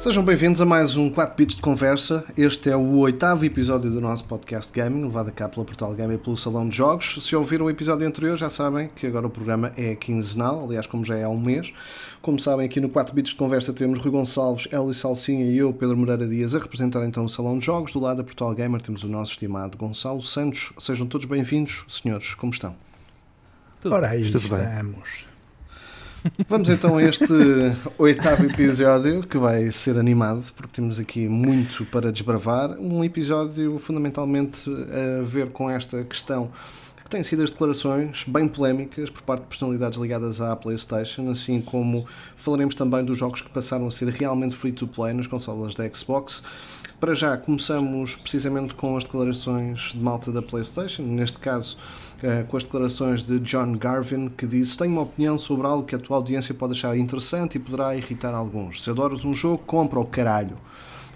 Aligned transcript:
Sejam 0.00 0.24
bem-vindos 0.24 0.62
a 0.62 0.64
mais 0.64 0.96
um 0.96 1.10
4 1.10 1.36
bits 1.36 1.56
de 1.56 1.60
conversa. 1.60 2.24
Este 2.34 2.70
é 2.70 2.76
o 2.76 2.96
oitavo 3.00 3.44
episódio 3.44 3.90
do 3.90 4.00
nosso 4.00 4.24
podcast 4.24 4.72
Gaming, 4.72 5.02
levado 5.02 5.28
a 5.28 5.30
cá 5.30 5.46
pela 5.46 5.62
Portal 5.62 5.92
Game 5.92 6.14
e 6.14 6.16
pelo 6.16 6.38
Salão 6.38 6.66
de 6.66 6.74
Jogos. 6.74 7.18
Se 7.20 7.36
ouviram 7.36 7.66
o 7.66 7.70
episódio 7.70 8.08
anterior, 8.08 8.34
já 8.34 8.48
sabem 8.48 8.88
que 8.96 9.06
agora 9.06 9.26
o 9.26 9.30
programa 9.30 9.74
é 9.76 9.94
quinzenal, 9.94 10.64
aliás, 10.64 10.86
como 10.86 11.04
já 11.04 11.16
é 11.16 11.24
há 11.24 11.28
um 11.28 11.38
mês. 11.38 11.70
Como 12.22 12.40
sabem, 12.40 12.64
aqui 12.64 12.80
no 12.80 12.88
4 12.88 13.14
bits 13.14 13.32
de 13.32 13.36
conversa 13.36 13.74
temos 13.74 13.98
Rui 13.98 14.10
Gonçalves, 14.10 14.66
Hélio 14.72 14.94
Salsinha 14.94 15.44
e 15.44 15.58
eu, 15.58 15.70
Pedro 15.70 15.98
Moreira 15.98 16.26
Dias, 16.26 16.54
a 16.54 16.60
representar 16.60 17.04
então 17.04 17.26
o 17.26 17.28
Salão 17.28 17.58
de 17.58 17.66
Jogos. 17.66 17.92
Do 17.92 18.00
lado 18.00 18.16
da 18.16 18.24
Portal 18.24 18.54
Gamer 18.54 18.80
temos 18.80 19.04
o 19.04 19.08
nosso 19.08 19.32
estimado 19.32 19.76
Gonçalo 19.76 20.22
Santos. 20.22 20.72
Sejam 20.78 21.06
todos 21.06 21.26
bem-vindos, 21.26 21.84
senhores, 21.88 22.32
como 22.32 22.54
estão? 22.54 22.74
Ora, 23.84 24.08
aí 24.08 24.22
Tudo 24.22 24.48
bem. 24.48 24.60
estamos. 24.64 25.29
Vamos 26.48 26.68
então 26.68 26.98
a 26.98 27.02
este 27.02 27.32
oitavo 27.96 28.44
episódio 28.44 29.22
que 29.22 29.38
vai 29.38 29.70
ser 29.70 29.96
animado, 29.98 30.44
porque 30.54 30.72
temos 30.74 30.98
aqui 30.98 31.26
muito 31.28 31.84
para 31.86 32.12
desbravar. 32.12 32.78
Um 32.78 33.02
episódio 33.02 33.78
fundamentalmente 33.78 34.70
a 34.70 35.22
ver 35.24 35.48
com 35.48 35.70
esta 35.70 36.04
questão 36.04 36.50
que 37.02 37.08
tem 37.08 37.22
sido 37.22 37.42
as 37.42 37.50
declarações 37.50 38.24
bem 38.26 38.46
polémicas 38.46 39.08
por 39.08 39.22
parte 39.22 39.42
de 39.42 39.48
personalidades 39.48 39.98
ligadas 39.98 40.40
à 40.42 40.54
PlayStation, 40.54 41.30
assim 41.30 41.60
como 41.60 42.06
falaremos 42.36 42.74
também 42.74 43.02
dos 43.02 43.16
jogos 43.16 43.40
que 43.40 43.48
passaram 43.48 43.86
a 43.86 43.90
ser 43.90 44.08
realmente 44.08 44.54
free 44.54 44.72
to 44.72 44.86
play 44.86 45.14
nas 45.14 45.26
consolas 45.26 45.74
da 45.74 45.88
Xbox. 45.88 46.42
Para 47.00 47.14
já, 47.14 47.34
começamos 47.38 48.14
precisamente 48.14 48.74
com 48.74 48.94
as 48.94 49.04
declarações 49.04 49.92
de 49.94 49.98
malta 49.98 50.30
da 50.30 50.42
PlayStation, 50.42 51.02
neste 51.02 51.38
caso 51.38 51.78
com 52.48 52.56
as 52.56 52.64
declarações 52.64 53.24
de 53.24 53.38
John 53.40 53.72
Garvin, 53.72 54.28
que 54.28 54.46
disse: 54.46 54.76
Tenho 54.76 54.92
uma 54.92 55.02
opinião 55.02 55.38
sobre 55.38 55.66
algo 55.66 55.86
que 55.86 55.94
a 55.94 55.98
tua 55.98 56.16
audiência 56.16 56.54
pode 56.54 56.72
achar 56.72 56.96
interessante 56.96 57.56
e 57.56 57.58
poderá 57.58 57.96
irritar 57.96 58.34
alguns. 58.34 58.82
Se 58.82 58.90
adoras 58.90 59.24
um 59.24 59.32
jogo, 59.32 59.58
compra 59.58 59.98
o 59.98 60.04
caralho. 60.04 60.56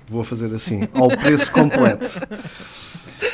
Vou 0.09 0.25
fazer 0.25 0.55
assim, 0.55 0.89
ao 0.93 1.09
preço 1.09 1.51
completo. 1.53 2.21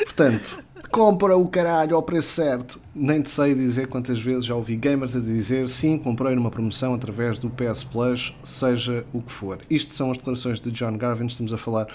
Portanto, 0.03 0.63
compra 0.89 1.37
o 1.37 1.47
caralho 1.47 1.95
ao 1.95 2.03
preço 2.03 2.29
certo. 2.29 2.79
Nem 2.93 3.21
te 3.21 3.29
sei 3.29 3.55
dizer 3.55 3.87
quantas 3.87 4.19
vezes 4.19 4.45
já 4.45 4.55
ouvi 4.55 4.75
gamers 4.75 5.15
a 5.15 5.19
dizer 5.19 5.67
sim, 5.69 5.97
comprei 5.97 6.35
numa 6.35 6.51
promoção 6.51 6.93
através 6.93 7.39
do 7.39 7.49
PS 7.49 7.83
Plus, 7.83 8.35
seja 8.43 9.05
o 9.13 9.21
que 9.21 9.31
for. 9.31 9.59
Isto 9.69 9.93
são 9.93 10.11
as 10.11 10.17
declarações 10.17 10.59
de 10.59 10.69
John 10.71 10.97
Garvin, 10.97 11.25
estamos 11.25 11.53
a 11.53 11.57
falar 11.57 11.87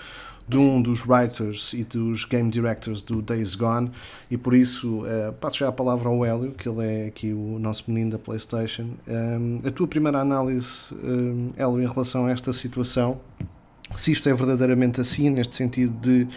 de 0.48 0.56
um 0.56 0.80
dos 0.80 1.04
writers 1.04 1.72
e 1.72 1.82
dos 1.82 2.24
game 2.24 2.50
directors 2.50 3.02
do 3.02 3.20
Days 3.20 3.54
Gone 3.56 3.90
e 4.30 4.36
por 4.36 4.54
isso 4.54 5.04
eh, 5.06 5.32
passo 5.40 5.58
já 5.58 5.68
a 5.68 5.72
palavra 5.72 6.08
ao 6.08 6.24
Hélio, 6.24 6.52
que 6.52 6.68
ele 6.68 6.84
é 6.86 7.06
aqui 7.08 7.32
o 7.32 7.58
nosso 7.58 7.84
menino 7.88 8.12
da 8.12 8.18
Playstation. 8.18 8.90
Um, 9.08 9.58
a 9.66 9.70
tua 9.72 9.88
primeira 9.88 10.20
análise, 10.20 10.94
um, 10.94 11.50
Hélio, 11.56 11.82
em 11.82 11.86
relação 11.88 12.26
a 12.26 12.30
esta 12.30 12.52
situação, 12.52 13.20
se 13.96 14.12
isto 14.12 14.28
é 14.28 14.34
verdadeiramente 14.34 15.00
assim, 15.00 15.30
neste 15.30 15.56
sentido 15.56 15.92
de 16.00 16.28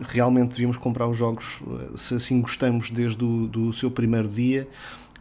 realmente 0.00 0.50
devíamos 0.50 0.76
comprar 0.76 1.06
os 1.08 1.16
jogos 1.16 1.62
eh, 1.66 1.96
se 1.96 2.14
assim 2.14 2.40
gostamos 2.40 2.90
desde 2.90 3.24
o 3.24 3.46
do 3.46 3.72
seu 3.72 3.90
primeiro 3.90 4.28
dia 4.28 4.66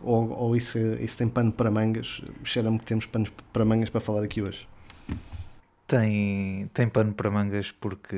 ou, 0.01 0.29
ou 0.31 0.55
isso, 0.55 0.77
é- 0.77 1.01
isso 1.01 1.17
tem 1.17 1.27
pano 1.29 1.51
para 1.51 1.71
mangas? 1.71 2.21
Cheira-me 2.43 2.77
que 2.79 2.85
temos 2.85 3.05
panos 3.05 3.31
para 3.53 3.63
mangas 3.65 3.89
para 3.89 4.01
falar 4.01 4.23
aqui 4.23 4.41
hoje. 4.41 4.67
Tem, 5.93 6.67
tem 6.73 6.89
pano 6.89 7.13
para 7.13 7.29
mangas 7.29 7.71
porque 7.71 8.17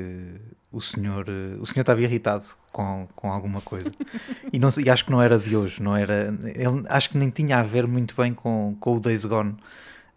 o 0.72 0.80
senhor, 0.80 1.26
eh, 1.28 1.56
o 1.60 1.66
senhor 1.66 1.80
estava 1.82 2.00
irritado 2.00 2.44
com, 2.72 3.06
com 3.14 3.30
alguma 3.30 3.60
coisa. 3.60 3.90
E, 4.52 4.58
não, 4.58 4.70
e 4.82 4.88
acho 4.88 5.04
que 5.04 5.10
não 5.10 5.20
era 5.20 5.38
de 5.38 5.54
hoje, 5.54 5.82
não 5.82 5.94
era. 5.94 6.34
Ele, 6.54 6.84
acho 6.88 7.10
que 7.10 7.18
nem 7.18 7.28
tinha 7.28 7.58
a 7.58 7.62
ver 7.62 7.86
muito 7.86 8.14
bem 8.16 8.32
com, 8.32 8.74
com 8.80 8.96
o 8.96 9.00
Days 9.00 9.26
Gone. 9.26 9.56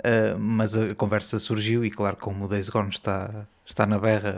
eh, 0.04 0.36
mas 0.40 0.78
a 0.78 0.96
conversa 0.96 1.40
surgiu 1.40 1.86
e 1.86 1.92
claro, 1.92 2.18
como 2.18 2.46
o 2.46 2.48
Days 2.48 2.70
Gone 2.70 2.90
está, 2.90 3.48
está 3.66 3.86
na 3.86 4.00
berra 4.00 4.32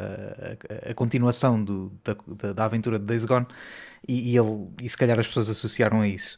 a, 0.81 0.89
a- 0.89 0.91
a 0.91 0.95
continuação 0.95 1.63
do- 1.63 1.91
da, 2.03 2.15
da, 2.27 2.53
da 2.53 2.65
aventura 2.65 2.99
de 2.99 3.05
Days 3.05 3.25
Gone 3.25 3.47
e, 4.07 4.31
e 4.33 4.37
ele, 4.37 4.67
e 4.81 4.89
se 4.89 4.97
calhar 4.97 5.19
as 5.19 5.27
pessoas 5.27 5.49
associaram 5.49 6.01
a 6.01 6.07
isso. 6.07 6.37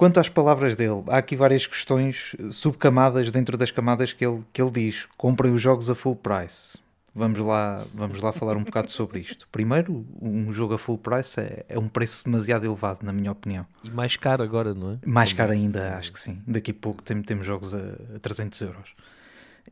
Quanto 0.00 0.18
às 0.18 0.30
palavras 0.30 0.74
dele, 0.76 1.02
há 1.08 1.18
aqui 1.18 1.36
várias 1.36 1.66
questões 1.66 2.34
eh, 2.40 2.44
subcamadas 2.50 3.30
dentro 3.30 3.58
das 3.58 3.70
camadas 3.70 4.14
que 4.14 4.24
ele, 4.24 4.42
que 4.50 4.62
ele 4.62 4.70
diz. 4.70 5.06
Comprem 5.14 5.52
os 5.52 5.60
jogos 5.60 5.90
a 5.90 5.94
full 5.94 6.16
price. 6.16 6.78
Vamos 7.14 7.38
lá, 7.38 7.84
vamos 7.92 8.18
lá 8.22 8.32
falar 8.32 8.56
um 8.56 8.64
bocado 8.64 8.90
sobre 8.90 9.18
isto. 9.20 9.46
Primeiro, 9.52 10.06
um 10.22 10.50
jogo 10.54 10.72
a 10.72 10.78
full 10.78 10.96
price 10.96 11.38
é, 11.38 11.66
é 11.68 11.78
um 11.78 11.86
preço 11.86 12.24
demasiado 12.24 12.64
elevado, 12.64 13.00
na 13.02 13.12
minha 13.12 13.30
opinião. 13.30 13.66
E 13.84 13.90
mais 13.90 14.16
caro 14.16 14.42
agora, 14.42 14.72
não 14.72 14.92
é? 14.92 14.98
Mais 15.04 15.34
caro 15.34 15.52
ainda, 15.52 15.94
acho 15.98 16.12
que 16.14 16.18
sim. 16.18 16.40
Daqui 16.46 16.70
a 16.70 16.74
pouco 16.80 17.02
tem- 17.02 17.20
temos 17.20 17.44
jogos 17.44 17.74
a, 17.74 17.96
a 18.16 18.18
300 18.22 18.58
euros. 18.62 18.94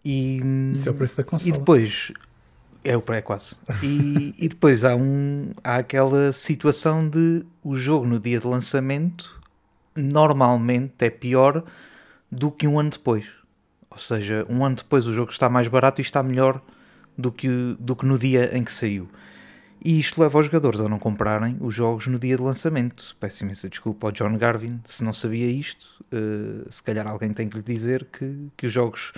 E, 0.04 0.42
Isso 0.74 0.90
é 0.90 0.92
o 0.92 0.94
preço 0.94 1.16
da 1.16 1.24
consola. 1.24 1.48
e 1.48 1.52
depois 1.52 2.12
é 2.84 2.94
o 2.94 3.00
pré 3.00 3.22
quase. 3.22 3.56
E, 3.82 4.34
e 4.38 4.46
depois 4.46 4.84
há 4.84 4.94
um 4.94 5.52
há 5.64 5.76
aquela 5.76 6.34
situação 6.34 7.08
de 7.08 7.46
o 7.64 7.74
jogo 7.76 8.06
no 8.06 8.20
dia 8.20 8.38
de 8.38 8.46
lançamento 8.46 9.37
normalmente 9.98 10.94
é 11.04 11.10
pior 11.10 11.64
do 12.30 12.50
que 12.50 12.66
um 12.66 12.78
ano 12.78 12.90
depois. 12.90 13.26
Ou 13.90 13.98
seja, 13.98 14.46
um 14.48 14.64
ano 14.64 14.76
depois 14.76 15.06
o 15.06 15.12
jogo 15.12 15.30
está 15.30 15.48
mais 15.48 15.66
barato 15.68 16.00
e 16.00 16.02
está 16.02 16.22
melhor 16.22 16.60
do 17.16 17.32
que, 17.32 17.76
do 17.80 17.96
que 17.96 18.06
no 18.06 18.18
dia 18.18 18.56
em 18.56 18.62
que 18.62 18.70
saiu. 18.72 19.08
E 19.84 19.98
isto 19.98 20.20
leva 20.20 20.38
os 20.38 20.46
jogadores 20.46 20.80
a 20.80 20.88
não 20.88 20.98
comprarem 20.98 21.56
os 21.60 21.74
jogos 21.74 22.06
no 22.08 22.18
dia 22.18 22.36
de 22.36 22.42
lançamento. 22.42 23.16
Peço 23.20 23.44
imensa 23.44 23.68
desculpa 23.68 24.08
ao 24.08 24.12
John 24.12 24.36
Garvin 24.36 24.80
se 24.84 25.04
não 25.04 25.12
sabia 25.12 25.46
isto. 25.46 25.86
eh, 26.12 26.66
se 26.70 26.82
calhar 26.82 27.06
alguém 27.06 27.30
tem 27.30 27.48
que 27.48 27.56
lhe 27.56 27.62
dizer 27.62 28.06
que, 28.12 28.48
que 28.56 28.66
os 28.66 28.72
jogos 28.72 29.12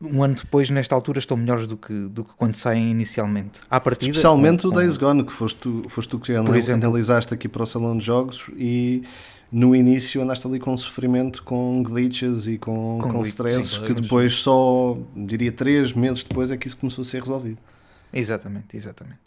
um 0.00 0.22
ano 0.22 0.34
depois, 0.34 0.68
nesta 0.68 0.94
altura, 0.94 1.18
estão 1.18 1.36
melhores 1.36 1.66
do 1.66 1.76
que, 1.76 1.92
do 2.08 2.22
que 2.22 2.34
quando 2.36 2.54
saem 2.54 2.90
inicialmente. 2.90 3.60
À 3.70 3.80
partida, 3.80 4.10
Especialmente 4.10 4.66
o 4.66 4.70
Days 4.70 4.96
Gone, 4.98 5.24
que 5.24 5.32
foste 5.32 5.58
tu, 5.58 5.82
foste 5.88 6.10
tu 6.10 6.18
que 6.18 6.32
exemplo. 6.32 6.84
analisaste 6.86 7.32
aqui 7.32 7.48
para 7.48 7.62
o 7.62 7.66
Salão 7.66 7.96
de 7.96 8.04
Jogos 8.04 8.50
e 8.56 9.02
no 9.50 9.74
início 9.74 10.22
andaste 10.22 10.46
ali 10.46 10.58
com 10.58 10.76
sofrimento, 10.76 11.42
com 11.42 11.82
glitches 11.82 12.46
e 12.46 12.58
com, 12.58 12.98
Com 13.00 13.10
com, 13.10 13.22
stresses, 13.22 13.74
sim, 13.74 13.84
que 13.84 13.94
depois 13.94 14.34
só, 14.34 14.98
diria, 15.14 15.52
três 15.52 15.92
meses 15.92 16.24
depois 16.24 16.50
é 16.50 16.56
que 16.56 16.66
isso 16.66 16.76
começou 16.76 17.02
a 17.02 17.04
ser 17.04 17.22
resolvido. 17.22 17.58
Exatamente, 18.12 18.76
exatamente. 18.76 19.20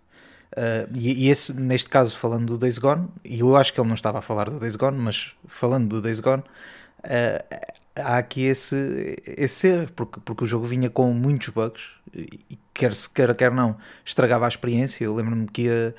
Uh, 0.52 0.90
e, 0.98 1.26
e 1.26 1.30
esse, 1.30 1.54
neste 1.54 1.90
caso, 1.90 2.18
falando 2.18 2.48
do 2.48 2.58
Days 2.58 2.78
Gone, 2.78 3.08
e 3.24 3.40
eu 3.40 3.56
acho 3.56 3.74
que 3.74 3.80
ele 3.80 3.88
não 3.88 3.96
estava 3.96 4.20
a 4.20 4.22
falar 4.22 4.50
do 4.50 4.60
Days 4.60 4.76
Gone, 4.76 4.98
mas 4.98 5.34
falando 5.48 5.88
do 5.88 6.02
Days 6.02 6.20
Gone, 6.20 6.42
uh, 6.42 7.70
há 7.96 8.18
aqui 8.18 8.42
esse, 8.42 9.16
esse 9.26 9.68
erro, 9.68 9.92
porque, 9.96 10.20
porque 10.20 10.44
o 10.44 10.48
jogo 10.48 10.66
vinha 10.66 10.90
com 10.90 11.14
muitos 11.14 11.50
bugs, 11.50 11.84
e 12.14 12.58
quer 12.74 12.96
se 12.96 13.10
queira, 13.10 13.36
quer 13.36 13.52
não, 13.52 13.78
estragava 14.04 14.46
a 14.46 14.48
experiência. 14.48 15.04
Eu 15.04 15.14
lembro-me 15.14 15.48
que 15.48 15.64
ia, 15.64 15.96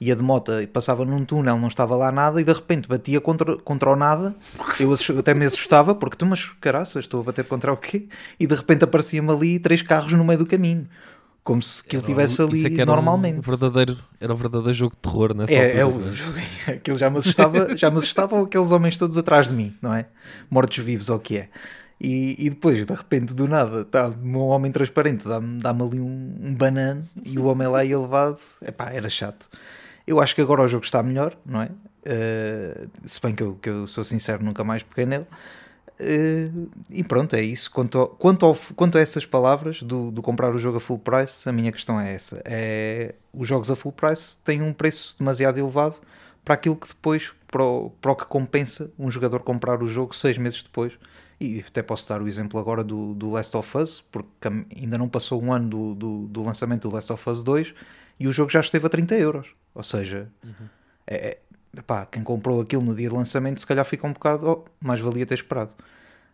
ia 0.00 0.16
de 0.16 0.22
moto 0.22 0.52
e 0.60 0.66
passava 0.66 1.04
num 1.04 1.24
túnel, 1.24 1.58
não 1.58 1.68
estava 1.68 1.94
lá 1.94 2.10
nada, 2.10 2.40
e 2.40 2.44
de 2.44 2.52
repente 2.52 2.88
batia 2.88 3.20
contra, 3.20 3.56
contra 3.58 3.90
o 3.90 3.96
nada. 3.96 4.34
Eu 4.78 4.94
até 5.18 5.34
me 5.34 5.44
assustava, 5.44 5.94
porque 5.94 6.16
tu, 6.16 6.24
mas 6.26 6.44
caraças, 6.60 7.04
estou 7.04 7.20
a 7.20 7.24
bater 7.24 7.44
contra 7.44 7.72
o 7.72 7.76
quê? 7.76 8.08
E 8.38 8.46
de 8.46 8.54
repente 8.54 8.84
aparecia-me 8.84 9.30
ali 9.30 9.58
três 9.58 9.82
carros 9.82 10.12
no 10.12 10.24
meio 10.24 10.38
do 10.38 10.46
caminho. 10.46 10.86
Como 11.42 11.62
se 11.62 11.82
aquilo 11.82 12.02
estivesse 12.02 12.40
ali 12.42 12.66
é 12.66 12.72
era 12.74 12.86
normalmente. 12.86 13.38
Um 13.38 13.42
verdadeiro, 13.42 13.98
era 14.20 14.32
um 14.32 14.36
verdadeiro 14.36 14.74
jogo 14.74 14.94
de 14.94 14.98
terror 14.98 15.34
nessa 15.34 15.52
É, 15.52 15.78
é 15.78 15.82
altura. 15.82 16.04
o 16.04 16.06
não 16.06 16.12
é? 16.12 16.14
jogo. 16.14 16.38
Aquilo 16.68 16.96
já 16.98 17.10
me 17.10 17.18
assustava, 17.18 17.76
já 17.76 17.90
me 17.90 17.96
assustavam 17.98 18.42
aqueles 18.44 18.70
homens 18.70 18.96
todos 18.98 19.16
atrás 19.16 19.48
de 19.48 19.54
mim, 19.54 19.74
não 19.80 19.92
é? 19.94 20.06
Mortos-vivos, 20.50 21.08
ou 21.08 21.16
o 21.16 21.20
que 21.20 21.38
é. 21.38 21.48
E, 22.00 22.36
e 22.38 22.50
depois, 22.50 22.84
de 22.86 22.92
repente, 22.94 23.34
do 23.34 23.48
nada, 23.48 23.84
tá, 23.84 24.10
um 24.22 24.38
homem 24.38 24.70
transparente 24.72 25.26
dá-me 25.26 25.58
dá 25.58 25.70
ali 25.70 26.00
um, 26.00 26.34
um 26.42 26.54
banano 26.54 27.06
e 27.24 27.38
o 27.38 27.44
homem 27.44 27.68
lá 27.68 27.84
ia 27.84 27.94
elevado. 27.94 28.38
Epá, 28.62 28.90
era 28.90 29.08
chato. 29.08 29.48
Eu 30.10 30.20
acho 30.20 30.34
que 30.34 30.40
agora 30.40 30.62
o 30.62 30.66
jogo 30.66 30.84
está 30.84 31.02
melhor, 31.04 31.36
não 31.46 31.62
é? 31.62 31.70
Eh, 32.04 32.84
se 33.06 33.20
bem 33.22 33.32
que 33.32 33.42
eu, 33.44 33.54
que 33.62 33.68
eu 33.70 33.86
sou 33.86 34.04
sincero, 34.04 34.44
nunca 34.44 34.64
mais 34.64 34.82
peguei 34.82 35.06
nele. 35.06 35.24
Eh, 36.00 36.50
e 36.90 37.04
pronto, 37.04 37.36
é 37.36 37.42
isso. 37.42 37.70
Quanto, 37.70 37.96
ao- 37.98 38.08
quanto, 38.08 38.44
ao- 38.44 38.56
quanto 38.74 38.98
a 38.98 39.00
essas 39.00 39.24
palavras 39.24 39.82
do, 39.84 40.10
do 40.10 40.20
comprar 40.20 40.52
o 40.52 40.58
jogo 40.58 40.78
a 40.78 40.80
full 40.80 40.98
price, 40.98 41.48
a 41.48 41.52
minha 41.52 41.70
questão 41.70 42.00
é 42.00 42.12
essa: 42.12 42.42
é, 42.44 43.14
os 43.32 43.46
jogos 43.46 43.70
a 43.70 43.76
full 43.76 43.92
price 43.92 44.36
têm 44.38 44.62
um 44.62 44.72
preço 44.72 45.16
demasiado 45.16 45.58
elevado 45.58 45.94
para 46.44 46.54
aquilo 46.54 46.74
que 46.74 46.88
depois, 46.88 47.32
para 47.46 47.62
o, 47.62 47.90
para 48.00 48.10
o 48.12 48.16
que 48.16 48.24
compensa 48.26 48.90
um 48.98 49.08
jogador 49.10 49.40
comprar 49.40 49.80
o 49.82 49.86
jogo 49.86 50.12
seis 50.16 50.36
meses 50.38 50.60
depois. 50.62 50.98
E 51.40 51.64
até 51.66 51.82
posso 51.82 52.08
dar 52.08 52.20
o 52.20 52.28
exemplo 52.28 52.58
agora 52.60 52.82
do, 52.84 53.14
do 53.14 53.30
Last 53.30 53.56
of 53.56 53.78
Us, 53.78 54.00
porque 54.12 54.48
ainda 54.76 54.98
não 54.98 55.08
passou 55.08 55.40
um 55.42 55.52
ano 55.52 55.68
do, 55.70 55.94
do, 55.94 56.26
do 56.28 56.42
lançamento 56.42 56.88
do 56.88 56.94
Last 56.94 57.12
of 57.12 57.30
Us 57.30 57.42
2 57.42 57.74
e 58.20 58.28
o 58.28 58.32
jogo 58.32 58.50
já 58.52 58.60
esteve 58.60 58.86
a 58.86 58.88
30 58.88 59.14
euros. 59.16 59.54
Ou 59.74 59.82
seja, 59.82 60.28
é, 61.06 61.14
é- 61.30 61.38
epá, 61.76 62.04
quem 62.06 62.22
comprou 62.22 62.60
aquilo 62.60 62.82
no 62.82 62.94
dia 62.94 63.08
de 63.08 63.14
lançamento 63.14 63.58
se 63.60 63.66
calhar 63.66 63.84
fica 63.84 64.06
um 64.06 64.12
bocado, 64.12 64.46
oh, 64.48 64.64
mais 64.86 65.00
valia 65.00 65.24
ter 65.26 65.34
esperado. 65.34 65.72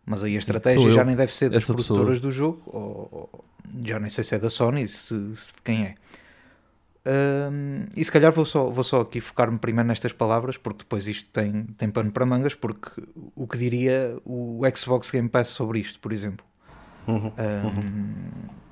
Mas 0.04 0.22
aí 0.22 0.34
a 0.36 0.38
estratégia 0.38 0.90
já 0.92 1.04
nem 1.04 1.16
deve 1.16 1.32
ser 1.32 1.48
das 1.50 1.62
essa 1.64 1.72
produtoras 1.72 2.18
pessoa. 2.18 2.20
do 2.20 2.30
jogo, 2.32 2.62
ou, 2.66 3.08
ou- 3.32 3.44
já 3.84 3.98
nem 3.98 4.10
sei 4.10 4.22
se 4.24 4.34
é 4.34 4.38
da 4.38 4.50
Sony, 4.50 4.86
se, 4.88 5.36
se 5.36 5.54
de 5.54 5.62
quem 5.62 5.84
é. 5.84 5.94
Ahm, 7.08 7.86
e 7.96 8.04
se 8.04 8.10
calhar 8.10 8.32
vou 8.32 8.44
só, 8.44 8.68
vou 8.68 8.82
só 8.82 9.00
aqui 9.02 9.20
focar-me 9.20 9.58
primeiro 9.58 9.86
nestas 9.88 10.12
palavras, 10.12 10.56
porque 10.56 10.78
depois 10.78 11.06
isto 11.06 11.28
tem, 11.32 11.62
tem 11.78 11.88
pano 11.88 12.10
para 12.10 12.26
mangas, 12.26 12.54
porque 12.54 12.90
o 13.34 13.46
que 13.46 13.56
diria 13.58 14.16
o 14.24 14.60
Xbox 14.74 15.10
Game 15.10 15.28
Pass 15.28 15.48
sobre 15.48 15.78
isto, 15.80 16.00
por 16.00 16.12
exemplo. 16.12 16.44
Uhum, 17.06 17.30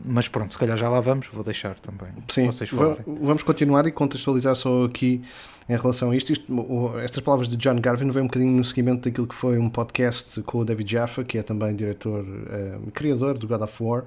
Mas 0.06 0.28
pronto, 0.28 0.52
se 0.52 0.58
calhar 0.58 0.76
já 0.76 0.88
lá 0.88 1.00
vamos, 1.00 1.28
vou 1.28 1.42
deixar 1.42 1.78
também 1.80 2.08
Sim, 2.28 2.46
vocês 2.46 2.68
falarem. 2.68 3.02
vamos 3.06 3.42
continuar 3.42 3.86
e 3.86 3.92
contextualizar 3.92 4.54
só 4.54 4.84
aqui 4.84 5.22
em 5.66 5.76
relação 5.76 6.10
a 6.10 6.16
isto. 6.16 6.30
Isto- 6.32 6.92
Estas 7.02 7.22
palavras 7.22 7.48
de 7.48 7.56
John 7.56 7.80
Garvin 7.80 8.10
vêm 8.10 8.22
um 8.22 8.26
bocadinho 8.26 8.52
no 8.54 8.62
seguimento 8.64 9.08
daquilo 9.08 9.26
que 9.26 9.34
foi 9.34 9.56
um 9.58 9.70
podcast 9.70 10.42
com 10.42 10.58
o 10.58 10.64
David 10.64 10.90
Jaffa, 10.92 11.24
que 11.24 11.38
é 11.38 11.42
também 11.42 11.74
diretor, 11.74 12.22
eh, 12.50 12.78
criador 12.92 13.38
do 13.38 13.48
God 13.48 13.62
of 13.62 13.82
War, 13.82 14.04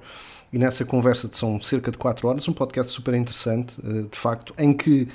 e 0.52 0.58
nessa 0.58 0.84
conversa 0.84 1.28
de 1.28 1.34
são 1.36 1.60
cerca 1.60 1.90
de 1.90 1.98
4 1.98 2.28
horas, 2.28 2.46
um 2.46 2.52
podcast 2.52 2.92
super 2.92 3.14
interessante, 3.14 3.74
eh, 3.84 4.02
de 4.08 4.16
facto, 4.18 4.54
em 4.56 4.72
que 4.72 5.08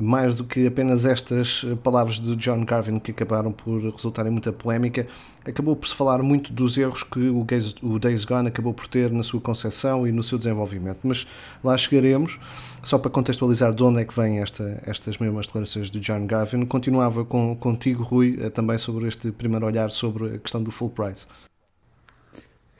mais 0.00 0.36
do 0.36 0.44
que 0.44 0.64
apenas 0.64 1.04
estas 1.04 1.64
eh, 1.66 1.74
palavras 1.74 2.20
de 2.20 2.36
John 2.36 2.64
Garvin 2.64 3.00
que 3.00 3.10
acabaram 3.10 3.50
por 3.50 3.82
resultar 3.82 4.24
em 4.26 4.30
muita 4.30 4.52
polémica, 4.52 5.08
acabou 5.44 5.74
por 5.74 5.88
se 5.88 5.94
falar 5.94 6.22
muito 6.22 6.52
dos 6.52 6.78
erros 6.78 7.02
que 7.02 7.28
o 7.28 7.98
Days 7.98 8.24
Gone 8.24 8.46
acabou 8.46 8.72
por 8.72 8.86
ter 8.86 9.10
na 9.10 9.24
sua 9.24 9.40
concepção 9.40 10.06
e 10.06 10.12
no 10.12 10.22
seu 10.22 10.38
desenvolvimento. 10.38 11.00
Mas 11.02 11.26
lá 11.64 11.76
chegaremos. 11.76 12.38
Só 12.80 12.96
para 12.96 13.10
contextualizar 13.10 13.74
de 13.74 13.82
onde 13.82 14.00
é 14.00 14.04
que 14.04 14.14
vêm 14.14 14.38
esta, 14.38 14.80
estas 14.86 15.18
mesmas 15.18 15.46
declarações 15.46 15.90
de 15.90 15.98
John 15.98 16.26
Garvin, 16.28 16.64
continuava 16.64 17.24
com, 17.24 17.56
contigo, 17.56 18.04
Rui, 18.04 18.38
eh, 18.40 18.50
também 18.50 18.78
sobre 18.78 19.08
este 19.08 19.32
primeiro 19.32 19.66
olhar 19.66 19.90
sobre 19.90 20.36
a 20.36 20.38
questão 20.38 20.62
do 20.62 20.70
full 20.70 20.90
price. 20.90 21.26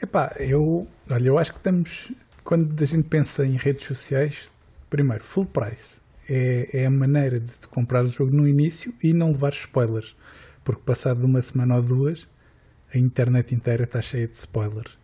Epá, 0.00 0.32
eu, 0.38 0.86
olha, 1.10 1.26
eu 1.26 1.36
acho 1.36 1.52
que 1.52 1.58
estamos, 1.58 2.12
quando 2.44 2.80
a 2.80 2.86
gente 2.86 3.08
pensa 3.08 3.44
em 3.44 3.56
redes 3.56 3.88
sociais, 3.88 4.48
primeiro, 4.88 5.24
full 5.24 5.46
price 5.46 5.97
é, 6.28 6.68
é 6.72 6.86
a 6.86 6.90
maneira 6.90 7.40
de 7.40 7.66
comprar 7.70 8.04
o 8.04 8.08
jogo 8.08 8.34
no 8.34 8.46
início 8.46 8.92
e 9.02 9.12
não 9.12 9.28
levar 9.28 9.52
spoilers, 9.52 10.16
porque 10.62 10.82
passado 10.84 11.24
uma 11.24 11.40
semana 11.40 11.76
ou 11.76 11.82
duas, 11.82 12.28
a 12.92 12.98
internet 12.98 13.54
inteira 13.54 13.84
está 13.84 14.00
cheia 14.02 14.26
de 14.26 14.36
spoilers. 14.36 14.98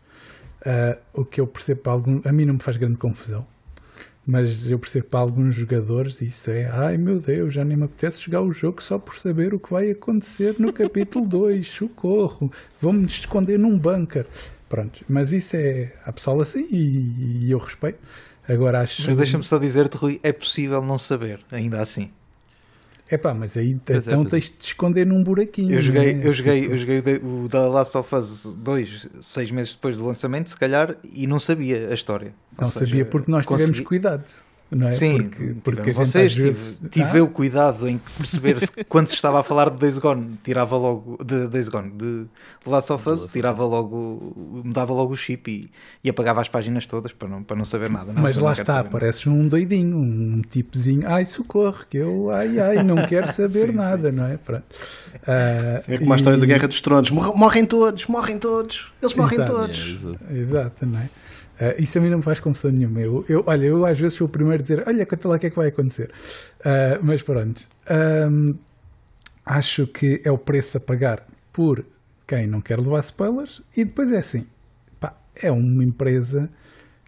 Ah, 0.65 0.99
o 1.13 1.25
que 1.25 1.41
eu 1.41 1.47
percebo 1.47 1.83
para 1.83 1.93
algum, 1.93 2.21
a 2.25 2.33
mim 2.33 2.45
não 2.45 2.55
me 2.55 2.61
faz 2.61 2.77
grande 2.77 2.97
confusão, 2.97 3.47
mas 4.27 4.71
eu 4.71 4.79
percebo 4.79 5.07
para 5.09 5.21
alguns 5.21 5.55
jogadores 5.55 6.23
isso 6.23 6.51
é, 6.51 6.65
ai 6.65 6.97
meu 6.97 7.21
Deus, 7.21 7.53
já 7.53 7.65
nem 7.65 7.77
me 7.77 7.85
apetece 7.85 8.23
jogar 8.23 8.41
o 8.41 8.53
jogo 8.53 8.83
só 8.83 8.99
por 8.99 9.19
saber 9.19 9.53
o 9.53 9.61
que 9.61 9.71
vai 9.71 9.91
acontecer 9.91 10.57
no 10.59 10.73
capítulo 10.73 11.27
2, 11.27 11.67
socorro, 11.67 12.51
vou-me 12.81 13.05
esconder 13.07 13.59
num 13.59 13.79
bunker. 13.79 14.27
Pronto, 14.67 15.05
mas 15.09 15.33
isso 15.33 15.55
é, 15.57 15.93
há 16.05 16.13
pessoal 16.13 16.41
assim 16.41 16.67
e, 16.71 17.45
e 17.45 17.51
eu 17.51 17.59
respeito. 17.59 17.99
Agora 18.49 18.81
acho. 18.81 19.03
Mas 19.07 19.17
deixa-me 19.17 19.43
só 19.45 19.59
dizer-te, 19.59 19.97
Rui, 19.97 20.21
é 20.23 20.33
possível 20.33 20.83
não 20.83 20.99
saber, 20.99 21.41
ainda 21.51 21.81
assim. 21.81 22.11
É 23.09 23.19
pá, 23.19 23.35
mas 23.35 23.57
aí 23.57 23.79
Pois 23.85 24.07
é, 24.09 24.11
então 24.13 24.23
é. 24.23 24.29
tens 24.29 24.45
de 24.47 24.53
te 24.53 24.67
esconder 24.69 25.07
num 25.07 25.23
buraquinho. 25.23 25.73
Eu 25.75 25.81
joguei, 25.81 26.15
não 26.15 26.23
é? 26.23 26.27
eu 26.27 26.33
joguei, 26.33 26.67
eu 26.67 26.79
joguei 26.79 26.99
o 27.23 27.49
The- 27.49 27.59
Last 27.69 27.97
of 27.99 28.15
Us 28.15 28.55
2 28.57 29.09
seis 29.21 29.51
meses 29.51 29.75
depois 29.75 29.97
do 29.97 30.05
lançamento, 30.07 30.49
se 30.51 30.57
calhar, 30.57 30.97
e 31.05 31.27
não 31.27 31.39
sabia 31.39 31.89
a 31.91 31.95
história. 31.95 32.29
Ou 32.57 32.65
Não 32.65 32.67
seja, 32.67 32.87
sabia 32.87 33.05
porque 33.05 33.31
nós 33.31 33.45
tivemos 33.47 33.67
consegui- 33.67 33.85
cuidado. 33.85 34.25
Não 34.75 34.89
é? 34.89 34.91
Sim, 34.91 35.23
porque, 35.23 35.55
porque 35.63 35.81
a 35.81 35.85
tiveram 35.85 35.85
gente 35.85 35.97
vocês, 36.13 36.33
às 36.33 36.37
vezes. 36.39 36.77
tive, 36.77 36.89
tive 36.89 37.11
Ah, 37.13 37.17
eu 37.19 37.29
cuidado 37.29 37.89
em 37.89 37.99
perceber 38.19 38.61
se 38.61 38.83
quando 38.89 39.07
se 39.09 39.15
estava 39.15 39.41
a 39.41 39.43
falar 39.43 39.71
de 39.71 39.77
Days 39.79 39.99
Gone, 39.99 40.39
tirava 40.43 40.77
logo 40.77 41.17
de 41.25 41.47
Days 41.49 41.69
Gone, 41.69 41.91
de 41.91 42.27
Last 42.67 42.93
of 42.93 43.09
Us, 43.09 43.29
tirava 43.29 43.65
logo, 43.65 44.33
mudava 44.65 44.93
logo 44.93 45.13
o 45.13 45.17
chip 45.17 45.51
e, 45.51 45.71
e 46.03 46.11
apagava 46.11 46.41
as 46.41 46.49
páginas 46.49 46.87
todas 46.87 47.13
para 47.13 47.29
não, 47.29 47.43
para 47.43 47.57
não 47.57 47.65
saber 47.65 47.89
nada. 47.91 48.13
Não, 48.13 48.23
mas 48.23 48.37
lá 48.39 48.53
está, 48.53 48.83
pareces 48.83 49.27
um 49.27 49.47
doidinho, 49.47 49.97
um 49.97 50.41
tipezinho, 50.49 51.03
ai 51.09 51.25
socorro, 51.25 51.85
que 51.89 51.99
eu, 51.99 52.31
ai 52.31 52.59
ai, 52.59 52.83
não 52.83 52.97
quero 53.07 53.27
saber 53.33 53.69
Sim, 53.69 53.73
nada, 53.73 54.11
sim, 54.11 54.19
não 54.19 54.27
é? 54.27 54.37
Pronto. 54.37 54.65
Ah, 55.27 55.83
É 55.87 55.99
como 55.99 56.13
a 56.13 56.17
história 56.17 56.37
e- 56.37 56.41
da 56.41 56.47
Guerra 56.47 56.69
dos 56.69 56.81
Tronos: 56.81 57.11
Morre- 57.11 57.33
morrem 57.37 57.65
todos, 57.65 58.07
morrem 58.07 58.39
todos, 58.39 58.93
eles 59.01 59.15
morrem 59.15 59.35
Exato. 59.39 59.53
todos. 59.53 59.79
É, 59.79 59.91
exato. 59.93 60.19
Exato, 60.31 60.87
não 60.87 60.99
é? 60.99 61.11
Ah, 61.61 61.75
isso 61.79 61.99
a 61.99 62.01
mim 62.01 62.11
não 62.11 62.19
me 62.19 62.23
faz 62.25 62.41
confusão 62.41 62.71
nenhuma. 62.71 63.01
Eu, 63.01 63.25
eu, 63.29 63.45
olha, 63.47 63.65
eu 63.65 63.87
às 63.87 63.99
vezes 63.99 64.17
sou 64.19 64.27
o 64.27 64.31
primeiro 64.31 64.61
a 64.61 64.63
dizer: 64.63 64.85
Olha, 64.87 65.07
conta 65.07 65.29
lá 65.29 65.37
o 65.37 65.39
que 65.39 65.47
é 65.47 65.51
que 65.51 65.57
vai 65.57 65.69
acontecer. 65.69 66.11
Ah, 66.65 66.99
mas 67.03 67.23
pronto. 67.23 67.69
Ahm, 67.89 68.55
acho 69.45 69.87
que 69.87 70.21
é 70.25 70.31
o 70.31 70.39
preço 70.39 70.79
a 70.79 70.81
pagar 70.81 71.27
por 71.53 71.85
quem 72.27 72.47
não 72.47 72.61
quer 72.61 72.79
levar 72.79 73.01
spoilers. 73.01 73.63
E 73.77 73.85
depois 73.85 74.13
é 74.13 74.19
assim: 74.19 74.47
pá, 74.99 75.17
é 75.37 75.51
uma 75.51 75.85
empresa 75.85 76.51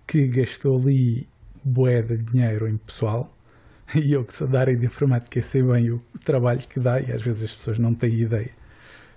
que 0.07 0.29
gastou 0.29 0.79
ali 0.79 1.29
bué 1.65 2.03
de 2.03 2.19
dinheiro 2.19 2.69
em 2.69 2.77
pessoal. 2.77 3.33
E 3.95 4.13
eu 4.13 4.25
que 4.25 4.35
sou 4.35 4.49
da 4.49 4.59
área 4.59 4.77
de 4.77 4.85
informática 4.85 5.41
sei 5.41 5.63
bem 5.63 5.93
o 5.93 6.03
trabalho 6.25 6.59
que 6.59 6.81
dá, 6.81 7.01
e 7.01 7.13
às 7.13 7.23
vezes 7.23 7.45
as 7.45 7.55
pessoas 7.55 7.79
não 7.79 7.95
têm 7.95 8.15
ideia 8.15 8.51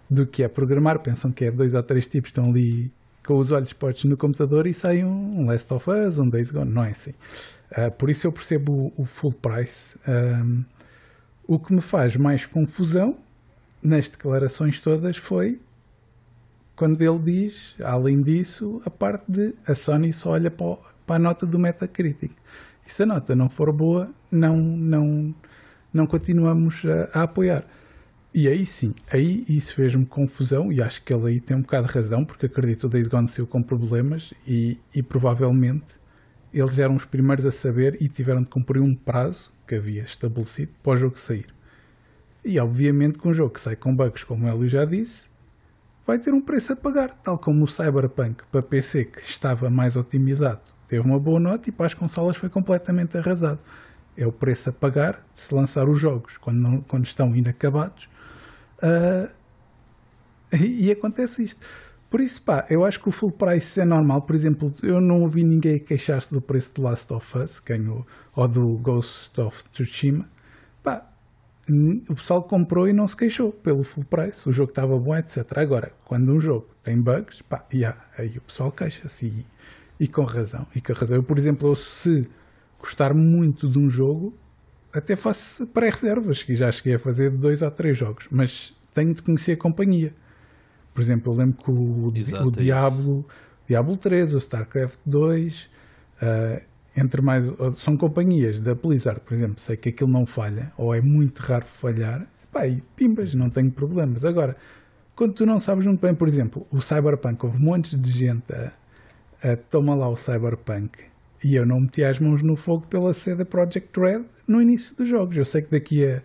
do 0.08 0.28
que 0.28 0.44
é 0.44 0.48
programar, 0.48 1.00
pensam 1.00 1.32
que 1.32 1.46
é 1.46 1.52
dois 1.52 1.74
ou 1.74 1.82
três 1.82 2.06
tipos 2.06 2.32
que 2.32 2.40
estão 2.40 2.52
ali 2.52 2.92
com 3.30 3.38
os 3.38 3.52
olhos 3.52 3.72
postos 3.74 4.06
no 4.06 4.18
computador 4.18 4.66
e 4.66 4.74
sai 4.74 5.04
um, 5.04 5.42
um 5.42 5.46
Last 5.46 5.72
of 5.72 5.88
Us, 5.88 6.18
um 6.18 6.28
Days 6.28 6.50
Gone, 6.50 6.72
não 6.72 6.84
é 6.84 6.90
assim. 6.90 7.14
Ah, 7.72 7.92
por 7.92 8.10
isso 8.10 8.26
eu 8.26 8.32
percebo 8.32 8.92
o, 8.98 9.04
o 9.04 9.06
full 9.06 9.34
price. 9.34 9.96
Ahm, 10.08 10.64
o 11.46 11.60
que 11.60 11.72
me 11.72 11.80
faz 11.80 12.16
mais 12.16 12.48
confusão 12.48 13.18
nas 13.84 14.10
declarações 14.10 14.80
todas 14.80 15.16
foi 15.16 15.60
quando 16.76 17.00
ele 17.04 17.20
diz, 17.20 17.76
além 17.84 18.20
disso, 18.24 18.82
a 18.84 18.90
parte 18.90 19.26
de 19.32 19.54
a 19.68 19.76
Sony 19.76 20.12
só 20.12 20.32
olha 20.32 20.50
para, 20.50 20.66
o- 20.66 20.80
para 21.06 21.18
a 21.18 21.20
nota 21.20 21.46
do 21.46 21.60
Metacritic. 21.60 22.32
E 22.84 22.92
se 22.92 23.04
a 23.04 23.06
nota 23.06 23.36
não 23.36 23.48
for 23.48 23.72
boa, 23.72 24.10
não, 24.32 24.58
não, 24.58 25.36
não 25.94 26.08
continuamos 26.08 26.82
a, 27.14 27.20
a 27.20 27.24
apoiar. 27.24 27.64
E 28.32 28.48
aí 28.48 28.64
sim, 28.64 28.94
aí 29.12 29.44
isso 29.50 29.74
fez-me 29.74 30.06
confusão 30.06 30.72
e 30.72 30.82
acho 30.82 31.04
que 31.04 31.12
ele 31.12 31.28
aí 31.28 31.40
tem 31.40 31.58
um 31.58 31.62
bocado 31.62 31.88
de 31.88 31.94
razão, 31.94 32.24
porque 32.24 32.46
acredito 32.46 32.82
que 32.82 32.86
o 32.86 32.90
Days 32.90 33.08
Gone 33.08 33.28
saiu 33.28 33.48
com 33.48 33.62
problemas 33.62 34.34
e, 34.46 34.80
e 34.94 35.02
provavelmente 35.02 36.00
eles 36.54 36.78
eram 36.78 36.96
os 36.96 37.06
primeiros 37.06 37.46
a 37.46 37.52
saber 37.52 37.98
e 38.00 38.08
tiveram 38.08 38.44
de 38.44 38.50
cumprir 38.50 38.82
um 38.82 38.94
prazo 38.94 39.52
que 39.68 39.76
havia 39.76 40.04
estabelecido 40.04 40.72
para 40.84 40.94
o 40.94 40.98
jogo 40.98 41.20
sair. 41.20 41.48
E 42.46 42.60
obviamente 42.60 43.18
que 43.18 43.28
um 43.28 43.34
jogo 43.34 43.54
que 43.54 43.60
sai 43.60 43.76
com 43.76 43.96
bugs, 43.96 44.24
como 44.24 44.48
Hélio 44.48 44.70
já 44.70 44.86
disse, 44.86 45.26
vai 46.06 46.18
ter 46.20 46.34
um 46.34 46.42
preço 46.42 46.74
a 46.74 46.76
pagar, 46.76 47.14
tal 47.24 47.38
como 47.38 47.64
o 47.64 47.68
Cyberpunk 47.68 48.44
para 48.52 48.62
PC, 48.62 49.06
que 49.06 49.22
estava 49.22 49.70
mais 49.70 49.96
otimizado, 49.96 50.62
teve 50.88 51.06
uma 51.06 51.20
boa 51.20 51.40
nota 51.40 51.70
e 51.70 51.72
para 51.72 51.88
as 51.88 51.94
consolas 51.94 52.38
foi 52.38 52.50
completamente 52.50 53.18
arrasado. 53.18 53.60
É 54.16 54.26
o 54.26 54.32
preço 54.32 54.70
a 54.70 54.74
pagar 54.74 55.26
de 55.34 55.40
se 55.40 55.54
lançar 55.54 55.88
os 55.88 56.00
jogos 56.00 56.38
quando, 56.38 56.58
não, 56.58 56.82
quando 56.82 57.06
estão 57.06 57.36
inacabados. 57.36 58.08
Ah, 58.82 59.30
e, 60.54 60.88
e 60.88 60.92
acontece 60.92 61.44
isto. 61.44 61.66
Por 62.10 62.22
isso, 62.22 62.42
pá, 62.42 62.66
eu 62.70 62.84
acho 62.84 63.00
que 63.00 63.08
o 63.08 63.12
full 63.12 63.32
price 63.32 63.80
é 63.80 63.86
normal. 63.86 64.24
Por 64.24 64.36
exemplo, 64.36 64.74
eu 64.82 65.00
não 65.00 65.22
ouvi 65.22 65.44
ninguém 65.44 65.78
queixar-se 65.78 66.34
do 66.34 66.42
preço 66.42 66.72
de 66.74 66.82
Last 66.82 67.14
of 67.14 67.38
Us, 67.38 67.60
ganhou, 67.60 68.06
ou 68.36 68.48
do 68.48 68.78
Ghost 68.78 69.40
of 69.40 69.64
Tsushima. 69.66 70.28
Pá, 70.82 71.08
o 72.10 72.16
pessoal 72.16 72.42
comprou 72.42 72.88
e 72.88 72.94
não 72.94 73.06
se 73.06 73.16
queixou 73.16 73.52
pelo 73.52 73.84
full 73.84 74.06
price, 74.06 74.50
o 74.50 74.52
jogo 74.52 74.72
estava 74.72 74.98
bom, 74.98 75.16
etc. 75.16 75.46
Agora, 75.60 75.92
quando 76.04 76.34
um 76.34 76.40
jogo 76.40 76.68
tem 76.82 77.00
bugs, 77.00 77.44
pá, 77.44 77.64
yeah, 77.72 78.04
aí 78.18 78.38
o 78.38 78.42
pessoal 78.42 78.72
queixa-se 78.72 79.28
e, 79.28 79.46
e 80.00 80.08
com 80.08 80.24
razão. 80.24 80.66
E 80.74 80.82
com 80.82 80.94
razão. 80.94 81.18
Eu, 81.18 81.24
por 81.24 81.38
exemplo, 81.38 81.70
eu, 81.70 81.76
se 81.76 82.28
gostar 82.80 83.14
muito 83.14 83.70
de 83.70 83.78
um 83.78 83.88
jogo, 83.88 84.34
até 84.94 85.16
faço 85.16 85.68
pré-reservas, 85.68 86.44
que 86.44 86.56
já 86.56 86.72
cheguei 86.72 86.96
a 86.96 87.00
fazer 87.00 87.30
dois 87.30 87.62
ou 87.62 87.72
três 87.72 87.98
jogos, 87.98 88.28
mas 88.32 88.76
tenho 88.94 89.14
de 89.14 89.22
conhecer 89.22 89.54
a 89.54 89.58
companhia. 89.58 90.14
Por 90.94 91.02
exemplo, 91.02 91.32
eu 91.32 91.38
lembro 91.38 91.64
que 91.64 91.72
o, 91.72 92.12
Exato, 92.16 92.44
o 92.44 92.48
é 92.48 92.52
isso. 92.52 92.64
Diablo, 92.64 93.26
Diablo 93.68 93.98
3, 93.98 94.36
o 94.36 94.38
StarCraft 94.40 95.00
2, 95.06 95.70
ah, 96.22 96.62
entre 96.98 97.22
mais 97.22 97.46
são 97.78 97.96
companhias 97.96 98.60
da 98.60 98.74
Blizzard, 98.74 99.22
por 99.22 99.34
exemplo, 99.34 99.62
sei 99.62 99.78
que 99.78 99.90
aquilo 99.90 100.10
não 100.10 100.26
falha, 100.26 100.74
ou 100.76 100.94
é 100.94 101.00
muito 101.00 101.40
raro 101.40 101.66
falhar, 101.66 102.28
pá, 102.52 102.68
e 102.68 102.82
pimbas, 102.96 103.34
não 103.34 103.50
tenho 103.50 103.72
problemas. 103.72 104.26
Agora, 104.26 104.58
quando 105.16 105.34
tu 105.34 105.46
não 105.46 105.60
sabes 105.60 105.86
muito 105.86 106.02
bem, 106.02 106.16
por 106.16 106.28
exemplo, 106.28 106.66
o 106.72 106.82
Cyberpunk, 106.82 107.46
houve 107.46 107.62
montes 107.62 108.00
de 108.00 108.10
gente 108.10 108.52
a, 108.52 108.72
a 109.44 109.56
toma 109.56 109.94
lá 109.94 110.10
o 110.10 110.16
Cyberpunk 110.16 111.09
e 111.44 111.56
eu 111.56 111.66
não 111.66 111.82
meti 111.82 112.04
as 112.04 112.20
mãos 112.20 112.42
no 112.42 112.56
fogo 112.56 112.86
pela 112.88 113.14
seda 113.14 113.46
Project 113.46 114.00
Red 114.00 114.26
no 114.48 114.62
início 114.62 114.96
dos 114.96 115.08
jogos. 115.08 115.38
Eu 115.38 115.46
sei 115.46 115.62
que 115.62 115.72
daqui 115.72 116.06
a 116.06 116.22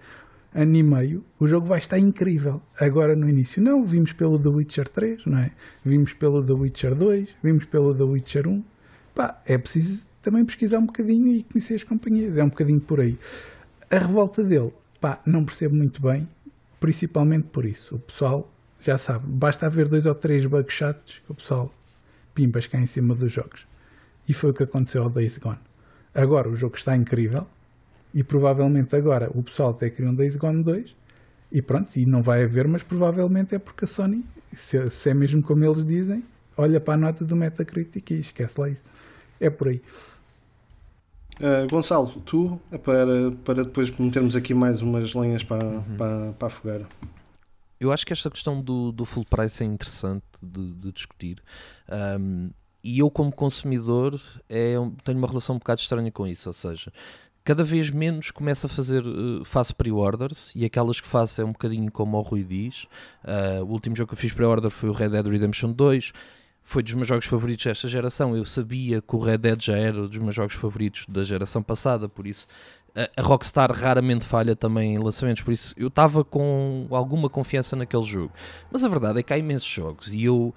ano 0.54 0.76
e 0.76 0.82
meio 0.82 1.24
o 1.38 1.46
jogo 1.46 1.66
vai 1.66 1.78
estar 1.78 1.98
incrível. 1.98 2.60
Agora 2.78 3.14
no 3.14 3.28
início 3.28 3.62
não, 3.62 3.84
vimos 3.84 4.12
pelo 4.12 4.38
The 4.38 4.48
Witcher 4.48 4.88
3, 4.88 5.26
não 5.26 5.38
é? 5.38 5.50
Vimos 5.84 6.12
pelo 6.12 6.42
The 6.42 6.52
Witcher 6.52 6.94
2, 6.94 7.28
vimos 7.42 7.64
pelo 7.64 7.94
The 7.94 8.04
Witcher 8.04 8.48
1. 8.48 8.64
Pá, 9.14 9.40
é 9.46 9.56
preciso 9.58 10.06
também 10.22 10.44
pesquisar 10.44 10.78
um 10.78 10.86
bocadinho 10.86 11.28
e 11.28 11.42
conhecer 11.42 11.74
as 11.74 11.84
companhias, 11.84 12.36
é 12.36 12.42
um 12.42 12.48
bocadinho 12.48 12.80
por 12.80 13.00
aí. 13.00 13.18
A 13.90 13.98
revolta 13.98 14.42
dele, 14.42 14.72
pá, 15.00 15.20
não 15.26 15.44
percebo 15.44 15.76
muito 15.76 16.00
bem, 16.00 16.28
principalmente 16.80 17.48
por 17.52 17.64
isso. 17.64 17.96
O 17.96 17.98
pessoal 17.98 18.50
Já 18.84 18.98
sabe, 18.98 19.24
basta 19.26 19.64
haver 19.64 19.88
dois 19.88 20.04
ou 20.04 20.14
três 20.14 20.44
bugs 20.44 20.74
chatos 20.74 21.22
que 21.24 21.32
o 21.32 21.34
pessoal 21.34 21.72
pimbas 22.34 22.66
cá 22.66 22.78
em 22.78 22.86
cima 22.86 23.14
dos 23.14 23.32
jogos. 23.32 23.66
E 24.28 24.32
foi 24.32 24.50
o 24.50 24.54
que 24.54 24.62
aconteceu 24.62 25.02
ao 25.02 25.10
Days 25.10 25.38
Gone. 25.38 25.58
Agora 26.14 26.48
o 26.48 26.54
jogo 26.54 26.76
está 26.76 26.96
incrível 26.96 27.46
e 28.12 28.22
provavelmente 28.22 28.94
agora 28.94 29.30
o 29.34 29.42
pessoal 29.42 29.70
até 29.70 29.90
queria 29.90 30.10
um 30.10 30.14
Days 30.14 30.36
Gone 30.36 30.62
2 30.62 30.94
e 31.50 31.62
pronto, 31.62 31.96
e 31.96 32.04
não 32.04 32.22
vai 32.22 32.42
haver, 32.42 32.66
mas 32.66 32.82
provavelmente 32.82 33.54
é 33.54 33.58
porque 33.58 33.84
a 33.84 33.88
Sony, 33.88 34.24
se, 34.52 34.90
se 34.90 35.10
é 35.10 35.14
mesmo 35.14 35.40
como 35.40 35.64
eles 35.64 35.84
dizem, 35.84 36.24
olha 36.56 36.80
para 36.80 36.94
a 36.94 36.96
nota 36.96 37.24
do 37.24 37.36
Metacritic 37.36 38.10
e 38.10 38.20
esquece 38.20 38.60
lá 38.60 38.68
isso. 38.68 38.82
É 39.40 39.48
por 39.50 39.68
aí. 39.68 39.80
Uh, 41.38 41.68
Gonçalo, 41.70 42.12
tu, 42.24 42.60
para, 42.82 43.32
para 43.44 43.64
depois 43.64 43.90
metermos 43.98 44.36
aqui 44.36 44.54
mais 44.54 44.82
umas 44.82 45.14
lenhas 45.14 45.42
para, 45.42 45.64
uhum. 45.64 45.96
para, 45.96 46.32
para 46.32 46.48
a 46.48 46.50
fogueira. 46.50 46.86
Eu 47.78 47.92
acho 47.92 48.06
que 48.06 48.12
esta 48.12 48.30
questão 48.30 48.62
do, 48.62 48.90
do 48.90 49.04
full 49.04 49.24
price 49.24 49.62
é 49.62 49.66
interessante 49.66 50.24
de, 50.42 50.72
de 50.72 50.92
discutir. 50.92 51.42
Um, 52.18 52.50
e 52.84 52.98
eu, 52.98 53.10
como 53.10 53.32
consumidor, 53.32 54.20
é, 54.48 54.74
tenho 55.02 55.18
uma 55.18 55.26
relação 55.26 55.56
um 55.56 55.58
bocado 55.58 55.80
estranha 55.80 56.12
com 56.12 56.26
isso. 56.26 56.48
Ou 56.48 56.52
seja, 56.52 56.92
cada 57.42 57.64
vez 57.64 57.90
menos 57.90 58.30
começo 58.30 58.66
a 58.66 58.68
fazer, 58.68 59.04
uh, 59.06 59.44
faço 59.44 59.74
pre-orders 59.74 60.52
e 60.54 60.64
aquelas 60.64 61.00
que 61.00 61.08
faço 61.08 61.40
é 61.40 61.44
um 61.44 61.52
bocadinho 61.52 61.90
como 61.90 62.18
o 62.18 62.20
Rui 62.20 62.44
diz. 62.44 62.84
Uh, 63.24 63.64
o 63.64 63.70
último 63.70 63.96
jogo 63.96 64.08
que 64.08 64.14
eu 64.14 64.18
fiz 64.18 64.32
pre-order 64.32 64.70
foi 64.70 64.90
o 64.90 64.92
Red 64.92 65.08
Dead 65.08 65.26
Redemption 65.26 65.72
2 65.72 66.12
foi 66.66 66.82
dos 66.82 66.94
meus 66.94 67.06
jogos 67.06 67.26
favoritos 67.26 67.64
desta 67.66 67.88
geração. 67.88 68.34
Eu 68.36 68.44
sabia 68.44 69.02
que 69.02 69.16
o 69.16 69.18
Red 69.18 69.38
Dead 69.38 69.62
já 69.62 69.76
era 69.76 70.08
dos 70.08 70.18
meus 70.18 70.34
jogos 70.34 70.54
favoritos 70.54 71.04
da 71.08 71.22
geração 71.22 71.62
passada, 71.62 72.08
por 72.08 72.26
isso 72.26 72.46
a 73.16 73.22
Rockstar 73.22 73.72
raramente 73.72 74.24
falha 74.24 74.54
também 74.54 74.94
em 74.94 74.98
lançamentos, 74.98 75.42
por 75.42 75.52
isso 75.52 75.74
eu 75.76 75.88
estava 75.88 76.24
com 76.24 76.86
alguma 76.90 77.28
confiança 77.28 77.74
naquele 77.74 78.04
jogo. 78.04 78.32
Mas 78.70 78.84
a 78.84 78.88
verdade 78.88 79.18
é 79.18 79.22
que 79.22 79.32
há 79.32 79.38
imensos 79.38 79.68
jogos 79.68 80.14
e 80.14 80.24
eu. 80.24 80.54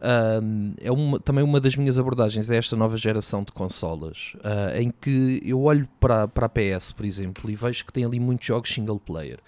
Um, 0.00 0.74
é 0.80 0.92
uma, 0.92 1.18
também 1.18 1.42
uma 1.42 1.60
das 1.60 1.74
minhas 1.74 1.98
abordagens 1.98 2.50
é 2.50 2.56
esta 2.56 2.76
nova 2.76 2.96
geração 2.96 3.42
de 3.42 3.50
consolas 3.50 4.34
uh, 4.36 4.80
em 4.80 4.90
que 4.90 5.42
eu 5.44 5.60
olho 5.60 5.88
para, 5.98 6.28
para 6.28 6.46
a 6.46 6.48
PS, 6.48 6.92
por 6.92 7.04
exemplo, 7.04 7.50
e 7.50 7.56
vejo 7.56 7.84
que 7.84 7.92
tem 7.92 8.04
ali 8.04 8.20
muitos 8.20 8.46
jogos 8.46 8.72
single 8.72 9.00
player. 9.00 9.40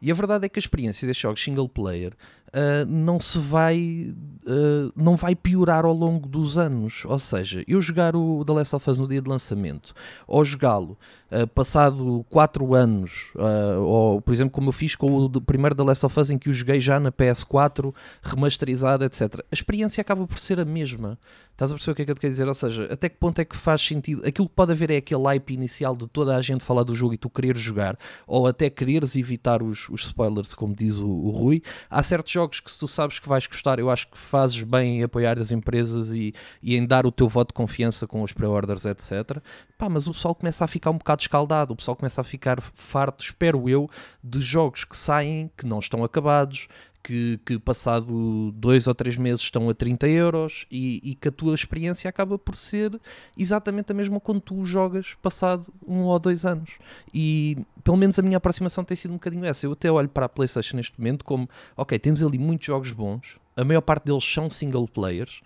E 0.00 0.10
a 0.10 0.14
verdade 0.14 0.46
é 0.46 0.48
que 0.48 0.58
a 0.58 0.62
experiência 0.62 1.06
destes 1.06 1.22
jogos 1.22 1.42
single 1.42 1.68
player 1.68 2.14
uh, 2.48 2.86
não 2.86 3.20
se 3.20 3.38
vai 3.38 4.14
uh, 4.46 4.92
não 4.96 5.16
vai 5.16 5.34
piorar 5.34 5.84
ao 5.84 5.92
longo 5.92 6.28
dos 6.28 6.58
anos. 6.58 7.04
Ou 7.04 7.18
seja, 7.18 7.64
eu 7.66 7.80
jogar 7.80 8.14
o 8.16 8.44
The 8.44 8.52
Last 8.52 8.76
of 8.76 8.90
Us 8.90 8.98
no 8.98 9.08
dia 9.08 9.20
de 9.20 9.28
lançamento 9.28 9.94
ou 10.26 10.44
jogá-lo 10.44 10.96
uh, 11.30 11.46
passado 11.48 12.24
4 12.30 12.74
anos, 12.74 13.32
ou 13.80 14.20
por 14.20 14.32
exemplo, 14.32 14.52
como 14.52 14.68
eu 14.68 14.72
fiz 14.72 14.94
com 14.94 15.24
o 15.24 15.40
primeiro 15.40 15.74
The 15.74 15.82
Last 15.82 16.04
of 16.04 16.18
Us 16.18 16.30
em 16.30 16.38
que 16.38 16.50
o 16.50 16.52
joguei 16.52 16.80
já 16.80 16.98
na 16.98 17.12
PS4 17.12 17.94
remasterizado, 18.22 19.04
etc. 19.04 19.40
A 19.50 19.54
experiência 19.54 20.00
acaba 20.00 20.26
por 20.26 20.38
ser 20.38 20.60
a 20.60 20.64
mesma. 20.64 21.18
Estás 21.58 21.72
a 21.72 21.74
perceber 21.74 21.90
o 21.90 21.96
que 21.96 22.02
é 22.02 22.04
que 22.04 22.10
eu 22.12 22.14
te 22.14 22.20
quero 22.20 22.30
dizer? 22.30 22.46
Ou 22.46 22.54
seja, 22.54 22.84
até 22.84 23.08
que 23.08 23.16
ponto 23.16 23.40
é 23.40 23.44
que 23.44 23.56
faz 23.56 23.82
sentido? 23.82 24.24
Aquilo 24.24 24.48
que 24.48 24.54
pode 24.54 24.70
haver 24.70 24.92
é 24.92 24.98
aquele 24.98 25.24
hype 25.24 25.54
inicial 25.54 25.96
de 25.96 26.06
toda 26.06 26.36
a 26.36 26.40
gente 26.40 26.62
falar 26.62 26.84
do 26.84 26.94
jogo 26.94 27.14
e 27.14 27.18
tu 27.18 27.28
quereres 27.28 27.60
jogar, 27.60 27.98
ou 28.28 28.46
até 28.46 28.70
quereres 28.70 29.16
evitar 29.16 29.60
os, 29.60 29.88
os 29.88 30.02
spoilers, 30.02 30.54
como 30.54 30.72
diz 30.72 30.98
o, 30.98 31.08
o 31.08 31.30
Rui. 31.30 31.60
Há 31.90 32.00
certos 32.00 32.30
jogos 32.30 32.60
que 32.60 32.70
se 32.70 32.78
tu 32.78 32.86
sabes 32.86 33.18
que 33.18 33.28
vais 33.28 33.44
gostar, 33.48 33.80
eu 33.80 33.90
acho 33.90 34.06
que 34.06 34.16
fazes 34.16 34.62
bem 34.62 35.00
em 35.00 35.02
apoiar 35.02 35.36
as 35.36 35.50
empresas 35.50 36.14
e, 36.14 36.32
e 36.62 36.76
em 36.76 36.86
dar 36.86 37.04
o 37.04 37.10
teu 37.10 37.28
voto 37.28 37.48
de 37.48 37.54
confiança 37.54 38.06
com 38.06 38.22
os 38.22 38.32
pre-orders, 38.32 38.84
etc. 38.84 39.42
Pá, 39.76 39.88
mas 39.88 40.06
o 40.06 40.12
pessoal 40.12 40.36
começa 40.36 40.64
a 40.64 40.68
ficar 40.68 40.92
um 40.92 40.98
bocado 40.98 41.22
escaldado, 41.22 41.72
o 41.72 41.76
pessoal 41.76 41.96
começa 41.96 42.20
a 42.20 42.24
ficar 42.24 42.60
farto, 42.60 43.24
espero 43.24 43.68
eu, 43.68 43.90
de 44.22 44.40
jogos 44.40 44.84
que 44.84 44.96
saem, 44.96 45.50
que 45.56 45.66
não 45.66 45.80
estão 45.80 46.04
acabados, 46.04 46.68
que, 47.08 47.40
que, 47.42 47.58
passado 47.58 48.52
dois 48.52 48.86
ou 48.86 48.94
três 48.94 49.16
meses 49.16 49.40
estão 49.40 49.70
a 49.70 49.74
30 49.74 50.06
euros 50.08 50.66
e, 50.70 51.00
e, 51.02 51.14
que 51.14 51.28
a 51.28 51.32
tua 51.32 51.54
experiência 51.54 52.06
acaba 52.06 52.38
por 52.38 52.54
ser 52.54 53.00
exatamente 53.34 53.90
a 53.90 53.94
mesma 53.94 54.20
quando 54.20 54.42
tu 54.42 54.62
jogas 54.66 55.14
passado 55.14 55.72
um 55.86 56.00
ou 56.00 56.18
dois 56.18 56.44
anos. 56.44 56.72
E 57.14 57.56
pelo 57.82 57.96
menos 57.96 58.18
a 58.18 58.22
minha 58.22 58.36
aproximação 58.36 58.84
tem 58.84 58.94
sido 58.94 59.12
um 59.12 59.14
bocadinho 59.14 59.46
essa. 59.46 59.64
Eu 59.64 59.72
até 59.72 59.90
olho 59.90 60.10
para 60.10 60.26
a 60.26 60.28
PlayStation 60.28 60.76
neste 60.76 61.00
momento 61.00 61.24
como, 61.24 61.48
ok, 61.74 61.98
temos 61.98 62.22
ali 62.22 62.36
muitos 62.36 62.66
jogos 62.66 62.92
bons, 62.92 63.38
a 63.56 63.64
maior 63.64 63.80
parte 63.80 64.04
deles 64.04 64.22
são 64.22 64.50
single 64.50 64.86
players 64.86 65.40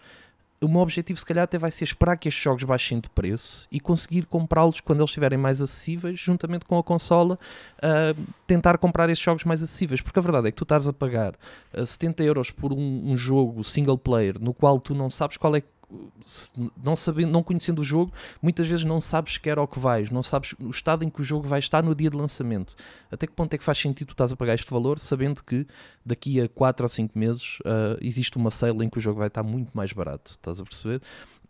o 0.63 0.69
meu 0.69 0.81
objetivo, 0.81 1.19
se 1.19 1.27
calhar, 1.27 1.45
até 1.45 1.59
vai 1.59 1.71
ser 1.71 1.85
esperar 1.85 2.17
que 2.17 2.29
estes 2.29 2.43
jogos 2.43 2.63
baixem 2.65 3.01
de 3.01 3.11
preço 3.11 3.67
e 3.71 3.81
conseguir 3.81 4.27
comprá-los 4.27 4.81
quando 4.81 5.01
eles 5.01 5.11
estiverem 5.11 5.37
mais 5.37 5.61
acessíveis, 5.61 6.19
juntamente 6.19 6.65
com 6.65 6.79
a 6.79 6.83
consola, 6.83 7.39
uh, 7.79 8.23
tentar 8.47 8.79
comprar 8.79 9.11
estes 9.11 9.25
jogos 9.25 9.45
mais 9.45 9.63
acessíveis. 9.63 10.01
Porque 10.01 10.19
a 10.19 10.23
verdade 10.23 10.49
é 10.49 10.51
que 10.51 10.57
tu 10.57 10.63
estás 10.63 10.87
a 10.87 10.93
pagar 10.93 11.35
uh, 11.75 11.85
70 11.85 12.23
euros 12.23 12.51
por 12.51 12.73
um, 12.73 13.13
um, 13.13 13.19
jogo 13.19 13.65
single 13.65 13.99
player 13.99 14.39
no 14.41 14.55
qual 14.55 14.81
tu 14.81 14.95
não 14.95 15.11
sabes 15.11 15.37
qual 15.37 15.57
é 15.57 15.63
não, 16.83 16.97
sabendo, 16.97 17.31
não 17.31 17.43
conhecendo 17.43 17.81
o 17.81 17.85
jogo, 17.85 18.13
muitas 18.41 18.69
vezes 18.69 18.85
não 18.85 19.01
sabes 19.01 19.35
sequer 19.35 19.59
ao 19.59 19.67
que 19.67 19.79
vais, 19.79 20.11
não 20.11 20.23
sabes 20.23 20.55
o 20.59 20.71
estado 20.71 21.05
em 21.05 21.11
que 21.11 21.21
o 21.21 21.25
jogo 21.25 21.47
vai 21.47 21.59
estar 21.59 21.83
no 21.83 21.95
dia 21.95 22.11
de 22.11 22.17
lançamento. 22.17 22.75
Até 23.11 23.27
que 23.27 23.33
ponto 23.33 23.53
é 23.55 23.59
que 23.59 23.65
faz 23.65 23.79
sentido 23.79 24.09
tu 24.09 24.13
estás 24.13 24.33
a 24.33 24.37
pagar 24.37 24.55
este 24.55 24.71
valor, 24.71 24.99
sabendo 24.99 25.43
que 25.43 25.67
daqui 26.05 26.41
a 26.41 26.49
4 26.49 26.85
ou 26.85 26.89
5 26.89 27.19
meses 27.19 27.59
uh, 27.61 27.99
existe 28.01 28.37
uma 28.37 28.51
sale 28.51 28.85
em 28.85 28.89
que 28.89 28.99
o 28.99 29.01
jogo 29.01 29.19
vai 29.19 29.29
estar 29.29 29.43
muito 29.43 29.71
mais 29.75 29.93
barato, 29.93 30.33
estás 30.33 30.61
a 30.61 30.65
perceber? 30.65 31.03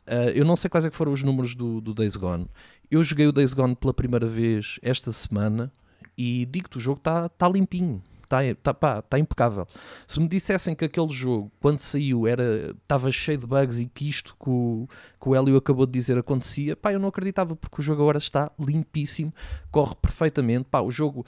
Uh, 0.07 0.31
eu 0.35 0.45
não 0.45 0.57
sei 0.57 0.69
quais 0.69 0.85
é 0.85 0.91
foram 0.91 1.13
os 1.13 1.23
números 1.23 1.55
do, 1.55 1.81
do 1.81 1.95
Days 1.95 2.17
Gone. 2.17 2.47
Eu 2.91 3.03
joguei 3.05 3.27
o 3.27 3.33
Days 3.33 3.55
Gone 3.55 3.75
pela 3.75 3.95
primeira 3.95 4.27
vez 4.27 4.79
esta 4.83 5.13
semana 5.13 5.73
e 6.17 6.45
digo-te, 6.47 6.77
o 6.77 6.81
jogo 6.81 6.99
está 6.99 7.29
tá 7.29 7.49
limpinho 7.49 8.03
está 8.41 8.73
tá, 8.73 9.03
tá 9.03 9.19
impecável. 9.19 9.67
Se 10.07 10.21
me 10.21 10.29
dissessem 10.29 10.75
que 10.75 10.85
aquele 10.85 11.11
jogo, 11.11 11.51
quando 11.61 11.79
saiu, 11.79 12.27
era 12.27 12.75
estava 12.83 13.11
cheio 13.11 13.39
de 13.39 13.47
bugs 13.47 13.81
e 13.81 13.87
que 13.87 14.09
isto 14.09 14.35
que 14.43 14.49
o, 14.49 14.89
que 15.21 15.29
o 15.29 15.35
Hélio 15.35 15.57
acabou 15.57 15.87
de 15.87 15.93
dizer 15.93 16.17
acontecia, 16.17 16.77
pá, 16.77 16.93
eu 16.93 16.99
não 16.99 17.09
acreditava, 17.09 17.55
porque 17.57 17.81
o 17.81 17.83
jogo 17.83 18.03
agora 18.03 18.19
está 18.19 18.51
limpíssimo, 18.59 19.33
corre 19.71 19.95
perfeitamente, 19.97 20.69
pá, 20.71 20.81
o 20.81 20.91
jogo 20.91 21.27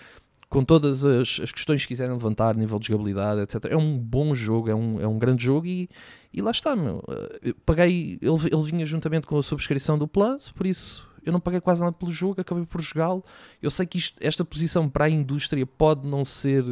com 0.49 0.65
todas 0.65 1.05
as, 1.05 1.41
as 1.43 1.51
questões 1.51 1.83
que 1.83 1.89
quiserem 1.89 2.13
levantar, 2.13 2.55
nível 2.55 2.79
de 2.79 2.87
jogabilidade, 2.87 3.41
etc. 3.41 3.67
É 3.71 3.77
um 3.77 3.99
bom 3.99 4.33
jogo, 4.35 4.71
é 4.71 4.75
um, 4.75 5.01
é 5.01 5.07
um 5.07 5.19
grande 5.19 5.45
jogo 5.45 5.67
e, 5.67 5.89
e 6.33 6.41
lá 6.41 6.53
está, 6.53 6.77
meu. 6.77 7.03
Eu 7.43 7.55
paguei, 7.67 8.19
ele, 8.23 8.37
ele 8.53 8.63
vinha 8.63 8.87
juntamente 8.87 9.27
com 9.27 9.37
a 9.37 9.43
subscrição 9.43 9.99
do 9.99 10.07
Plus, 10.07 10.53
por 10.53 10.65
isso 10.65 11.05
eu 11.25 11.33
não 11.33 11.41
paguei 11.41 11.61
quase 11.61 11.81
nada 11.81 11.93
pelo 11.93 12.13
jogo, 12.13 12.41
acabei 12.41 12.65
por 12.65 12.81
jogá-lo. 12.81 13.25
Eu 13.63 13.71
sei 13.71 13.87
que 13.87 13.99
isto, 13.99 14.19
esta 14.21 14.45
posição 14.45 14.89
para 14.89 15.07
a 15.07 15.11
indústria 15.11 15.67
pode 15.67 16.07
não 16.07 16.25
ser 16.25 16.65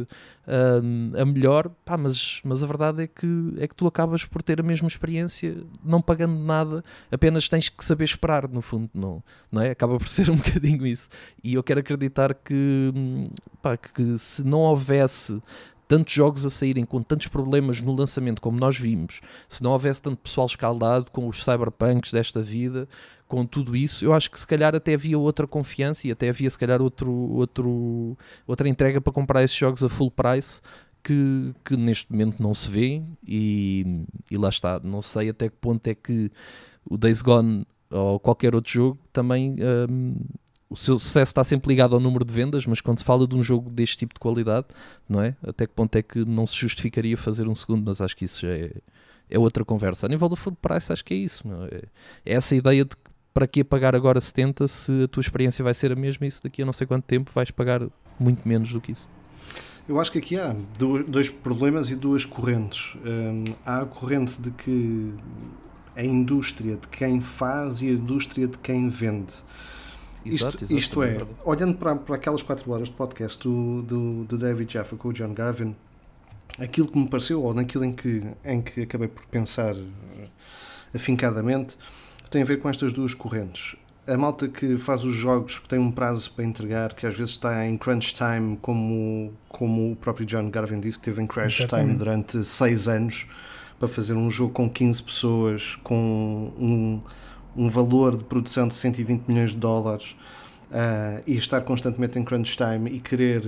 um, 0.47 1.11
a 1.17 1.25
melhor, 1.25 1.69
pá, 1.85 1.97
mas, 1.97 2.41
mas 2.43 2.63
a 2.63 2.67
verdade 2.67 3.03
é 3.03 3.07
que, 3.07 3.53
é 3.57 3.67
que 3.67 3.75
tu 3.75 3.87
acabas 3.87 4.25
por 4.25 4.43
ter 4.43 4.59
a 4.59 4.63
mesma 4.63 4.87
experiência 4.87 5.63
não 5.83 6.01
pagando 6.01 6.37
nada, 6.39 6.83
apenas 7.11 7.47
tens 7.49 7.69
que 7.69 7.83
saber 7.83 8.05
esperar, 8.05 8.47
no 8.47 8.61
fundo, 8.61 8.89
não, 8.93 9.23
não 9.51 9.61
é? 9.61 9.71
Acaba 9.71 9.97
por 9.97 10.07
ser 10.09 10.29
um 10.29 10.35
bocadinho 10.35 10.85
isso. 10.85 11.09
E 11.43 11.53
eu 11.53 11.63
quero 11.63 11.79
acreditar 11.79 12.33
que, 12.33 12.91
hum, 12.95 13.23
pá, 13.61 13.77
que 13.77 14.17
se 14.17 14.43
não 14.43 14.59
houvesse 14.59 15.41
tantos 15.93 16.11
jogos 16.11 16.43
a 16.43 16.49
saírem 16.49 16.85
com 16.85 17.03
tantos 17.03 17.27
problemas 17.27 17.79
no 17.79 17.93
lançamento 17.93 18.41
como 18.41 18.59
nós 18.59 18.75
vimos, 18.75 19.21
se 19.47 19.61
não 19.61 19.73
houvesse 19.73 20.01
tanto 20.01 20.17
pessoal 20.17 20.47
escaldado 20.47 21.11
com 21.11 21.27
os 21.27 21.43
cyberpunks 21.43 22.11
desta 22.11 22.41
vida, 22.41 22.89
com 23.27 23.45
tudo 23.45 23.75
isso, 23.75 24.03
eu 24.03 24.11
acho 24.11 24.31
que 24.31 24.39
se 24.39 24.47
calhar 24.47 24.73
até 24.73 24.95
havia 24.95 25.19
outra 25.19 25.45
confiança 25.45 26.07
e 26.07 26.11
até 26.11 26.29
havia 26.29 26.49
se 26.49 26.57
calhar 26.57 26.81
outro, 26.81 27.11
outro, 27.11 28.17
outra 28.47 28.67
entrega 28.67 28.99
para 28.99 29.13
comprar 29.13 29.43
esses 29.43 29.55
jogos 29.55 29.83
a 29.83 29.89
full 29.89 30.09
price 30.09 30.61
que, 31.03 31.53
que 31.63 31.77
neste 31.77 32.11
momento 32.11 32.41
não 32.41 32.55
se 32.55 32.67
vê 32.67 33.03
e, 33.23 34.03
e 34.31 34.35
lá 34.35 34.49
está. 34.49 34.79
Não 34.79 35.03
sei 35.03 35.29
até 35.29 35.47
que 35.47 35.55
ponto 35.57 35.85
é 35.85 35.93
que 35.93 36.31
o 36.89 36.97
Days 36.97 37.21
Gone 37.21 37.67
ou 37.91 38.19
qualquer 38.19 38.55
outro 38.55 38.71
jogo 38.71 38.99
também 39.11 39.57
um, 39.87 40.15
o 40.73 40.75
seu 40.75 40.97
sucesso 40.97 41.29
está 41.29 41.43
sempre 41.43 41.69
ligado 41.69 41.93
ao 41.93 42.01
número 42.01 42.25
de 42.25 42.33
vendas, 42.33 42.65
mas 42.65 42.81
quando 42.81 42.97
se 42.97 43.03
fala 43.03 43.27
de 43.27 43.35
um 43.35 43.43
jogo 43.43 43.69
deste 43.69 43.95
tipo 43.95 44.15
de 44.15 44.19
qualidade, 44.19 44.65
não 45.07 45.21
é? 45.21 45.35
Até 45.45 45.67
que 45.67 45.73
ponto 45.73 45.95
é 45.95 46.01
que 46.01 46.25
não 46.25 46.47
se 46.47 46.55
justificaria 46.55 47.15
fazer 47.15 47.47
um 47.47 47.53
segundo, 47.53 47.83
mas 47.85 48.01
acho 48.01 48.17
que 48.17 48.25
isso 48.25 48.41
já 48.41 48.51
é, 48.51 48.71
é 49.29 49.37
outra 49.37 49.63
conversa. 49.63 50.07
A 50.07 50.09
nível 50.09 50.27
do 50.27 50.35
full 50.35 50.57
price, 50.59 50.91
acho 50.91 51.05
que 51.05 51.13
é 51.13 51.17
isso. 51.17 51.43
É, 51.71 51.83
é 52.25 52.33
essa 52.33 52.55
ideia 52.55 52.83
de 52.83 52.95
que 52.95 53.13
para 53.31 53.45
que 53.45 53.63
pagar 53.63 53.95
agora 53.95 54.19
70 54.19 54.67
se 54.67 55.03
a 55.03 55.07
tua 55.07 55.21
experiência 55.21 55.63
vai 55.63 55.75
ser 55.75 55.91
a 55.91 55.95
mesma 55.95 56.25
e 56.25 56.31
se 56.31 56.41
daqui 56.41 56.63
a 56.63 56.65
não 56.65 56.73
sei 56.73 56.87
quanto 56.87 57.03
tempo 57.03 57.31
vais 57.33 57.51
pagar 57.51 57.81
muito 58.19 58.47
menos 58.47 58.73
do 58.73 58.81
que 58.81 58.93
isso? 58.93 59.07
Eu 59.87 59.99
acho 59.99 60.11
que 60.11 60.17
aqui 60.17 60.37
há 60.37 60.55
dois 61.07 61.29
problemas 61.29 61.91
e 61.91 61.95
duas 61.95 62.25
correntes. 62.25 62.95
Um, 63.05 63.53
há 63.63 63.81
a 63.81 63.85
corrente 63.85 64.41
de 64.41 64.49
que 64.49 65.13
a 65.95 66.03
indústria 66.03 66.77
de 66.77 66.87
quem 66.87 67.21
faz 67.21 67.83
e 67.83 67.89
a 67.89 67.91
indústria 67.91 68.47
de 68.47 68.57
quem 68.57 68.89
vende. 68.89 69.33
Exato, 70.25 70.63
isto, 70.63 70.77
isto 70.77 71.03
é, 71.03 71.17
olhando 71.43 71.75
para, 71.75 71.95
para 71.95 72.15
aquelas 72.15 72.41
4 72.41 72.71
horas 72.71 72.87
de 72.87 72.93
podcast 72.93 73.43
do, 73.43 73.81
do, 73.81 74.23
do 74.23 74.37
David 74.37 74.73
Jaffa 74.73 74.95
com 74.95 75.09
o 75.09 75.13
John 75.13 75.33
Gavin, 75.33 75.75
aquilo 76.59 76.87
que 76.87 76.97
me 76.97 77.07
pareceu, 77.07 77.41
ou 77.43 77.53
naquilo 77.53 77.83
em 77.83 77.91
que, 77.91 78.23
em 78.43 78.61
que 78.61 78.81
acabei 78.81 79.07
por 79.07 79.25
pensar 79.25 79.75
eh, 79.75 80.27
afincadamente, 80.93 81.77
tem 82.29 82.41
a 82.41 82.45
ver 82.45 82.57
com 82.57 82.69
estas 82.69 82.93
duas 82.93 83.13
correntes. 83.13 83.75
a 84.07 84.17
malta 84.17 84.47
que 84.47 84.77
faz 84.77 85.03
os 85.03 85.15
jogos 85.15 85.59
que 85.59 85.67
tem 85.67 85.79
um 85.79 85.91
prazo 85.91 86.31
para 86.31 86.43
entregar, 86.43 86.93
que 86.93 87.05
às 87.05 87.15
vezes 87.15 87.33
está 87.33 87.65
em 87.65 87.77
crunch 87.77 88.13
time, 88.13 88.57
como, 88.61 89.33
como 89.49 89.91
o 89.91 89.95
próprio 89.95 90.25
John 90.25 90.49
Garvin 90.49 90.79
disse, 90.79 90.97
que 90.97 91.03
teve 91.03 91.21
em 91.21 91.27
crash 91.27 91.59
Exatamente. 91.59 91.87
time 91.87 91.99
durante 91.99 92.43
6 92.43 92.87
anos 92.87 93.27
para 93.79 93.87
fazer 93.87 94.13
um 94.13 94.31
jogo 94.31 94.53
com 94.53 94.69
15 94.69 95.03
pessoas, 95.03 95.75
com 95.83 96.51
um, 96.57 97.01
um 97.55 97.69
valor 97.69 98.17
de 98.17 98.23
produção 98.25 98.67
de 98.67 98.73
120 98.73 99.27
milhões 99.27 99.51
de 99.51 99.57
dólares. 99.57 100.15
ah, 100.71 101.21
e 101.27 101.37
estar 101.37 101.61
constantemente 101.61 102.17
em 102.17 102.23
crunch 102.23 102.57
time 102.57 102.89
e 102.89 102.99
querer 102.99 103.43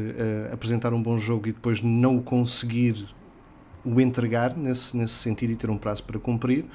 ah, 0.50 0.54
apresentar 0.54 0.94
um 0.94 1.02
bom 1.02 1.18
jogo 1.18 1.48
e 1.48 1.52
depois 1.52 1.82
não 1.82 2.18
o 2.18 2.22
conseguir 2.22 3.08
o 3.84 4.00
entregar 4.02 4.56
nesse, 4.56 4.96
nesse 4.96 5.14
sentido 5.14 5.52
e 5.54 5.56
ter 5.56 5.70
um 5.70 5.78
prazo 5.78 6.04
para 6.04 6.20
cumprir 6.20 6.66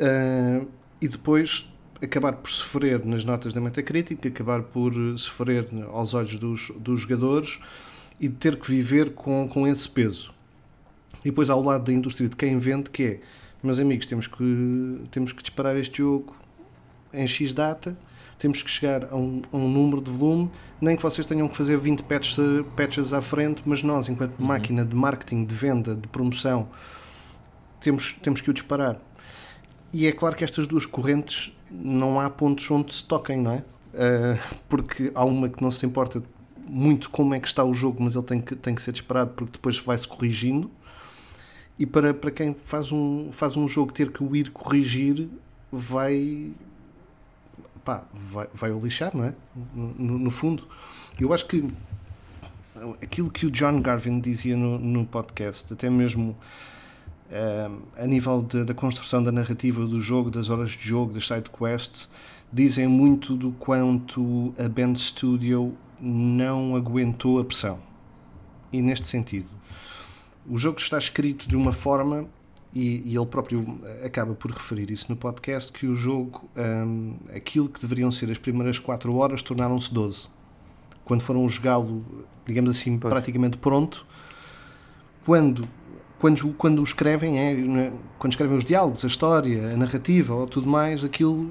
Ah, 0.00 0.64
e 1.00 1.08
depois 1.08 1.68
acabar 2.02 2.32
por 2.32 2.50
sofrer 2.50 3.04
nas 3.04 3.24
notas 3.24 3.52
da 3.52 3.60
Metacritic, 3.60 4.24
acabar 4.26 4.62
por 4.62 4.92
sofrer 5.18 5.68
aos 5.90 6.14
olhos 6.14 6.36
dos, 6.36 6.72
dos 6.76 7.00
jogadores 7.00 7.58
e 8.20 8.28
ter 8.28 8.56
que 8.56 8.68
viver 8.68 9.10
com, 9.10 9.48
com 9.48 9.66
esse 9.66 9.88
peso. 9.88 10.32
E 11.24 11.30
depois 11.30 11.50
ao 11.50 11.62
lado 11.62 11.84
da 11.84 11.92
indústria 11.92 12.28
de 12.28 12.36
quem 12.36 12.58
vende, 12.58 12.90
que 12.90 13.02
é, 13.02 13.20
meus 13.62 13.78
amigos, 13.78 14.06
temos 14.06 14.26
que, 14.26 15.00
temos 15.10 15.32
que 15.32 15.42
disparar 15.42 15.76
este 15.76 15.98
jogo 15.98 16.36
em 17.12 17.26
X 17.26 17.52
data, 17.52 17.96
temos 18.38 18.62
que 18.62 18.70
chegar 18.70 19.04
a 19.10 19.16
um, 19.16 19.42
a 19.52 19.56
um 19.56 19.68
número 19.68 20.00
de 20.00 20.10
volume, 20.10 20.50
nem 20.80 20.96
que 20.96 21.02
vocês 21.02 21.26
tenham 21.26 21.48
que 21.48 21.56
fazer 21.56 21.76
20 21.76 22.02
patches, 22.04 22.36
patches 22.76 23.12
à 23.12 23.20
frente, 23.20 23.62
mas 23.66 23.82
nós, 23.82 24.08
enquanto 24.08 24.38
máquina 24.38 24.84
de 24.84 24.94
marketing, 24.94 25.44
de 25.44 25.54
venda, 25.54 25.94
de 25.94 26.06
promoção, 26.08 26.68
temos, 27.80 28.16
temos 28.22 28.40
que 28.40 28.50
o 28.50 28.52
disparar. 28.52 29.00
E 29.92 30.06
é 30.06 30.12
claro 30.12 30.36
que 30.36 30.44
estas 30.44 30.66
duas 30.66 30.86
correntes 30.86 31.52
não 31.70 32.20
há 32.20 32.28
pontos 32.30 32.70
onde 32.70 32.94
se 32.94 33.04
toquem, 33.04 33.40
não 33.40 33.52
é? 33.52 33.64
Ah, 33.94 34.38
porque 34.68 35.10
há 35.14 35.24
uma 35.24 35.48
que 35.48 35.62
não 35.62 35.70
se 35.70 35.84
importa 35.86 36.22
muito 36.56 37.10
como 37.10 37.34
é 37.34 37.40
que 37.40 37.48
está 37.48 37.64
o 37.64 37.72
jogo, 37.72 38.02
mas 38.02 38.14
ele 38.14 38.24
tem 38.24 38.40
que, 38.40 38.54
tem 38.54 38.74
que 38.74 38.82
ser 38.82 38.92
disparado 38.92 39.32
porque 39.34 39.52
depois 39.52 39.78
vai-se 39.78 40.06
corrigindo. 40.06 40.70
E 41.78 41.86
para, 41.86 42.12
para 42.12 42.30
quem 42.30 42.54
faz 42.54 42.92
um, 42.92 43.30
faz 43.32 43.56
um 43.56 43.66
jogo 43.66 43.92
ter 43.92 44.10
que 44.10 44.22
o 44.22 44.34
ir 44.34 44.50
corrigir, 44.50 45.28
vai. 45.70 46.52
Pá, 47.88 48.04
vai, 48.12 48.46
vai 48.52 48.70
o 48.70 48.78
lixar, 48.78 49.16
não 49.16 49.24
é? 49.24 49.32
No, 49.74 50.18
no- 50.18 50.30
fundo. 50.30 50.68
Eu 51.18 51.32
acho 51.32 51.46
que 51.46 51.64
aquilo 53.02 53.30
que 53.30 53.46
o 53.46 53.50
John 53.50 53.80
Garvin 53.80 54.20
dizia 54.20 54.54
no, 54.54 54.78
no 54.78 55.06
podcast, 55.06 55.72
até 55.72 55.88
mesmo 55.88 56.36
eh, 57.30 57.70
a 57.96 58.06
nível 58.06 58.42
de- 58.42 58.62
da 58.64 58.74
construção 58.74 59.22
da 59.22 59.32
narrativa 59.32 59.86
do 59.86 59.98
jogo, 60.00 60.30
das 60.30 60.50
horas 60.50 60.68
de 60.72 60.86
jogo, 60.86 61.14
das 61.14 61.26
side 61.26 61.48
quests, 61.48 62.10
dizem 62.52 62.86
muito 62.86 63.34
do 63.34 63.52
quanto 63.52 64.52
a 64.58 64.68
Band 64.68 64.94
Studio 64.96 65.74
não 65.98 66.76
aguentou 66.76 67.40
a 67.40 67.44
pressão. 67.46 67.78
E 68.70 68.82
neste 68.82 69.06
sentido, 69.06 69.48
o 70.46 70.58
jogo 70.58 70.78
está 70.78 70.98
escrito 70.98 71.48
de 71.48 71.56
uma 71.56 71.72
forma, 71.72 72.26
e, 72.74 73.02
e 73.04 73.16
ele 73.16 73.26
próprio 73.26 73.80
acaba 74.04 74.34
por 74.34 74.50
referir 74.50 74.90
isso 74.90 75.06
no 75.08 75.16
podcast, 75.16 75.72
que 75.72 75.86
o 75.86 75.94
jogo, 75.94 76.48
hum, 76.56 77.16
aquilo 77.34 77.68
que 77.68 77.80
deveriam 77.80 78.10
ser 78.10 78.30
as 78.30 78.38
primeiras 78.38 78.78
4 78.78 79.14
horas, 79.16 79.42
tornaram-se 79.42 79.92
12. 79.92 80.28
Quando 81.04 81.22
foram 81.22 81.48
jogá-lo, 81.48 82.04
digamos 82.46 82.70
assim, 82.70 82.98
Pois. 82.98 83.10
praticamente 83.10 83.56
pronto, 83.56 84.06
quando, 85.24 85.68
quando, 86.18 86.52
quando 86.54 86.80
o 86.80 86.82
escrevem, 86.82 87.38
é, 87.38 87.54
né, 87.54 87.92
quando 88.18 88.32
escrevem 88.32 88.56
os 88.56 88.64
diálogos, 88.64 89.04
a 89.04 89.08
história, 89.08 89.72
a 89.72 89.76
narrativa 89.76 90.34
ou 90.34 90.46
tudo 90.46 90.68
mais, 90.68 91.02
aquilo 91.02 91.50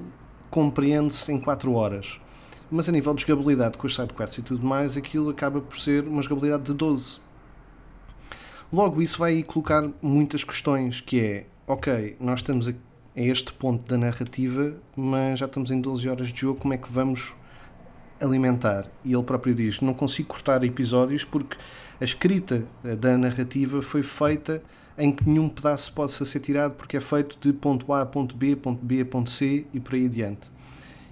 compreende-se 0.50 1.32
em 1.32 1.40
4 1.40 1.72
horas. 1.72 2.20
Mas 2.70 2.88
a 2.88 2.92
nível 2.92 3.14
de 3.14 3.22
jogabilidade, 3.22 3.78
com 3.78 3.86
os 3.86 3.94
sidequests 3.94 4.38
e 4.38 4.42
tudo 4.42 4.64
mais, 4.64 4.96
aquilo 4.96 5.30
acaba 5.30 5.60
por 5.60 5.78
ser 5.78 6.04
uma 6.06 6.22
jogabilidade 6.22 6.64
de 6.64 6.74
12. 6.74 7.18
Logo, 8.70 9.00
isso 9.00 9.18
vai 9.18 9.42
colocar 9.42 9.88
muitas 10.02 10.44
questões, 10.44 11.00
que 11.00 11.18
é, 11.18 11.46
ok, 11.66 12.16
nós 12.20 12.40
estamos 12.40 12.68
a, 12.68 12.72
a 12.72 13.20
este 13.20 13.50
ponto 13.50 13.88
da 13.88 13.96
narrativa, 13.96 14.74
mas 14.94 15.38
já 15.38 15.46
estamos 15.46 15.70
em 15.70 15.80
12 15.80 16.06
horas 16.06 16.28
de 16.28 16.40
jogo, 16.42 16.60
como 16.60 16.74
é 16.74 16.76
que 16.76 16.92
vamos 16.92 17.32
alimentar? 18.20 18.86
E 19.02 19.14
ele 19.14 19.22
próprio 19.22 19.54
diz, 19.54 19.80
não 19.80 19.94
consigo 19.94 20.28
cortar 20.28 20.62
episódios 20.64 21.24
porque 21.24 21.56
a 21.98 22.04
escrita 22.04 22.66
eh, 22.84 22.94
da 22.94 23.16
narrativa 23.16 23.80
foi 23.80 24.02
feita 24.02 24.62
em 24.98 25.12
que 25.12 25.26
nenhum 25.26 25.48
pedaço 25.48 25.90
possa 25.94 26.26
ser 26.26 26.40
tirado 26.40 26.74
porque 26.74 26.98
é 26.98 27.00
feito 27.00 27.38
de 27.40 27.54
ponto 27.54 27.90
A 27.90 28.02
a 28.02 28.06
ponto 28.06 28.36
B, 28.36 28.54
ponto 28.54 28.84
B 28.84 29.00
a 29.00 29.06
ponto 29.06 29.30
C 29.30 29.66
e 29.72 29.80
por 29.80 29.94
aí 29.94 30.04
adiante. 30.04 30.50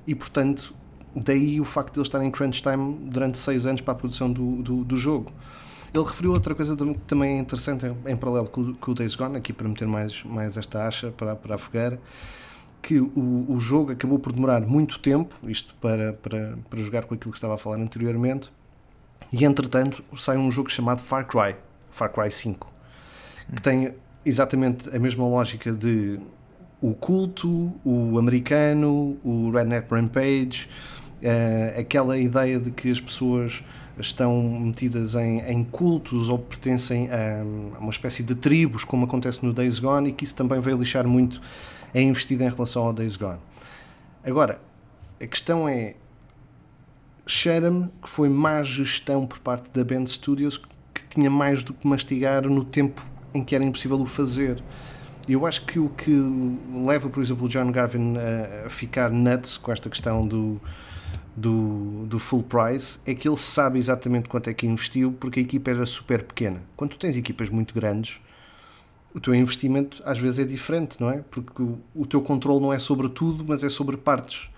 E 0.07 0.15
portanto, 0.15 0.75
daí 1.15 1.59
o 1.59 1.65
facto 1.65 1.95
de 1.95 2.01
ele 2.01 2.07
estar 2.07 2.23
em 2.23 2.31
crunch 2.31 2.63
time 2.63 2.99
durante 3.05 3.39
6 3.39 3.67
anos 3.67 3.81
para 3.81 3.93
a 3.93 3.97
produção 3.97 4.31
do, 4.31 4.63
do, 4.63 4.85
do 4.85 4.97
jogo. 4.97 5.33
Ele 5.97 6.05
referiu 6.05 6.33
outra 6.33 6.55
coisa 6.55 6.77
que 6.77 6.99
também 7.07 7.39
é 7.39 7.41
interessante 7.41 7.87
em, 8.05 8.17
paralelo 8.17 8.49
com, 8.49 8.75
com 8.75 8.91
o 8.91 8.95
Days 8.95 9.15
Gone, 9.15 9.39
aqui 9.39 9.51
para 9.51 9.67
meter 9.67 9.89
mais, 9.89 10.23
mais 10.25 10.59
esta 10.59 10.87
acha 10.87 11.11
para, 11.11 11.35
para 11.35 11.55
a 11.55 11.59
fogueira, 11.59 11.99
que 12.83 13.01
o, 13.01 13.47
o 13.49 13.59
jogo 13.59 13.93
acabou 13.93 14.19
por 14.19 14.33
demorar 14.33 14.61
muito 14.61 14.99
tempo, 15.01 15.35
isto 15.49 15.75
para, 15.77 16.13
para, 16.13 16.59
para 16.69 16.81
jogar 16.81 17.07
com 17.07 17.15
aquilo 17.15 17.33
que 17.33 17.39
estava 17.39 17.55
a 17.55 17.59
falar 17.59 17.79
anteriormente, 17.79 18.53
e 19.33 19.45
entretanto 19.47 20.05
sai 20.19 20.37
um 20.37 20.51
jogo 20.51 20.71
chamado 20.71 21.01
Far 21.03 21.27
Cry, 21.27 21.57
Far 21.91 22.13
Cry 22.13 22.31
5, 22.31 22.71
que 23.55 23.63
tem 23.63 23.95
exatamente 24.23 24.95
a 24.95 24.99
mesma 24.99 25.27
lógica 25.27 25.73
de 25.73 26.21
o 26.79 26.93
culto, 26.93 27.73
o 27.83 28.19
americano, 28.19 29.19
o 29.25 29.51
Redneck 29.51 29.91
Rampage, 29.91 30.69
eh, 31.23 31.75
aquela 31.79 32.19
ideia 32.19 32.61
de 32.61 32.71
que 32.71 32.91
as 32.91 33.01
pessoas 33.01 33.65
estão 33.99 34.43
metidas 34.43 35.15
em, 35.15 35.41
em 35.41 35.65
cultos 35.65 36.29
ou 36.29 36.39
pertencem 36.39 37.09
a, 37.11 37.43
a 37.77 37.79
uma 37.79 37.91
espécie 37.91 38.23
de 38.23 38.35
tribos, 38.35 38.85
como 38.85 39.05
acontece 39.05 39.45
no 39.45 39.53
Days 39.53 39.79
Gone, 39.79 40.11
e 40.11 40.13
que 40.13 40.25
isso 40.25 40.35
também 40.35 40.61
veio 40.61 40.77
lixar 40.77 41.07
muito 41.07 41.41
a 41.95 42.01
investida 42.01 42.45
em 42.45 42.51
relação 42.51 42.85
ao 42.85 42.93
Days 42.93 43.17
Gone. 43.17 43.39
Agora, 44.25 44.61
a 45.21 45.27
questão 45.27 45.69
é: 45.69 45.95
cheira-me 47.27 47.89
que 48.03 48.09
foi 48.09 48.29
má 48.29 48.63
gestão 48.63 49.27
por 49.27 49.39
parte 49.39 49.71
da 49.71 49.83
Band 49.83 50.07
Studios 50.07 50.59
que 50.93 51.05
tinha 51.09 51.31
mais 51.31 51.63
do 51.63 51.73
que 51.73 51.87
mastigar 51.87 52.47
no 52.47 52.65
tempo 52.65 53.03
em 53.33 53.43
que 53.43 53.55
era 53.55 53.65
impossível 53.65 54.01
o 54.01 54.07
fazer. 54.07 54.63
Eu 55.29 55.45
acho 55.45 55.65
que 55.67 55.79
o 55.79 55.89
que 55.89 56.13
leva, 56.87 57.09
por 57.09 57.23
exemplo, 57.23 57.47
o 57.47 57.49
John 57.49 57.71
Garvin 57.73 58.15
a, 58.17 58.67
a 58.67 58.71
ficar 58.71 59.11
nuts 59.11 59.57
com 59.57 59.73
esta 59.73 59.91
questão 59.91 60.27
do, 60.27 60.61
do, 61.37 62.07
do 62.07 62.19
full 62.19 62.43
price 62.43 62.99
é 63.05 63.15
que 63.15 63.29
ele 63.29 63.37
sabe 63.37 63.79
exatamente 63.79 64.29
quanto 64.29 64.49
é 64.49 64.55
que 64.55 64.67
investiu 64.67 65.13
porque 65.13 65.41
a 65.41 65.43
equipa 65.43 65.71
era 65.71 65.85
super 65.85 66.23
pequena. 66.23 66.63
Quando 66.77 66.93
tu 66.93 66.99
tens 66.99 67.17
equipas 67.17 67.51
muito 67.51 67.75
grandes, 67.75 68.19
o 69.15 69.21
teu 69.21 69.35
investimento 69.35 70.03
às 70.05 70.19
vezes 70.19 70.39
é 70.39 70.45
diferente, 70.45 70.99
não 71.01 71.11
é? 71.11 71.23
Porque 71.31 71.63
o, 71.63 71.79
o 71.95 72.07
teu 72.07 72.23
controle 72.23 72.61
não 72.61 72.73
é 72.73 72.79
sobre 72.79 73.09
tudo, 73.09 73.45
mas 73.47 73.63
é 73.63 73.69
sobre 73.69 73.97
partes. 73.97 74.49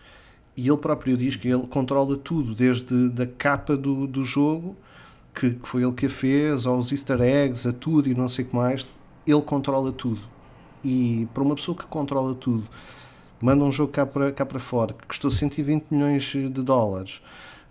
E 0.56 0.68
ele 0.68 0.76
próprio 0.76 1.16
diz 1.16 1.36
que 1.36 1.48
ele 1.48 1.66
controla 1.66 2.16
tudo, 2.16 2.54
desde 2.54 3.08
da 3.08 3.26
capa 3.26 3.76
do, 3.76 4.06
do 4.06 4.24
jogo, 4.24 4.76
que, 5.34 5.50
que 5.50 5.68
foi 5.68 5.82
ele 5.82 5.92
que 5.92 6.06
a 6.06 6.10
fez, 6.10 6.66
aos 6.66 6.90
easter 6.92 7.20
eggs, 7.20 7.68
a 7.68 7.72
tudo 7.72 8.08
e 8.08 8.14
não 8.14 8.28
sei 8.28 8.44
o 8.44 8.48
que 8.48 8.56
mais, 8.56 8.86
ele 9.26 9.42
controla 9.42 9.92
tudo. 9.92 10.20
E 10.82 11.28
para 11.34 11.42
uma 11.42 11.54
pessoa 11.54 11.76
que 11.76 11.86
controla 11.86 12.34
tudo, 12.34 12.64
manda 13.40 13.64
um 13.64 13.70
jogo 13.72 13.92
cá 13.92 14.04
para, 14.06 14.32
cá 14.32 14.44
para 14.46 14.58
fora, 14.58 14.92
que 14.94 15.06
custou 15.06 15.30
120 15.30 15.86
milhões 15.90 16.22
de 16.24 16.48
dólares, 16.62 17.20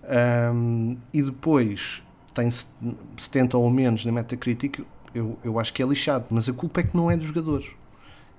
ahm, 0.04 0.96
e 1.14 1.22
depois 1.22 2.02
tem 2.34 2.50
70 3.18 3.58
ou 3.58 3.70
menos 3.70 4.06
na 4.06 4.12
Metacritic, 4.12 4.80
eu, 5.14 5.38
eu 5.44 5.60
acho 5.60 5.74
que 5.74 5.82
é 5.82 5.86
lixado, 5.86 6.26
mas 6.30 6.48
a 6.48 6.54
culpa 6.54 6.82
é 6.82 6.84
que 6.84 6.96
não 6.96 7.10
é 7.10 7.18
dos 7.18 7.28
jogadores. 7.28 7.68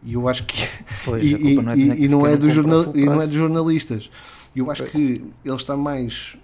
E 0.02 0.14
eu 0.14 0.28
acho 0.28 0.44
que 0.44 0.56
Pois, 1.04 1.22
e, 1.24 1.34
a 1.34 1.38
culpa 1.38 1.62
não 1.62 1.72
é 1.72 1.74
de 1.74 1.82
e- 1.82 2.04
e 2.04 2.08
não 2.08 2.26
é 2.26 2.50
jornal, 2.50 2.96
e 2.96 3.04
não 3.04 3.20
é 3.20 3.26
dos 3.26 3.34
jornalistas. 3.34 4.10
Eu 4.54 4.70
acho 4.70 4.84
que 4.84 5.24
ele 5.44 5.56
está 5.56 5.76
mais, 5.76 6.36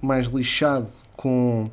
mais 0.00 0.26
lixado 0.26 0.88
com 1.16 1.66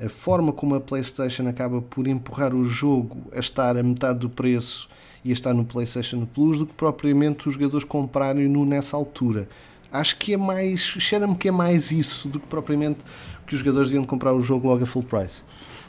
a 0.00 0.08
forma 0.08 0.52
como 0.52 0.74
a 0.74 0.80
PlayStation 0.80 1.46
acaba 1.48 1.80
por 1.80 2.06
empurrar 2.06 2.54
o 2.54 2.64
jogo 2.64 3.18
a 3.34 3.38
estar 3.38 3.76
a 3.76 3.82
metade 3.82 4.20
do 4.20 4.30
preço 4.30 4.88
e 5.26 5.30
a 5.30 5.32
estar 5.32 5.52
no 5.52 5.64
PlayStation 5.64 6.24
Plus 6.24 6.60
do 6.60 6.66
que 6.66 6.72
propriamente 6.74 7.48
os 7.48 7.54
jogadores 7.54 7.84
comprarem-no 7.84 8.64
nessa 8.64 8.96
altura. 8.96 9.48
Acho 9.90 10.16
que 10.16 10.34
é 10.34 10.36
mais. 10.36 10.80
Cheira-me 10.80 11.34
que 11.36 11.48
é 11.48 11.50
mais 11.50 11.90
isso 11.90 12.28
do 12.28 12.38
que 12.38 12.46
propriamente 12.46 13.00
que 13.44 13.54
os 13.54 13.58
jogadores 13.58 13.88
deviam 13.88 14.04
comprar 14.04 14.32
o 14.32 14.40
jogo 14.40 14.68
logo 14.68 14.84
a 14.84 14.86
full 14.86 15.02
price. 15.02 15.42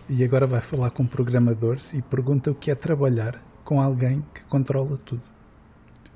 E 0.10 0.24
agora 0.24 0.48
vai 0.48 0.60
falar 0.60 0.90
com 0.90 1.06
programadores 1.06 1.94
e 1.94 2.02
pergunta 2.02 2.50
o 2.50 2.56
que 2.56 2.72
é 2.72 2.76
trabalhar 2.76 3.40
com 3.64 3.80
alguém 3.80 4.24
que 4.34 4.42
controla 4.46 4.98
tudo. 4.98 5.22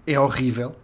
É 0.08 0.20
horrível. 0.20 0.76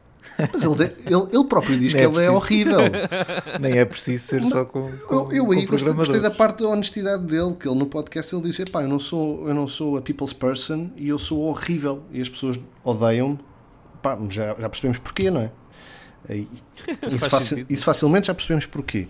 Mas 0.53 0.63
ele, 0.63 0.83
ele, 1.05 1.27
ele 1.33 1.43
próprio 1.45 1.77
diz 1.77 1.93
Não 1.93 1.99
que 1.99 2.05
é 2.05 2.09
ele 2.09 2.09
é 2.09 2.11
preciso. 2.13 2.33
horrível. 2.33 2.79
Nem 3.59 3.77
é 3.77 3.85
preciso 3.85 4.23
ser 4.25 4.43
só 4.45 4.65
com, 4.65 4.85
com, 5.07 5.31
Eu, 5.31 5.51
aí 5.51 5.65
gostei, 5.65 5.93
gostei 5.93 6.19
da 6.19 6.31
parte 6.31 6.63
da 6.63 6.69
honestidade 6.69 7.23
dele, 7.25 7.55
que 7.59 7.67
ele 7.67 7.77
no 7.77 7.87
podcast 7.87 8.33
ele 8.35 8.43
disse, 8.43 8.63
pá, 8.71 8.81
eu 8.83 8.87
não 8.87 8.99
sou, 8.99 9.47
eu 9.47 9.53
não 9.53 9.67
sou 9.67 9.97
a 9.97 10.01
people's 10.01 10.33
person 10.33 10.89
e 10.95 11.09
eu 11.09 11.17
sou 11.19 11.41
horrível 11.41 12.03
e 12.11 12.21
as 12.21 12.29
pessoas 12.29 12.59
odeiam-me, 12.83 13.39
pá, 14.01 14.17
já, 14.29 14.55
já 14.59 14.69
percebemos 14.69 14.99
porquê, 14.99 15.31
não 15.31 15.41
é? 15.41 15.51
Faz 16.27 17.13
isso, 17.13 17.29
faci- 17.29 17.47
sentido. 17.49 17.71
isso 17.71 17.85
facilmente 17.85 18.27
já 18.27 18.33
percebemos 18.33 18.65
porquê. 18.65 19.07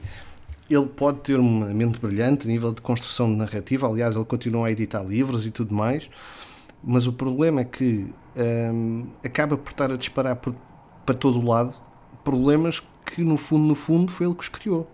Ele 0.70 0.86
pode 0.86 1.20
ter 1.22 1.40
uma 1.40 1.68
mente 1.68 2.00
brilhante 2.00 2.46
a 2.46 2.52
nível 2.52 2.72
de 2.72 2.82
construção 2.82 3.30
de 3.32 3.38
narrativa, 3.38 3.88
aliás, 3.88 4.16
ele 4.16 4.26
continua 4.26 4.68
a 4.68 4.72
editar 4.72 5.02
livros 5.02 5.46
e 5.48 5.52
tudo 5.52 5.74
mais, 5.74 6.10
mas 6.84 7.08
o 7.08 7.14
problema 7.14 7.62
é 7.62 7.64
que 7.64 8.06
hum, 8.72 9.08
acaba 9.24 9.58
por 9.58 9.72
estar 9.72 9.92
a 9.92 9.96
disparar 9.98 10.36
por- 10.36 10.54
para 11.08 11.16
todo 11.16 11.40
o 11.40 11.46
lado 11.48 11.88
problemas 12.28 12.84
que, 13.06 13.24
no 13.24 13.38
fundo, 13.38 13.66
no 13.66 13.74
fundo, 13.74 14.12
foi 14.12 14.28
ele 14.28 14.36
que 14.36 14.42
os 14.42 14.50
criou. 14.50 14.86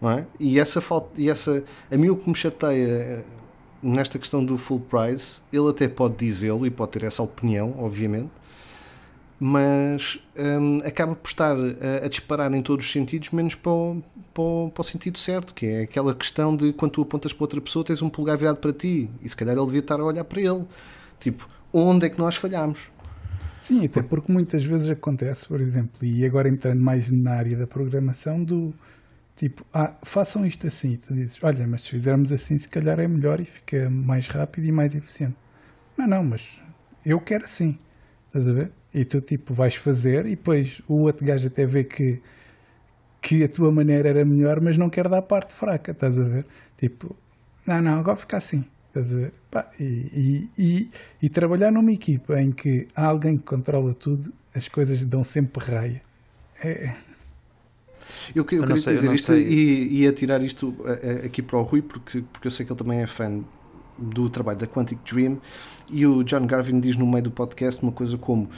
Não 0.00 0.10
é? 0.10 0.26
E 0.40 0.58
essa 0.58 0.80
falta, 0.80 1.08
e 1.16 1.30
essa, 1.30 1.62
a 1.88 1.96
mim 1.96 2.08
o 2.08 2.16
que 2.16 2.28
me 2.28 2.34
chateia 2.34 2.88
eh, 2.88 3.24
nesta 3.80 4.18
questão 4.18 4.44
do 4.44 4.58
full 4.58 4.80
price, 4.80 5.40
ele 5.52 5.68
até 5.68 5.86
pode 5.86 6.16
dizê-lo 6.16 6.66
e 6.66 6.70
pode 6.70 6.90
ter 6.90 7.04
essa 7.04 7.22
opinião, 7.22 7.72
obviamente, 7.78 8.30
mas 9.38 10.18
hum, 10.36 10.78
acaba 10.84 11.14
por 11.14 11.28
estar 11.28 11.54
a, 11.54 12.04
a 12.04 12.08
disparar 12.08 12.52
em 12.52 12.62
todos 12.62 12.84
os 12.84 12.92
sentidos, 12.92 13.30
menos 13.30 13.54
para 13.54 13.70
o, 13.70 14.02
para, 14.34 14.42
o, 14.42 14.70
para 14.74 14.80
o 14.80 14.84
sentido 14.84 15.18
certo, 15.18 15.54
que 15.54 15.66
é 15.66 15.82
aquela 15.82 16.12
questão 16.16 16.56
de 16.56 16.72
quando 16.72 16.92
tu 16.92 17.02
apontas 17.02 17.32
para 17.32 17.44
outra 17.44 17.60
pessoa, 17.60 17.84
tens 17.84 18.02
um 18.02 18.10
polegar 18.10 18.36
virado 18.36 18.58
para 18.58 18.72
ti, 18.72 19.08
e 19.22 19.28
se 19.28 19.36
calhar 19.36 19.56
ele 19.56 19.66
devia 19.66 19.80
estar 19.80 20.00
a 20.00 20.04
olhar 20.04 20.24
para 20.24 20.40
ele. 20.40 20.64
Tipo, 21.20 21.48
onde 21.72 22.06
é 22.06 22.08
que 22.08 22.18
nós 22.18 22.34
falhamos? 22.34 22.90
Sim, 23.58 23.84
até 23.84 24.02
porque 24.02 24.30
muitas 24.32 24.64
vezes 24.64 24.88
acontece, 24.90 25.46
por 25.46 25.60
exemplo, 25.60 26.04
e 26.06 26.24
agora 26.24 26.48
entrando 26.48 26.80
mais 26.80 27.10
na 27.10 27.32
área 27.32 27.56
da 27.56 27.66
programação, 27.66 28.42
do 28.42 28.72
tipo, 29.36 29.66
ah, 29.74 29.94
façam 30.04 30.46
isto 30.46 30.66
assim, 30.66 30.92
e 30.92 30.96
tu 30.96 31.14
dizes, 31.14 31.38
olha, 31.42 31.66
mas 31.66 31.82
se 31.82 31.90
fizermos 31.90 32.32
assim, 32.32 32.56
se 32.58 32.68
calhar 32.68 33.00
é 33.00 33.08
melhor 33.08 33.40
e 33.40 33.44
fica 33.44 33.90
mais 33.90 34.28
rápido 34.28 34.66
e 34.66 34.72
mais 34.72 34.94
eficiente. 34.94 35.36
Não, 35.96 36.06
não, 36.06 36.24
mas 36.24 36.60
eu 37.04 37.20
quero 37.20 37.44
assim, 37.44 37.78
estás 38.26 38.48
a 38.48 38.52
ver? 38.52 38.72
E 38.94 39.04
tu, 39.04 39.20
tipo, 39.20 39.52
vais 39.54 39.74
fazer 39.74 40.26
e 40.26 40.30
depois 40.30 40.80
o 40.88 41.02
outro 41.02 41.26
gajo 41.26 41.48
até 41.48 41.66
vê 41.66 41.84
que, 41.84 42.22
que 43.20 43.44
a 43.44 43.48
tua 43.48 43.70
maneira 43.72 44.08
era 44.08 44.24
melhor, 44.24 44.60
mas 44.60 44.76
não 44.78 44.90
quer 44.90 45.08
dar 45.08 45.22
parte 45.22 45.52
fraca, 45.54 45.92
estás 45.92 46.18
a 46.18 46.22
ver? 46.24 46.46
Tipo, 46.76 47.16
não, 47.66 47.82
não, 47.82 47.98
agora 48.00 48.16
fica 48.16 48.36
assim. 48.38 48.64
Estás 48.88 49.12
a 49.12 49.16
ver? 49.16 49.34
Pá, 49.50 49.70
e, 49.78 49.84
e, 49.84 50.50
e, 50.58 50.90
e 51.22 51.28
trabalhar 51.28 51.70
numa 51.70 51.92
equipa 51.92 52.40
em 52.40 52.50
que 52.50 52.88
há 52.94 53.06
alguém 53.06 53.36
que 53.36 53.44
controla 53.44 53.94
tudo, 53.94 54.32
as 54.54 54.66
coisas 54.68 55.04
dão 55.04 55.22
sempre 55.22 55.64
raia. 55.64 56.02
É, 56.62 56.94
Eu, 58.34 58.44
eu 58.50 58.62
Eu 58.62 58.64
queria 58.64 58.76
sei, 58.76 58.94
eu 58.96 58.96
dizer 58.96 59.06
não 59.06 59.14
isto 59.14 59.26
sei. 59.26 59.46
e 59.46 60.00
ia 60.02 60.12
tirar 60.12 60.42
isto 60.42 60.74
aqui 61.24 61.42
para 61.42 61.58
o 61.58 61.62
Rui, 61.62 61.82
porque, 61.82 62.22
porque 62.32 62.46
eu 62.46 62.50
sei 62.50 62.64
que 62.64 62.72
ele 62.72 62.78
também 62.78 63.00
é 63.00 63.06
fã 63.06 63.42
do 63.98 64.28
trabalho 64.30 64.58
da 64.58 64.66
Quantic 64.66 64.98
Dream. 65.10 65.38
E 65.90 66.06
o 66.06 66.22
John 66.22 66.46
Garvin 66.46 66.80
diz 66.80 66.96
no 66.96 67.06
meio 67.06 67.22
do 67.24 67.30
podcast 67.30 67.82
uma 67.82 67.92
coisa 67.92 68.16
como: 68.18 68.48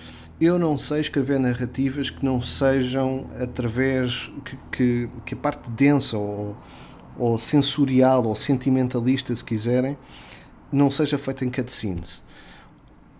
Eu 0.40 0.58
não 0.58 0.76
sei 0.78 1.00
escrever 1.00 1.38
narrativas 1.40 2.10
que 2.10 2.24
não 2.24 2.40
sejam 2.40 3.26
através 3.40 4.30
que, 4.44 4.56
que, 4.72 5.08
que 5.26 5.34
a 5.34 5.36
parte 5.36 5.70
densa 5.70 6.18
ou, 6.18 6.56
ou 7.20 7.38
sensorial 7.38 8.24
ou 8.26 8.34
sentimentalista, 8.34 9.34
se 9.34 9.44
quiserem, 9.44 9.96
não 10.72 10.90
seja 10.90 11.18
feita 11.18 11.44
em 11.44 11.50
cutscenes. 11.50 12.22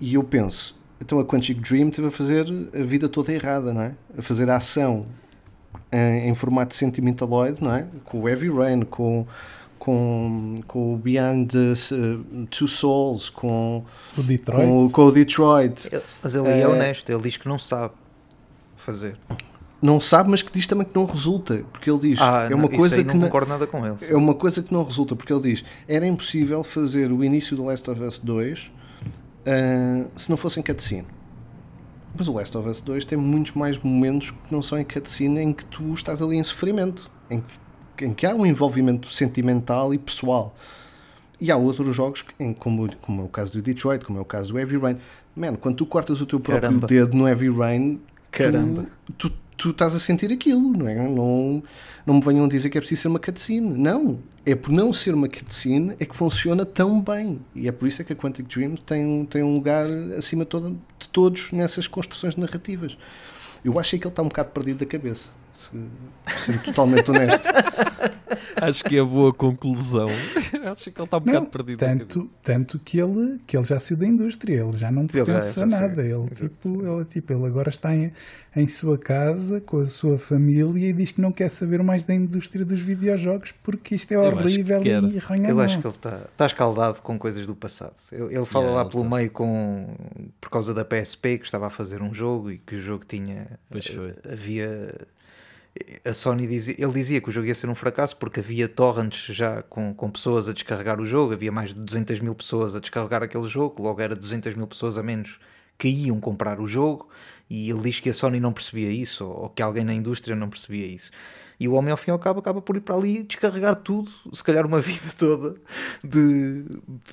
E 0.00 0.14
eu 0.14 0.24
penso, 0.24 0.78
então 1.00 1.18
a 1.18 1.24
Quantic 1.24 1.60
Dream 1.60 1.90
teve 1.90 2.08
a 2.08 2.10
fazer 2.10 2.46
a 2.74 2.82
vida 2.82 3.08
toda 3.08 3.32
errada, 3.32 3.72
não 3.74 3.82
é? 3.82 3.94
A 4.18 4.22
fazer 4.22 4.48
a 4.48 4.56
ação 4.56 5.04
em, 5.92 6.28
em 6.28 6.34
formato 6.34 6.74
sentimentaloide, 6.74 7.62
não 7.62 7.74
é? 7.74 7.86
Com 8.04 8.20
o 8.22 8.28
Heavy 8.28 8.48
Rain, 8.48 8.82
com, 8.82 9.26
com, 9.78 10.54
com 10.66 10.94
o 10.94 10.96
Beyond 10.96 11.48
the 11.52 11.94
uh, 11.94 12.46
Two 12.46 12.68
Souls, 12.68 13.28
com, 13.28 13.84
o 14.16 14.22
Detroit. 14.22 14.66
com, 14.66 14.84
o- 14.86 14.90
com 14.90 15.04
o 15.06 15.12
Detroit. 15.12 15.88
Ele- 15.92 16.02
Mas 16.22 16.34
ele 16.34 16.48
é 16.48 16.60
Eh, 16.60 16.66
honesto, 16.68 17.10
ele 17.10 17.22
diz 17.22 17.36
que 17.36 17.48
não 17.48 17.58
sabe 17.58 17.92
fazer. 18.76 19.16
Não 19.82 19.98
sabe, 19.98 20.30
mas 20.30 20.42
que 20.42 20.52
diz 20.52 20.66
também 20.66 20.86
que 20.86 20.94
não 20.94 21.06
resulta, 21.06 21.64
porque 21.72 21.90
ele 21.90 21.98
diz 22.00 22.20
Ah, 22.20 22.44
é 22.46 22.50
não, 22.50 22.58
uma 22.58 22.66
isso 22.68 22.76
coisa 22.76 22.96
que 23.02 23.08
não 23.08 23.14
não- 23.14 23.20
concordo 23.22 23.48
nada 23.48 23.66
com 23.66 23.86
ele. 23.86 23.96
É 24.08 24.14
uma 24.14 24.34
coisa 24.34 24.62
que 24.62 24.72
não 24.74 24.82
resulta, 24.84 25.16
porque 25.16 25.32
ele 25.32 25.40
diz: 25.40 25.64
era 25.88 26.06
impossível 26.06 26.62
fazer 26.62 27.10
o 27.10 27.24
início 27.24 27.56
do 27.56 27.64
Last 27.64 27.90
of 27.90 28.02
Us 28.02 28.18
2 28.18 28.70
ah, 29.46 30.04
se 30.14 30.28
não 30.30 30.36
fosse 30.36 30.60
em 30.60 30.62
cutscene. 30.62 31.06
Mas 32.16 32.28
o 32.28 32.32
Last 32.34 32.56
of 32.58 32.68
Us 32.68 32.80
2 32.80 33.04
tem 33.04 33.16
muitos 33.16 33.52
mais 33.52 33.78
momentos 33.78 34.30
que 34.32 34.52
não 34.52 34.60
são 34.60 34.78
em 34.78 34.84
cutscene 34.84 35.40
em 35.40 35.52
que 35.52 35.64
tu 35.64 35.94
estás 35.94 36.20
ali 36.20 36.36
em 36.36 36.42
sofrimento, 36.42 37.10
em 37.30 37.42
que, 37.96 38.04
em 38.04 38.12
que 38.12 38.26
há 38.26 38.34
um 38.34 38.44
envolvimento 38.44 39.10
sentimental 39.10 39.94
e 39.94 39.98
pessoal. 39.98 40.54
E 41.40 41.50
há 41.50 41.56
outros 41.56 41.96
jogos, 41.96 42.22
em, 42.38 42.52
como, 42.52 42.86
como 43.00 43.22
é 43.22 43.24
o 43.24 43.28
caso 43.28 43.52
do 43.52 43.62
Detroit, 43.62 44.04
como 44.04 44.18
é 44.18 44.20
o 44.20 44.26
caso 44.26 44.52
do 44.52 44.58
Heavy 44.58 44.76
Rain. 44.76 44.96
Man, 45.34 45.54
quando 45.54 45.76
tu 45.76 45.86
cortas 45.86 46.20
o 46.20 46.26
teu 46.26 46.38
próprio 46.38 46.68
Caramba. 46.68 46.86
dedo 46.86 47.16
no 47.16 47.26
Heavy 47.26 47.48
Rain, 47.48 47.98
Caramba. 48.30 48.84
Tu, 49.16 49.30
tu 49.30 49.36
estás 49.68 49.94
a 49.94 49.98
sentir 50.00 50.32
aquilo, 50.32 50.72
não 50.72 50.88
é? 50.88 50.94
Não, 51.08 51.62
não 52.06 52.14
me 52.14 52.20
venham 52.20 52.48
dizer 52.48 52.70
que 52.70 52.78
é 52.78 52.80
preciso 52.80 53.02
ser 53.02 53.08
uma 53.08 53.18
cutscene. 53.18 53.76
Não. 53.78 54.18
É 54.44 54.54
por 54.54 54.72
não 54.72 54.92
ser 54.92 55.14
uma 55.14 55.28
cutscene 55.28 55.94
é 56.00 56.06
que 56.06 56.16
funciona 56.16 56.64
tão 56.64 57.00
bem. 57.02 57.40
E 57.54 57.68
é 57.68 57.72
por 57.72 57.86
isso 57.86 58.00
é 58.00 58.04
que 58.04 58.12
a 58.12 58.16
Quantic 58.16 58.46
Dream 58.48 58.74
tem, 58.76 59.24
tem 59.26 59.42
um 59.42 59.52
lugar 59.54 59.86
acima 60.16 60.44
de, 60.44 60.48
todo- 60.50 60.80
de 60.98 61.08
todos 61.10 61.52
nessas 61.52 61.86
construções 61.86 62.36
narrativas. 62.36 62.96
Eu 63.62 63.78
achei 63.78 63.98
que 63.98 64.06
ele 64.06 64.12
está 64.12 64.22
um 64.22 64.28
bocado 64.28 64.48
perdido 64.50 64.78
da 64.78 64.86
cabeça. 64.86 65.28
Se, 65.60 65.70
sendo 66.38 66.62
totalmente 66.62 67.10
honesto. 67.10 67.42
Acho 68.56 68.84
que 68.84 68.96
é 68.98 69.02
boa 69.02 69.32
conclusão. 69.32 70.08
Acho 70.72 70.90
que 70.90 70.98
ele 71.00 71.04
está 71.04 71.16
um 71.16 71.20
bocado 71.20 71.32
Não, 71.32 71.44
perdido. 71.46 71.78
tanto, 71.78 72.30
tanto 72.42 72.78
que 72.78 72.98
ele, 72.98 73.38
que 73.46 73.56
ele 73.56 73.64
já 73.66 73.78
saiu 73.78 73.98
da 73.98 74.06
indústria, 74.06 74.62
ele 74.62 74.72
já 74.76 74.90
não 74.90 75.02
Ele 75.02 75.10
já- 75.18 75.24
pertence 75.24 75.58
já 75.60 75.64
a 75.66 75.68
saiu, 75.68 75.80
nada. 75.88 76.02
Ele, 76.02 76.12
exato. 76.30 76.34
tipo, 76.48 76.86
ele, 76.86 77.04
tipo, 77.04 77.32
ele 77.32 77.46
agora 77.46 77.68
está 77.68 77.94
em, 77.94 78.12
em 78.56 78.68
sua 78.68 78.96
casa 78.96 79.60
com 79.60 79.80
a 79.80 79.86
sua 79.86 80.16
família 80.18 80.88
e 80.88 80.92
diz 80.92 81.10
que 81.10 81.20
não 81.20 81.32
quer 81.32 81.50
saber 81.50 81.82
mais 81.82 82.04
da 82.04 82.14
indústria 82.14 82.64
dos 82.64 82.80
videojogos 82.80 83.52
porque 83.62 83.94
isto 83.94 84.12
é 84.12 84.16
Eu 84.16 84.22
que 84.32 84.38
horrível 84.42 84.80
quer. 84.80 85.02
e 85.04 85.18
arranha 85.18 85.48
Eu 85.50 85.60
a 85.60 85.64
acho 85.64 85.78
que 85.78 85.86
ele 85.86 85.94
está 85.94 86.20
tá 86.36 86.46
escaldado 86.46 87.02
com 87.02 87.18
coisas 87.18 87.44
do 87.46 87.54
passado. 87.54 87.94
Ele, 88.12 88.34
ele 88.36 88.46
fala 88.46 88.66
Yeah, 88.66 88.76
lá 88.76 88.82
ele 88.82 88.90
pelo 88.90 89.04
tá. 89.04 89.16
meio 89.16 89.30
com 89.30 89.94
por 90.40 90.50
causa 90.50 90.72
da 90.72 90.84
PSP 90.84 91.38
que 91.38 91.44
estava 91.44 91.66
a 91.66 91.70
fazer 91.70 92.00
um 92.02 92.12
jogo 92.14 92.50
e 92.50 92.58
que 92.58 92.76
o 92.76 92.80
jogo 92.80 93.04
tinha 93.06 93.46
Pois 93.68 93.86
foi. 93.86 94.14
havia 94.30 94.94
a 96.04 96.12
Sony 96.14 96.46
dizia, 96.46 96.74
ele 96.78 96.92
dizia 96.92 97.20
que 97.20 97.28
o 97.28 97.32
jogo 97.32 97.46
ia 97.46 97.54
ser 97.54 97.68
um 97.68 97.74
fracasso 97.74 98.16
porque 98.16 98.40
havia 98.40 98.68
torrents 98.68 99.34
já 99.34 99.62
com, 99.62 99.94
com 99.94 100.10
pessoas 100.10 100.48
a 100.48 100.52
descarregar 100.52 101.00
o 101.00 101.04
jogo, 101.04 101.32
havia 101.32 101.52
mais 101.52 101.74
de 101.74 101.80
200 101.80 102.20
mil 102.20 102.34
pessoas 102.34 102.74
a 102.74 102.80
descarregar 102.80 103.22
aquele 103.22 103.46
jogo, 103.48 103.82
logo 103.82 104.00
era 104.00 104.14
200 104.14 104.54
mil 104.54 104.66
pessoas 104.66 104.98
a 104.98 105.02
menos 105.02 105.38
que 105.78 105.88
iam 105.88 106.20
comprar 106.20 106.60
o 106.60 106.66
jogo 106.66 107.08
e 107.48 107.70
ele 107.70 107.80
diz 107.80 108.00
que 108.00 108.10
a 108.10 108.14
Sony 108.14 108.38
não 108.38 108.52
percebia 108.52 108.90
isso 108.90 109.24
ou, 109.24 109.42
ou 109.44 109.48
que 109.48 109.62
alguém 109.62 109.84
na 109.84 109.94
indústria 109.94 110.36
não 110.36 110.48
percebia 110.50 110.86
isso. 110.86 111.10
E 111.58 111.68
o 111.68 111.72
homem 111.74 111.90
ao 111.90 111.96
fim 111.96 112.10
e 112.10 112.12
ao 112.12 112.18
cabo 112.18 112.40
acaba 112.40 112.62
por 112.62 112.76
ir 112.76 112.80
para 112.80 112.94
ali 112.96 113.22
descarregar 113.22 113.74
tudo, 113.76 114.10
se 114.32 114.42
calhar 114.44 114.64
uma 114.66 114.80
vida 114.82 115.12
toda 115.18 115.56
de, 116.02 116.64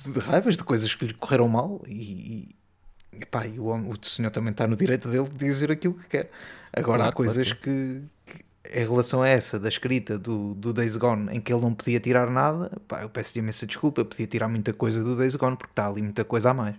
de 0.06 0.18
raivas, 0.20 0.56
de 0.56 0.64
coisas 0.64 0.94
que 0.94 1.06
lhe 1.06 1.14
correram 1.14 1.48
mal 1.48 1.82
e, 1.86 2.48
e, 3.12 3.24
pá, 3.26 3.46
e 3.46 3.58
o, 3.58 3.64
homem- 3.66 3.90
o 3.90 4.06
senhor 4.06 4.30
também 4.30 4.50
está 4.52 4.66
no 4.66 4.76
direito 4.76 5.08
dele 5.08 5.28
de 5.28 5.44
dizer 5.44 5.70
aquilo 5.70 5.94
que 5.94 6.06
quer. 6.08 6.30
Agora 6.72 6.98
Claro, 6.98 7.10
há 7.10 7.12
coisas 7.12 7.52
que, 7.52 8.02
que 8.26 8.44
em 8.72 8.84
relação 8.86 9.22
a 9.22 9.28
essa 9.28 9.58
da 9.58 9.68
escrita 9.68 10.18
do, 10.18 10.54
do 10.54 10.72
Days 10.72 10.96
Gone 10.96 11.28
em 11.36 11.40
que 11.40 11.52
ele 11.52 11.62
não 11.62 11.72
podia 11.74 11.98
tirar 12.00 12.30
nada, 12.30 12.70
pá, 12.86 13.02
eu 13.02 13.08
peço-lhe 13.08 13.40
imensa 13.40 13.66
desculpa, 13.66 14.00
eu 14.00 14.04
podia 14.04 14.26
tirar 14.26 14.48
muita 14.48 14.72
coisa 14.74 15.02
do 15.02 15.16
Days 15.16 15.36
Gone 15.36 15.56
porque 15.56 15.72
está 15.72 15.88
ali 15.88 16.02
muita 16.02 16.24
coisa 16.24 16.50
a 16.50 16.54
mais. 16.54 16.76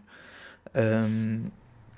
Ahm, 0.74 1.44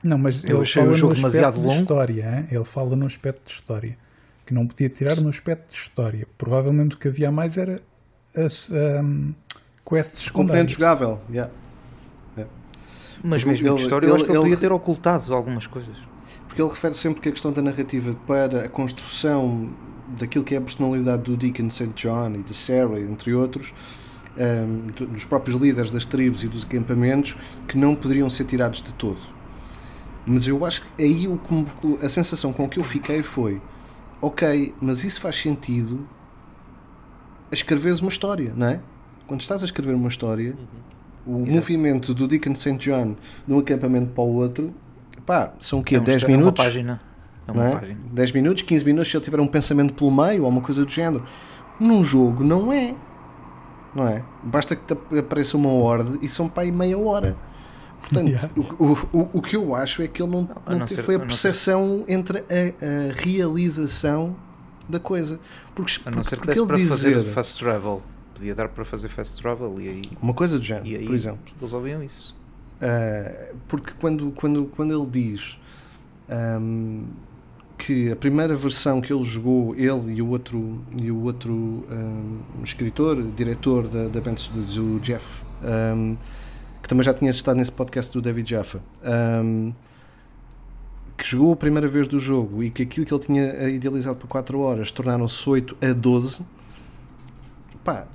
Não, 0.04 0.18
mas 0.18 0.44
Eu 0.44 0.52
ele 0.58 0.62
achei 0.64 0.82
o 0.82 0.86
fala 0.86 0.98
jogo 0.98 1.14
demasiado 1.16 1.54
de 1.60 1.66
longo. 1.68 1.80
história. 1.82 2.48
Ele 2.50 2.64
fala 2.64 2.96
no 2.96 3.06
aspecto 3.06 3.44
de 3.46 3.52
história. 3.52 3.98
Que 4.46 4.54
não 4.54 4.66
podia 4.66 4.90
tirar 4.90 5.16
no 5.18 5.30
aspecto 5.30 5.70
de 5.70 5.76
história. 5.78 6.28
Provavelmente 6.38 6.96
o 6.96 6.98
que 6.98 7.08
havia 7.08 7.32
mais 7.32 7.58
era 7.58 7.80
as 8.36 8.70
um, 8.72 9.34
quests 9.88 10.30
Componente 10.30 10.74
jogável. 10.74 11.22
yeah. 11.30 11.52
mas 13.24 13.44
Porque 13.44 13.52
mesmo 13.52 13.68
ele- 13.68 13.76
de 13.76 13.82
história, 13.84 14.08
eu 14.08 14.16
acho 14.16 14.24
que 14.24 14.32
ele 14.32 14.38
ele- 14.38 14.42
podia 14.44 14.54
ele- 14.56 14.62
ter 14.62 14.72
ocultado 14.72 15.34
algumas 15.34 15.68
coisas. 15.68 15.96
Porque 16.52 16.62
ele 16.62 16.70
refere 16.70 16.94
sempre 16.94 17.22
que 17.22 17.30
a 17.30 17.32
questão 17.32 17.54
da 17.54 17.62
narrativa 17.62 18.14
para 18.28 18.66
a 18.66 18.68
construção 18.68 19.70
daquilo 20.20 20.44
que 20.44 20.54
é 20.54 20.58
a 20.58 20.62
personalidade 20.62 21.24
do 21.24 21.38
Deacon 21.38 21.70
St. 21.70 21.92
John 21.96 22.34
e 22.36 22.44
de 22.44 22.54
Sarah, 22.54 23.00
entre 23.00 23.34
outros, 23.34 23.74
ehm, 24.38 24.88
do- 24.94 25.06
dos 25.08 25.24
próprios 25.24 25.62
líderes 25.62 25.94
das 25.94 26.06
tribos 26.06 26.44
e 26.44 26.50
dos 26.50 26.66
acampamentos, 26.66 27.38
que 27.70 27.78
não 27.78 27.96
poderiam 27.96 28.30
ser 28.30 28.44
tirados 28.44 28.82
de 28.82 28.94
todo. 28.96 29.22
Mas 30.26 30.46
eu 30.46 30.66
acho 30.66 30.82
que 30.98 31.02
aí 31.02 31.26
o 31.26 31.40
a 32.04 32.10
sensação 32.10 32.52
com 32.52 32.68
que 32.68 32.78
eu 32.78 32.84
fiquei 32.84 33.24
foi: 33.24 33.62
ok, 34.22 34.76
mas 34.82 35.06
isso 35.06 35.22
faz 35.22 35.38
sentido 35.38 36.06
a 37.50 37.54
escreveres 37.54 38.02
uma 38.02 38.10
história, 38.10 38.52
não 38.54 38.68
é? 38.68 38.82
Quando 39.26 39.40
estás 39.40 39.62
a 39.62 39.66
escrever 39.66 39.96
uma 39.96 40.10
história, 40.10 40.58
o 41.26 41.44
Exato. 41.44 41.52
movimento 41.54 42.14
do 42.14 42.28
Deacon 42.28 42.56
St. 42.56 42.76
John 42.78 43.16
de 43.48 43.54
um 43.54 43.60
acampamento 43.60 44.12
para 44.12 44.24
o 44.26 44.34
outro, 44.34 44.74
pá, 45.26 45.54
são 45.60 45.80
o 45.80 45.84
quê? 45.84 45.96
É 45.96 46.00
um 46.00 46.04
10 46.04 46.18
histó- 46.18 46.28
é 46.28 46.32
uma 46.32 46.38
minutos? 46.38 46.64
página. 46.66 47.02
É 47.48 47.52
uma 47.52 47.66
é? 47.68 47.72
página. 47.80 47.98
10 48.12 48.32
minutos, 48.32 48.62
15 48.64 48.86
minutos, 48.86 49.10
se 49.12 49.18
ele 49.18 49.24
tiver 49.24 49.40
um 49.40 49.48
pensamento 49.48 49.94
pelo 49.94 50.12
meio 50.12 50.44
ou 50.44 50.50
uma 50.50 50.62
coisa 50.62 50.84
do 50.86 50.92
género. 50.92 51.26
Num 51.80 52.04
jogo 52.04 52.44
não 52.44 52.72
é. 52.72 52.96
Não 53.96 54.08
é? 54.08 54.24
Basta 54.44 54.76
que 54.76 54.84
te 54.86 54.94
ap- 54.94 55.14
apareça 55.18 55.58
uma 55.58 55.70
ordem 55.74 56.18
e 56.22 56.30
são 56.30 56.48
para 56.48 56.64
aí 56.64 56.72
meia 56.72 56.98
hora. 56.98 57.36
Portanto, 58.00 58.28
Yeah. 58.30 58.50
o, 58.80 58.94
o, 59.18 59.30
o, 59.34 59.42
que 59.42 59.56
eu 59.56 59.76
acho 59.76 60.02
é 60.02 60.08
que 60.08 60.22
ele 60.24 60.32
não, 60.32 60.42
não 60.44 60.78
não 60.80 60.86
teve- 60.86 60.96
ser- 60.96 61.02
foi 61.04 61.16
a 61.16 61.20
percepção 61.20 62.04
entre 62.08 62.40
a, 62.40 62.42
a 62.42 63.14
realização 63.22 64.36
da 64.88 65.00
coisa. 65.00 65.40
Porque, 65.76 66.00
A 66.06 66.10
não 66.12 66.18
porque, 66.22 66.30
ser 66.30 66.40
que 66.40 66.48
desse 66.48 66.66
para 66.66 66.78
dizer 66.78 66.90
fazer 66.90 67.24
fast 67.32 67.60
travel. 67.60 68.02
Podia 68.34 68.56
dar 68.56 68.70
para 68.70 68.84
fazer 68.86 69.08
fast 69.10 69.40
travel 69.42 69.76
e 69.80 69.88
aí, 69.90 70.12
uma 70.22 70.34
coisa 70.34 70.58
do 70.58 70.64
género, 70.66 70.88
e 70.88 70.96
aí 70.96 71.06
por 71.06 71.14
exemplo. 71.16 71.40
resolviam 71.60 72.02
isso. 72.04 72.36
Uh, 72.82 73.56
porque 73.68 73.94
quando, 74.00 74.32
quando, 74.32 74.66
quando 74.76 74.92
ele 74.92 75.08
diz 75.08 75.60
um, 76.60 77.04
que 77.78 78.12
a 78.12 78.16
primeira 78.16 78.56
versão 78.56 79.00
que 79.00 79.14
ele 79.14 79.24
jogou, 79.24 79.76
ele 79.76 80.14
e 80.14 80.22
o 80.22 80.30
outro, 80.30 80.82
e 81.02 81.12
o 81.12 81.22
outro 81.24 81.54
um, 81.54 82.40
escritor, 82.64 83.22
diretor 83.36 83.88
da, 83.88 84.08
da 84.08 84.20
Band 84.20 84.38
Studios, 84.38 84.78
o 84.78 85.00
Jeff, 85.00 85.26
um, 85.96 86.18
que 86.82 86.90
também 86.90 87.04
já 87.04 87.14
tinha 87.14 87.30
estado 87.30 87.58
nesse 87.58 87.72
podcast 87.72 88.12
do 88.12 88.22
David 88.22 88.50
Jaffa, 88.50 88.82
que 91.16 91.28
jogou 91.28 91.54
a 91.54 91.56
primeira 91.56 91.88
vez 91.88 92.08
do 92.08 92.20
jogo 92.20 92.64
e 92.64 92.72
que 92.72 92.82
aquilo 92.82 93.06
que 93.06 93.14
ele 93.14 93.22
tinha 93.22 93.70
idealizado 93.70 94.18
por 94.18 94.28
4 94.28 94.60
horas 94.60 94.90
tornaram-se 94.90 95.48
8 95.48 95.78
a 95.80 95.94
12, 95.94 96.44
pá, 97.84 98.08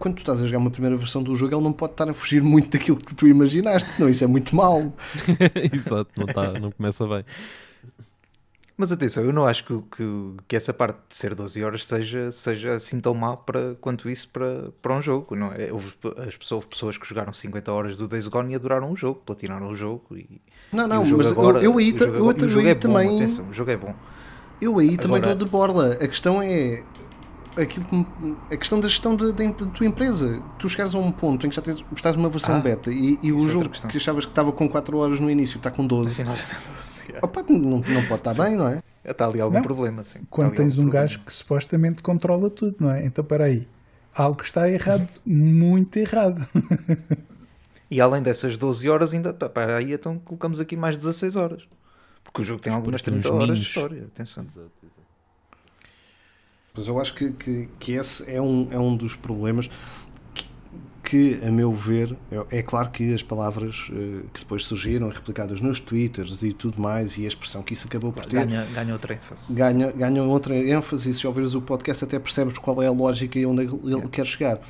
quando 0.00 0.14
tu 0.16 0.18
estás 0.20 0.42
a 0.42 0.46
jogar 0.46 0.58
uma 0.58 0.70
primeira 0.70 0.96
versão 0.96 1.22
do 1.22 1.36
jogo, 1.36 1.54
ele 1.54 1.62
não 1.62 1.72
pode 1.72 1.92
estar 1.92 2.08
a 2.08 2.12
fugir 2.14 2.42
muito 2.42 2.70
daquilo 2.76 2.98
que 2.98 3.14
tu 3.14 3.28
imaginaste, 3.28 3.92
senão 3.92 4.08
isso 4.08 4.24
é 4.24 4.26
muito 4.26 4.56
mau. 4.56 4.92
Exato, 5.72 6.10
não, 6.16 6.26
tá, 6.26 6.52
não 6.58 6.72
começa 6.72 7.06
bem. 7.06 7.24
Mas 8.76 8.90
atenção, 8.90 9.22
eu 9.24 9.32
não 9.32 9.46
acho 9.46 9.62
que, 9.64 9.78
que, 9.94 10.04
que 10.48 10.56
essa 10.56 10.72
parte 10.72 10.96
de 11.06 11.14
ser 11.14 11.34
12 11.34 11.62
horas 11.62 11.84
seja, 11.86 12.32
seja 12.32 12.72
assim 12.72 12.98
tão 12.98 13.12
mal 13.12 13.36
para, 13.36 13.74
quanto 13.78 14.08
isso 14.08 14.26
para, 14.30 14.70
para 14.80 14.96
um 14.96 15.02
jogo. 15.02 15.36
Não 15.36 15.52
é? 15.52 15.70
houve, 15.70 15.92
as 16.26 16.34
pessoas, 16.34 16.52
houve 16.52 16.66
pessoas 16.68 16.96
que 16.96 17.06
jogaram 17.06 17.30
50 17.34 17.70
horas 17.70 17.94
do 17.94 18.08
Days 18.08 18.26
Gone 18.26 18.52
e 18.52 18.56
adoraram 18.56 18.90
o 18.90 18.96
jogo, 18.96 19.20
platinaram 19.26 19.68
o 19.68 19.74
jogo. 19.74 20.16
E, 20.16 20.40
Não, 20.72 20.86
e 20.86 20.88
não, 20.88 21.02
o 21.02 21.04
jogo 21.04 21.22
mas 21.22 21.30
agora, 21.30 21.58
eu, 21.58 21.72
eu 21.72 21.78
aí, 21.78 21.92
o 21.92 21.98
jogo, 21.98 22.04
eu, 22.14 22.16
agora- 22.30 22.38
e 22.40 22.44
o 22.44 22.48
jogo 22.48 22.68
é 22.68 22.74
bom, 22.74 22.80
também. 22.80 23.16
atenção, 23.16 23.48
o 23.50 23.52
jogo 23.52 23.70
é 23.70 23.76
bom. 23.76 23.94
Eu 24.62 24.78
aí 24.78 24.96
também 24.96 25.18
Agora- 25.18 25.32
estou 25.34 25.46
de 25.46 25.52
borla. 25.52 25.92
A 26.00 26.08
questão 26.08 26.40
é 26.40 26.82
aquilo 27.56 27.84
que 27.86 28.54
a 28.54 28.56
questão 28.56 28.78
da 28.80 28.88
gestão 28.88 29.16
da, 29.16 29.26
da, 29.30 29.44
da 29.44 29.66
tua 29.66 29.86
empresa. 29.86 30.42
Tu 30.58 30.68
chegares 30.68 30.94
a 30.94 30.98
um 30.98 31.10
ponto 31.12 31.46
em 31.46 31.50
que 31.50 31.56
já 31.56 31.62
tens, 31.62 31.84
estás 31.94 32.16
numa 32.16 32.28
versão 32.28 32.54
Ah, 32.56 32.60
beta 32.60 32.90
e, 32.92 33.18
e 33.22 33.28
é 33.30 33.32
o 33.32 33.48
jogo 33.48 33.68
questão. 33.70 33.90
que 33.90 33.96
achavas 33.96 34.24
que 34.24 34.32
estava 34.32 34.52
com 34.52 34.68
4 34.68 34.96
horas 34.98 35.20
no 35.20 35.30
início 35.30 35.56
está 35.58 35.70
com 35.70 35.86
12. 35.86 36.10
Assim, 36.12 36.24
nós- 36.24 37.04
Opa, 37.22 37.42
não, 37.48 37.58
não 37.80 38.06
pode 38.08 38.28
estar 38.28 38.44
bem, 38.44 38.56
não 38.56 38.68
é? 38.68 38.82
Está 39.04 39.26
ali 39.26 39.40
algum 39.40 39.56
Não. 39.56 39.62
problema, 39.62 40.04
sim. 40.04 40.18
Está 40.18 40.28
Quando 40.30 40.54
tens 40.54 40.74
um 40.78 40.82
problema. 40.82 40.92
gajo 41.06 41.20
que 41.20 41.32
supostamente 41.32 42.02
controla 42.02 42.48
tudo, 42.50 42.76
não 42.80 42.90
é? 42.90 43.04
Então, 43.04 43.22
espera 43.22 43.44
aí. 43.44 43.66
Algo 44.14 44.42
está 44.42 44.68
errado, 44.70 45.08
muito 45.24 45.96
errado. 45.96 46.46
E 47.90 48.00
além 48.00 48.22
dessas 48.22 48.56
12 48.56 48.88
horas, 48.88 49.12
ainda. 49.12 49.32
Tá, 49.32 49.48
para 49.48 49.76
aí, 49.76 49.92
então 49.92 50.18
colocamos 50.18 50.60
aqui 50.60 50.76
mais 50.76 50.96
16 50.96 51.34
horas. 51.36 51.66
Porque 52.22 52.42
o 52.42 52.44
jogo 52.44 52.60
tem 52.60 52.72
algumas 52.72 53.00
Porque 53.02 53.10
tem 53.12 53.20
30 53.20 53.36
uns 53.36 53.42
horas 53.42 53.58
de 53.58 53.64
história. 53.64 54.02
Atenção. 54.04 54.46
Pois 56.72 56.86
eu 56.86 57.00
acho 57.00 57.14
que, 57.14 57.30
que, 57.32 57.68
que 57.78 57.92
esse 57.92 58.30
é 58.30 58.40
um, 58.40 58.68
é 58.70 58.78
um 58.78 58.96
dos 58.96 59.16
problemas 59.16 59.68
que, 61.02 61.40
a 61.44 61.50
meu 61.50 61.72
ver, 61.72 62.16
é, 62.30 62.58
é 62.58 62.62
claro 62.62 62.88
que 62.90 63.12
as 63.12 63.20
palavras 63.22 63.88
eh, 63.90 64.20
que 64.32 64.40
depois 64.40 64.64
surgiram, 64.64 65.08
replicadas 65.08 65.60
nos 65.60 65.80
twitters 65.80 66.44
e 66.44 66.52
tudo 66.52 66.80
mais, 66.80 67.18
e 67.18 67.24
a 67.24 67.28
expressão 67.28 67.62
que 67.64 67.72
isso 67.72 67.88
acabou 67.88 68.12
por 68.12 68.24
ter, 68.26 68.46
Ganha, 68.46 68.64
ganha 68.72 68.92
outra 68.92 69.14
ênfase. 69.14 69.52
ganha, 69.52 69.90
ganham 69.90 70.28
outra 70.28 70.54
ênfase 70.54 71.10
e 71.10 71.14
se 71.14 71.26
ouvires 71.26 71.54
o 71.54 71.60
podcast 71.60 72.04
até 72.04 72.16
percebes 72.20 72.56
qual 72.58 72.80
é 72.80 72.86
a 72.86 72.92
lógica 72.92 73.36
e 73.36 73.44
onde 73.44 73.62
ele 73.62 73.80
ele 73.92 74.08
quer 74.08 74.24
chegar. 74.24 74.60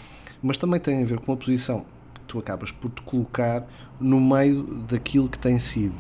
Mas 0.43 0.57
também 0.57 0.81
tem 0.81 1.03
a 1.03 1.07
ver 1.07 1.19
com 1.19 1.31
a 1.33 1.37
posição 1.37 1.85
que 2.15 2.21
tu 2.27 2.39
acabas 2.39 2.71
por 2.71 2.91
te 2.91 3.03
colocar 3.03 3.67
no 4.01 4.19
meio 4.19 4.63
daquilo 4.89 5.29
que 5.29 5.39
tem 5.39 5.59
sido. 5.59 5.95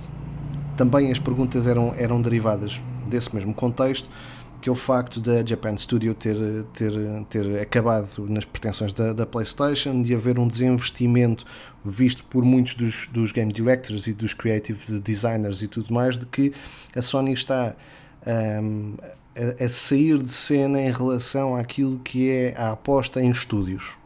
Também 0.74 1.12
as 1.12 1.18
perguntas 1.18 1.66
eram, 1.66 1.92
eram 1.98 2.22
derivadas 2.22 2.80
desse 3.06 3.34
mesmo 3.34 3.52
contexto, 3.52 4.08
que 4.60 4.68
é 4.68 4.72
o 4.72 4.76
facto 4.76 5.20
da 5.20 5.44
Japan 5.44 5.76
Studio 5.76 6.14
ter, 6.14 6.36
ter, 6.74 6.92
ter 7.28 7.60
acabado 7.60 8.26
nas 8.28 8.44
pretensões 8.44 8.92
da, 8.92 9.12
da 9.12 9.24
PlayStation, 9.26 10.02
de 10.02 10.14
haver 10.14 10.38
um 10.38 10.46
desinvestimento 10.46 11.44
visto 11.84 12.24
por 12.26 12.44
muitos 12.44 12.74
dos, 12.74 13.08
dos 13.08 13.32
game 13.32 13.50
directors 13.52 14.06
e 14.06 14.12
dos 14.12 14.34
creative 14.34 15.00
designers 15.00 15.62
e 15.62 15.68
tudo 15.68 15.92
mais, 15.94 16.18
de 16.18 16.26
que 16.26 16.52
a 16.94 17.00
Sony 17.02 17.32
está 17.32 17.74
um, 18.62 18.94
a, 19.60 19.64
a 19.64 19.68
sair 19.68 20.18
de 20.18 20.32
cena 20.32 20.80
em 20.80 20.92
relação 20.92 21.56
àquilo 21.56 21.98
que 22.04 22.28
é 22.28 22.54
a 22.56 22.72
aposta 22.72 23.20
em 23.22 23.30
estúdios. 23.30 23.98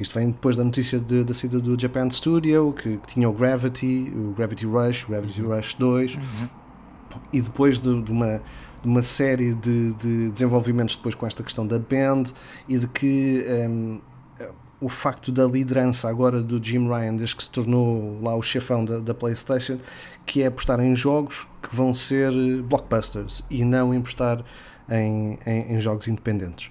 Isto 0.00 0.18
vem 0.18 0.30
depois 0.30 0.56
da 0.56 0.64
notícia 0.64 0.98
de- 0.98 1.22
da 1.24 1.34
saída 1.34 1.60
do 1.60 1.78
Japan 1.78 2.08
Studio, 2.10 2.72
que, 2.72 2.96
que 2.96 3.06
tinha 3.06 3.28
o 3.28 3.32
Gravity, 3.32 4.10
o 4.16 4.32
Gravity 4.32 4.64
Rush, 4.66 5.04
o 5.04 5.08
Gravity 5.08 5.42
Rush 5.42 5.74
2, 5.74 6.18
e 7.32 7.40
depois 7.40 7.78
de, 7.80 8.02
de 8.02 8.10
uma, 8.10 8.40
uma 8.84 9.02
série 9.02 9.54
de, 9.54 9.92
de 9.94 10.30
desenvolvimentos 10.30 10.96
depois 10.96 11.14
com 11.14 11.26
esta 11.26 11.42
questão 11.42 11.66
da 11.66 11.78
band 11.78 12.24
e 12.68 12.78
de 12.78 12.88
que 12.88 13.44
um, 13.68 14.00
o 14.80 14.88
facto 14.88 15.30
da 15.30 15.44
liderança 15.44 16.08
agora 16.08 16.40
do 16.40 16.62
Jim 16.62 16.88
Ryan, 16.88 17.14
desde 17.14 17.36
que 17.36 17.44
se 17.44 17.50
tornou 17.50 18.18
lá 18.22 18.34
o 18.34 18.42
chefão 18.42 18.84
da, 18.84 18.98
da 18.98 19.12
PlayStation, 19.12 19.78
que 20.24 20.42
é 20.42 20.46
apostar 20.46 20.80
em 20.80 20.94
jogos 20.94 21.46
que 21.62 21.74
vão 21.74 21.92
ser 21.92 22.32
blockbusters 22.62 23.44
e 23.50 23.64
não 23.64 23.92
apostar 23.92 24.42
em, 24.88 25.38
em, 25.46 25.74
em 25.74 25.80
jogos 25.80 26.08
independentes. 26.08 26.70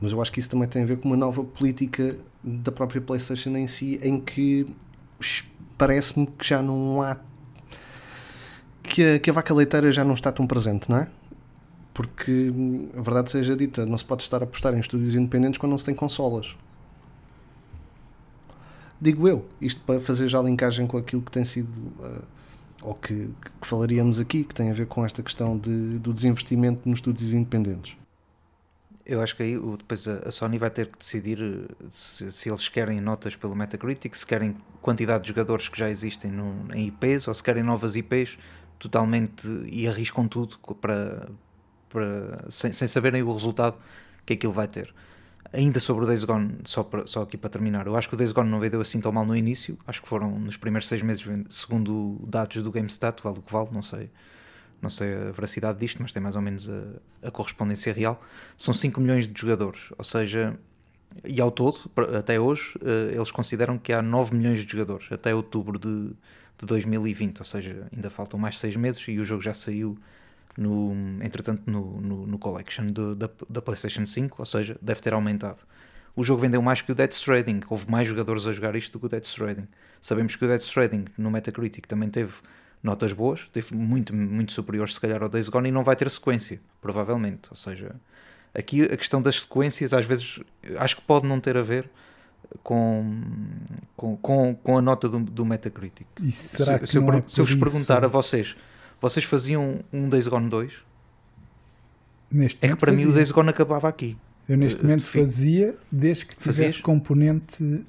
Mas 0.00 0.12
eu 0.12 0.22
acho 0.22 0.32
que 0.32 0.40
isso 0.40 0.50
também 0.50 0.68
tem 0.68 0.82
a 0.82 0.86
ver 0.86 0.98
com 0.98 1.08
uma 1.08 1.16
nova 1.16 1.42
política 1.42 2.16
da 2.42 2.72
própria 2.72 3.00
PlayStation 3.00 3.50
em 3.50 3.66
si, 3.66 4.00
em 4.02 4.20
que 4.20 4.66
parece-me 5.76 6.26
que 6.26 6.46
já 6.46 6.62
não 6.62 7.02
há. 7.02 7.16
Que 8.82 9.14
a, 9.14 9.18
que 9.18 9.30
a 9.30 9.32
vaca 9.32 9.54
leiteira 9.54 9.90
já 9.92 10.04
não 10.04 10.14
está 10.14 10.32
tão 10.32 10.46
presente, 10.46 10.90
não 10.90 10.98
é? 10.98 11.08
Porque, 11.94 12.50
hum, 12.50 12.88
a 12.96 13.00
verdade 13.02 13.30
seja 13.30 13.54
dita, 13.54 13.84
não 13.84 13.98
se 13.98 14.04
pode 14.04 14.22
estar 14.22 14.40
a 14.40 14.44
apostar 14.44 14.74
em 14.74 14.80
estúdios 14.80 15.14
independentes 15.14 15.58
quando 15.58 15.70
não 15.70 15.78
se 15.78 15.84
tem 15.84 15.94
consolas. 15.94 16.56
Digo 19.00 19.26
eu, 19.26 19.44
isto 19.60 19.80
para 19.82 20.00
fazer 20.00 20.28
já 20.28 20.38
a 20.38 20.42
linkagem 20.42 20.86
com 20.86 20.96
aquilo 20.96 21.22
que 21.22 21.30
tem 21.30 21.44
sido, 21.44 21.68
uh, 21.98 22.22
ou 22.82 22.94
que, 22.94 23.30
que 23.60 23.66
falaríamos 23.66 24.20
aqui, 24.20 24.44
que 24.44 24.54
tem 24.54 24.70
a 24.70 24.72
ver 24.72 24.86
com 24.86 25.04
esta 25.04 25.22
questão 25.22 25.58
de, 25.58 25.98
do 25.98 26.12
desinvestimento 26.12 26.88
nos 26.88 26.98
estúdios 26.98 27.32
independentes. 27.32 27.96
Eu 29.04 29.20
acho 29.20 29.36
que 29.36 29.42
aí 29.42 29.58
depois 29.76 30.06
a, 30.06 30.30
Sony 30.30 30.58
vai 30.58 30.70
ter 30.70 30.86
que 30.86 30.96
decidir 30.96 31.40
eh, 31.42 31.84
se, 31.90 32.30
se 32.30 32.48
eles 32.48 32.68
querem 32.68 33.00
notas 33.00 33.34
pelo 33.34 33.56
Metacritic, 33.56 34.14
se 34.14 34.24
querem 34.24 34.56
quantidade 34.80 35.24
de 35.24 35.30
jogadores 35.30 35.68
que 35.68 35.76
já 35.76 35.90
existem 35.90 36.30
no, 36.30 36.68
em 36.72 36.86
IPs 36.86 37.26
ou 37.26 37.34
se 37.34 37.42
querem 37.42 37.64
novas 37.64 37.96
IPs 37.96 38.38
totalmente 38.78 39.46
e 39.66 39.88
arriscam 39.88 40.28
tudo 40.28 40.56
para, 40.80 41.28
para 41.92 42.46
sem, 42.50 42.72
sem 42.72 42.88
saberem 42.88 43.22
o 43.22 43.32
resultado 43.32 43.78
que 44.26 44.34
aquilo 44.34 44.52
vai 44.52 44.68
ter. 44.68 44.94
Ainda 45.52 45.80
sobre 45.80 46.04
o 46.04 46.06
Days 46.08 46.24
Gone, 46.24 46.58
só, 46.64 46.82
para- 46.82 47.06
só 47.06 47.22
aqui 47.22 47.36
para 47.36 47.50
terminar, 47.50 47.86
eu 47.86 47.96
acho 47.96 48.08
que 48.08 48.14
o 48.14 48.18
Days 48.18 48.32
Gone 48.32 48.50
não 48.50 48.60
vendeu 48.60 48.80
assim 48.80 49.00
tão 49.00 49.12
mal 49.12 49.26
no 49.26 49.36
início, 49.36 49.78
acho 49.86 50.02
que 50.02 50.08
foram 50.08 50.38
nos 50.38 50.56
primeiros 50.56 50.88
seis 50.88 51.02
meses, 51.02 51.24
segundo 51.50 52.18
dados 52.26 52.62
do 52.62 52.72
GameStat, 52.72 53.22
vale 53.22 53.38
o 53.38 53.42
que 53.42 53.52
vale, 53.52 53.70
não 53.72 53.82
sei 53.82 54.10
não 54.80 54.90
sei 54.90 55.14
a 55.14 55.30
veracidade 55.32 55.78
disto, 55.78 56.02
mas 56.02 56.12
tem 56.12 56.20
mais 56.22 56.34
ou 56.36 56.42
menos 56.42 56.68
a, 56.68 57.28
a 57.28 57.30
correspondência 57.30 57.92
real, 57.92 58.20
são 58.58 58.74
5 58.74 59.00
milhões 59.00 59.26
de 59.30 59.40
jogadores, 59.40 59.90
ou 59.96 60.04
seja, 60.04 60.58
e 61.24 61.40
ao 61.40 61.50
todo, 61.50 61.90
até 62.18 62.40
hoje, 62.40 62.74
eh, 62.84 63.14
eles 63.14 63.30
consideram 63.30 63.78
que 63.78 63.92
há 63.92 64.02
9 64.02 64.34
milhões 64.34 64.64
de 64.64 64.72
jogadores, 64.72 65.10
até 65.12 65.34
outubro 65.34 65.78
de, 65.78 66.08
de 66.58 66.66
2020, 66.66 67.40
ou 67.40 67.44
seja, 67.44 67.86
ainda 67.94 68.10
faltam 68.10 68.38
mais 68.40 68.58
6 68.58 68.76
meses 68.76 69.06
e 69.08 69.18
o 69.18 69.24
jogo 69.24 69.42
já 69.42 69.54
saiu, 69.54 69.98
no, 70.56 70.92
entretanto, 71.22 71.62
no, 71.66 72.00
no, 72.00 72.26
no 72.26 72.38
Collection 72.38 72.86
de- 72.86 73.14
da, 73.14 73.30
da 73.48 73.62
PlayStation 73.62 74.04
5, 74.06 74.36
ou 74.40 74.46
seja, 74.46 74.76
deve 74.80 75.00
ter 75.00 75.12
aumentado. 75.14 75.60
O 76.14 76.22
jogo 76.22 76.42
vendeu 76.42 76.60
mais 76.60 76.82
que 76.82 76.92
o 76.92 76.94
Dead 76.94 77.10
Stranding, 77.10 77.60
houve 77.70 77.90
mais 77.90 78.06
jogadores 78.06 78.46
a 78.46 78.52
jogar 78.52 78.76
isto 78.76 78.92
do 78.92 79.00
que 79.00 79.06
o 79.06 79.08
Dead 79.08 79.24
Stranding. 79.24 79.66
Sabemos 80.00 80.36
que 80.36 80.44
o 80.44 80.48
Dead 80.48 80.60
Stranding 80.60 81.06
no 81.16 81.30
Metacritic 81.30 81.86
também 81.86 82.10
teve 82.10 82.34
notas 82.82 83.12
boas, 83.12 83.48
teve 83.52 83.74
muito, 83.74 84.14
muito 84.14 84.52
superiores 84.52 84.94
se 84.94 85.00
calhar 85.00 85.22
ao 85.22 85.28
Days 85.28 85.48
Gone 85.48 85.68
e 85.68 85.72
não 85.72 85.84
vai 85.84 85.96
ter 85.96 86.10
sequência, 86.10 86.60
provavelmente. 86.80 87.48
Ou 87.50 87.56
seja, 87.56 87.94
aqui 88.54 88.82
a 88.82 88.96
questão 88.96 89.22
das 89.22 89.40
sequências 89.40 89.94
às 89.94 90.04
vezes 90.04 90.40
acho 90.78 90.96
que 90.96 91.02
pode 91.02 91.26
não 91.26 91.40
ter 91.40 91.56
a 91.56 91.62
ver 91.62 91.88
com, 92.62 93.20
com, 93.96 94.16
com, 94.16 94.54
com 94.54 94.78
a 94.78 94.82
nota 94.82 95.08
do, 95.08 95.18
do 95.20 95.44
Metacritic. 95.44 96.06
E 96.20 96.30
será 96.30 96.74
se, 96.74 96.78
que 96.80 96.86
se 96.86 96.98
eu, 96.98 97.08
é 97.10 97.22
se 97.26 97.40
eu 97.40 97.44
vos 97.44 97.54
perguntar 97.54 98.04
a 98.04 98.08
vocês, 98.08 98.56
vocês 99.02 99.26
faziam 99.26 99.80
um 99.92 100.08
Days 100.08 100.26
Gone 100.28 100.48
2? 100.48 100.72
Neste 102.30 102.58
É 102.64 102.68
que 102.68 102.76
para 102.76 102.92
mim 102.92 103.02
o 103.02 103.04
fazia. 103.06 103.14
Days 103.16 103.30
Gone 103.30 103.50
acabava 103.50 103.88
aqui. 103.88 104.16
Eu 104.48 104.56
neste 104.56 104.78
Eh, 104.80 104.82
momento 104.82 105.02
fazia 105.02 105.74
desde 105.90 106.26
que 106.26 106.34
tivesse 106.36 106.62
Fazias? 106.62 106.80
componente 106.80 107.84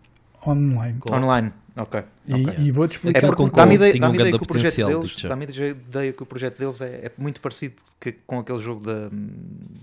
online. 0.46 1.00
Online. 1.10 1.54
Ok. 1.76 2.04
E, 2.28 2.34
ok. 2.34 2.56
e 2.60 2.72
vou-te 2.72 2.92
É 2.92 2.96
explicar 2.98 3.22
porque 3.28 3.44
porque 3.44 3.56
dá-me 3.56 3.76
ideia, 3.76 3.94
tinha 3.94 4.10
um 4.10 4.14
ideia 4.14 4.38
que 4.38 4.44
o 4.44 4.46
projeto 4.46 4.76
deles, 4.76 5.16
dá-me 5.24 5.46
ideia 5.46 6.14
que 6.14 6.24
o 6.24 6.26
projeto 6.26 6.60
deles 6.60 6.82
é, 6.82 6.88
é 7.06 7.12
muito 7.18 7.42
parecido 7.42 7.76
que, 8.00 8.12
com 8.28 8.40
aquele 8.40 8.60
jogo 8.60 8.84
da, 8.86 9.10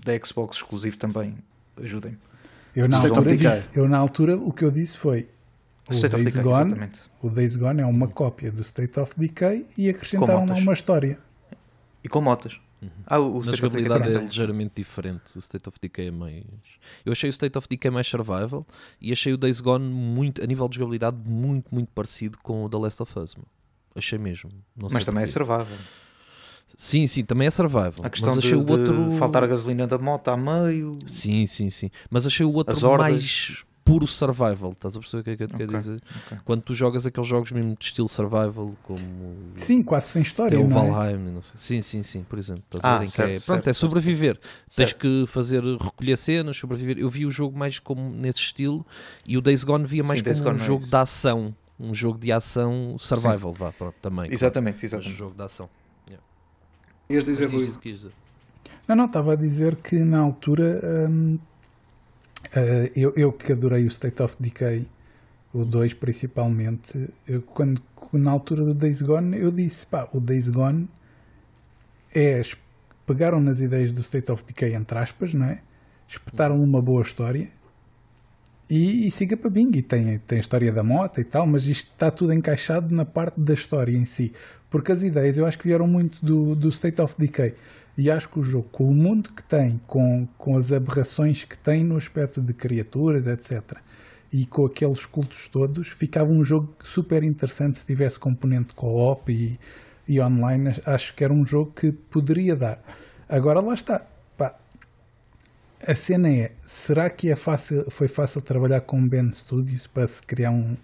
da 0.05 0.25
Xbox 0.25 0.57
exclusivo 0.57 0.97
também. 0.97 1.35
Ajudem-me. 1.81 2.17
Eu 2.73 2.87
na, 2.87 2.97
altura 2.99 3.35
disse, 3.35 3.69
eu 3.73 3.87
na 3.89 3.97
altura 3.97 4.37
o 4.37 4.53
que 4.53 4.63
eu 4.63 4.71
disse 4.71 4.97
foi 4.97 5.27
O 5.89 5.93
State 5.93 6.15
of 6.15 6.23
Days 6.23 6.35
Decay, 6.35 6.43
Gone, 6.51 6.65
exatamente. 6.67 7.01
o 7.21 7.29
Days 7.29 7.55
Gone 7.55 7.81
é 7.81 7.85
uma 7.85 8.07
cópia 8.07 8.51
do 8.51 8.61
State 8.61 8.99
of 8.99 9.13
Decay 9.17 9.65
e 9.77 9.89
acrescentaram 9.89 10.45
lá 10.45 10.55
uma 10.55 10.73
história. 10.73 11.19
E 12.03 12.07
com 12.09 12.21
motas. 12.21 12.59
Ah, 13.05 13.19
o, 13.19 13.37
o 13.37 13.45
Na 13.45 13.51
State 13.51 13.65
of 13.65 13.75
Decay 13.75 13.83
jogabilidade 13.83 14.09
é 14.09 14.17
tem. 14.19 14.27
ligeiramente 14.27 14.71
diferente. 14.75 15.35
O 15.35 15.39
State 15.39 15.67
of 15.69 15.77
Decay 15.81 16.07
é 16.07 16.11
mais. 16.11 16.43
Eu 17.05 17.11
achei 17.11 17.29
o 17.29 17.31
State 17.31 17.57
of 17.57 17.67
Decay 17.67 17.91
mais 17.91 18.07
survival 18.07 18.65
e 18.99 19.11
achei 19.11 19.33
o 19.33 19.37
Days 19.37 19.59
Gone 19.61 19.85
muito, 19.85 20.43
a 20.43 20.47
nível 20.47 20.67
de 20.67 20.75
jogabilidade, 20.77 21.17
muito, 21.25 21.73
muito 21.73 21.89
parecido 21.93 22.37
com 22.39 22.63
o 22.63 22.69
The 22.69 22.77
Last 22.77 23.01
of 23.03 23.19
Us. 23.19 23.35
meu. 23.35 23.45
Achei 23.95 24.17
mesmo. 24.17 24.49
Não 24.75 24.87
Mas 24.91 25.03
também 25.05 25.23
é 25.23 25.25
porquê. 25.27 25.33
survival. 25.33 25.67
Sim, 26.75 27.05
sim, 27.05 27.23
também 27.23 27.47
é 27.47 27.51
survival. 27.51 27.93
A 28.03 28.09
questão 28.09 28.33
mas 28.33 28.41
de, 28.43 28.47
achei 28.47 28.57
o 28.59 28.63
de 28.63 28.71
outro. 28.71 29.11
faltar 29.13 29.43
a 29.43 29.47
gasolina 29.47 29.85
da 29.85 29.97
moto 29.97 30.29
a 30.29 30.37
meio. 30.37 30.93
Sim, 31.05 31.45
sim, 31.45 31.69
sim. 31.69 31.91
Mas 32.09 32.25
achei 32.25 32.45
o 32.45 32.51
outro 32.53 32.73
mais 32.97 33.63
puro 33.83 34.05
survival. 34.07 34.71
Estás 34.71 34.95
a 34.95 34.99
perceber 34.99 35.21
o 35.21 35.23
que 35.23 35.29
é 35.31 35.37
que 35.37 35.43
eu 35.43 35.47
te 35.47 35.53
quero 35.55 35.69
Ok, 35.69 35.77
dizer? 35.79 36.01
ok. 36.25 36.37
Quando 36.45 36.61
tu 36.61 36.73
jogas 36.73 37.05
aqueles 37.05 37.27
jogos 37.27 37.51
mesmo 37.51 37.75
de 37.77 37.85
estilo 37.85 38.07
survival, 38.07 38.73
como 38.83 39.01
Sim, 39.55 39.83
quase 39.83 40.07
sem 40.07 40.21
história. 40.21 40.57
tem 40.57 40.65
o 40.65 40.69
não 40.69 40.85
é? 40.85 40.89
Valheim, 40.91 41.17
não 41.31 41.41
sei. 41.41 41.53
Sim, 41.55 41.81
sim, 41.81 42.03
sim, 42.03 42.23
por 42.23 42.37
exemplo. 42.39 42.63
Estás 42.65 42.83
Ah, 42.85 42.95
a 42.95 42.99
ver? 42.99 43.03
Em 43.03 43.07
que 43.07 43.11
certo, 43.13 43.29
é, 43.29 43.37
certo, 43.37 43.45
pronto, 43.45 43.59
é 43.59 43.63
certo. 43.73 43.75
sobreviver. 43.79 44.39
Tens 44.75 44.93
que 44.93 45.25
fazer, 45.27 45.63
recolher 45.63 46.17
cenas, 46.17 46.57
sobreviver. 46.57 46.97
Eu 46.97 47.09
vi 47.09 47.25
o 47.25 47.31
jogo 47.31 47.57
mais 47.57 47.79
como 47.79 48.09
nesse 48.09 48.39
estilo 48.39 48.85
e 49.25 49.37
o 49.37 49.41
Days 49.41 49.63
Gone 49.63 49.85
via 49.85 50.03
mais 50.03 50.19
Sim, 50.19 50.25
Days 50.25 50.39
como 50.39 50.49
um 50.49 50.53
Gone 50.53 50.63
é 50.63 50.67
jogo 50.67 50.81
isso. 50.81 50.89
de 50.89 50.95
ação. 50.95 51.55
Um 51.79 51.93
jogo 51.95 52.19
de 52.19 52.31
ação 52.31 52.95
survival, 52.99 53.53
vá, 53.53 53.71
pronto, 53.71 53.95
também. 54.01 54.17
claro. 54.25 54.33
Exatamente, 54.33 54.75
Mas 54.75 54.83
exatamente. 54.83 55.13
um 55.15 55.17
jogo 55.17 55.35
de 55.35 55.41
ação. 55.43 55.69
Ias 57.09 57.25
dizer, 57.25 57.49
que 57.49 57.89
ias 57.89 57.99
dizer. 57.99 58.11
Não, 58.87 58.95
não, 58.95 59.05
estava 59.05 59.33
a 59.33 59.35
dizer 59.35 59.75
que 59.75 59.97
na 59.99 60.19
altura 60.19 60.79
hum, 61.09 61.37
eh, 62.53 62.91
eu, 62.95 63.13
eu 63.15 63.31
que 63.31 63.51
adorei 63.51 63.85
o 63.85 63.87
State 63.87 64.21
of 64.21 64.35
Decay, 64.39 64.87
o 65.53 65.65
2 65.65 65.93
principalmente, 65.95 67.09
eu, 67.27 67.41
quando, 67.41 67.81
na 68.13 68.31
altura 68.31 68.63
do 68.65 68.73
Days 68.73 69.01
Gone, 69.01 69.37
eu 69.37 69.51
disse: 69.51 69.85
pá, 69.87 70.07
o 70.13 70.19
Days 70.19 70.47
Gone 70.47 70.87
é. 72.15 72.41
Pegaram 73.05 73.41
nas 73.41 73.59
ideias 73.59 73.91
do 73.91 74.01
State 74.01 74.31
of 74.31 74.43
Decay, 74.45 74.73
entre 74.73 74.97
aspas, 74.97 75.33
não 75.33 75.45
é? 75.45 75.61
Espetaram 76.07 76.61
uma 76.61 76.81
boa 76.81 77.01
história 77.01 77.49
e, 78.71 79.05
e 79.05 79.11
siga 79.11 79.35
para 79.35 79.49
Bing. 79.49 79.71
E 79.75 79.81
tem, 79.81 80.17
tem 80.19 80.37
a 80.37 80.41
história 80.41 80.71
da 80.71 80.81
moto 80.81 81.19
e 81.19 81.25
tal, 81.25 81.45
mas 81.45 81.67
isto 81.67 81.91
está 81.91 82.09
tudo 82.09 82.31
encaixado 82.31 82.95
na 82.95 83.03
parte 83.03 83.37
da 83.39 83.53
história 83.53 83.91
em 83.95 84.05
si. 84.05 84.31
Porque 84.69 84.93
as 84.93 85.03
ideias 85.03 85.37
eu 85.37 85.45
acho 85.45 85.59
que 85.59 85.67
vieram 85.67 85.85
muito 85.87 86.25
do, 86.25 86.55
do 86.55 86.69
State 86.69 87.01
of 87.01 87.15
Decay. 87.17 87.53
E 88.01 88.09
acho 88.09 88.29
que 88.29 88.39
o 88.39 88.41
jogo, 88.41 88.67
com 88.71 88.89
o 88.89 88.95
mundo 88.95 89.31
que 89.31 89.43
tem, 89.43 89.79
com, 89.85 90.27
com 90.35 90.57
as 90.57 90.71
aberrações 90.71 91.43
que 91.43 91.55
tem 91.55 91.83
no 91.83 91.97
aspecto 91.97 92.41
de 92.41 92.51
criaturas, 92.51 93.27
etc., 93.27 93.77
e 94.33 94.43
com 94.43 94.65
aqueles 94.65 95.05
cultos 95.05 95.47
todos, 95.47 95.89
ficava 95.89 96.31
um 96.31 96.43
jogo 96.43 96.73
super 96.83 97.21
interessante 97.21 97.77
se 97.77 97.85
tivesse 97.85 98.17
componente 98.17 98.73
co-op 98.73 99.31
e, 99.31 99.59
e 100.07 100.19
online. 100.19 100.71
Acho 100.83 101.13
que 101.13 101.23
era 101.23 101.31
um 101.31 101.45
jogo 101.45 101.73
que 101.73 101.91
poderia 101.91 102.55
dar. 102.55 102.83
Agora 103.29 103.61
lá 103.61 103.75
está. 103.75 104.03
Pá, 104.35 104.55
a 105.85 105.93
cena 105.93 106.27
é, 106.27 106.53
será 106.65 107.07
que 107.07 107.29
é 107.29 107.35
fácil, 107.35 107.85
foi 107.91 108.07
fácil 108.07 108.41
trabalhar 108.41 108.81
com 108.81 109.07
Ben 109.07 109.31
Studios 109.31 109.85
para 109.85 110.07
se 110.07 110.23
criar 110.23 110.49
um, 110.49 110.75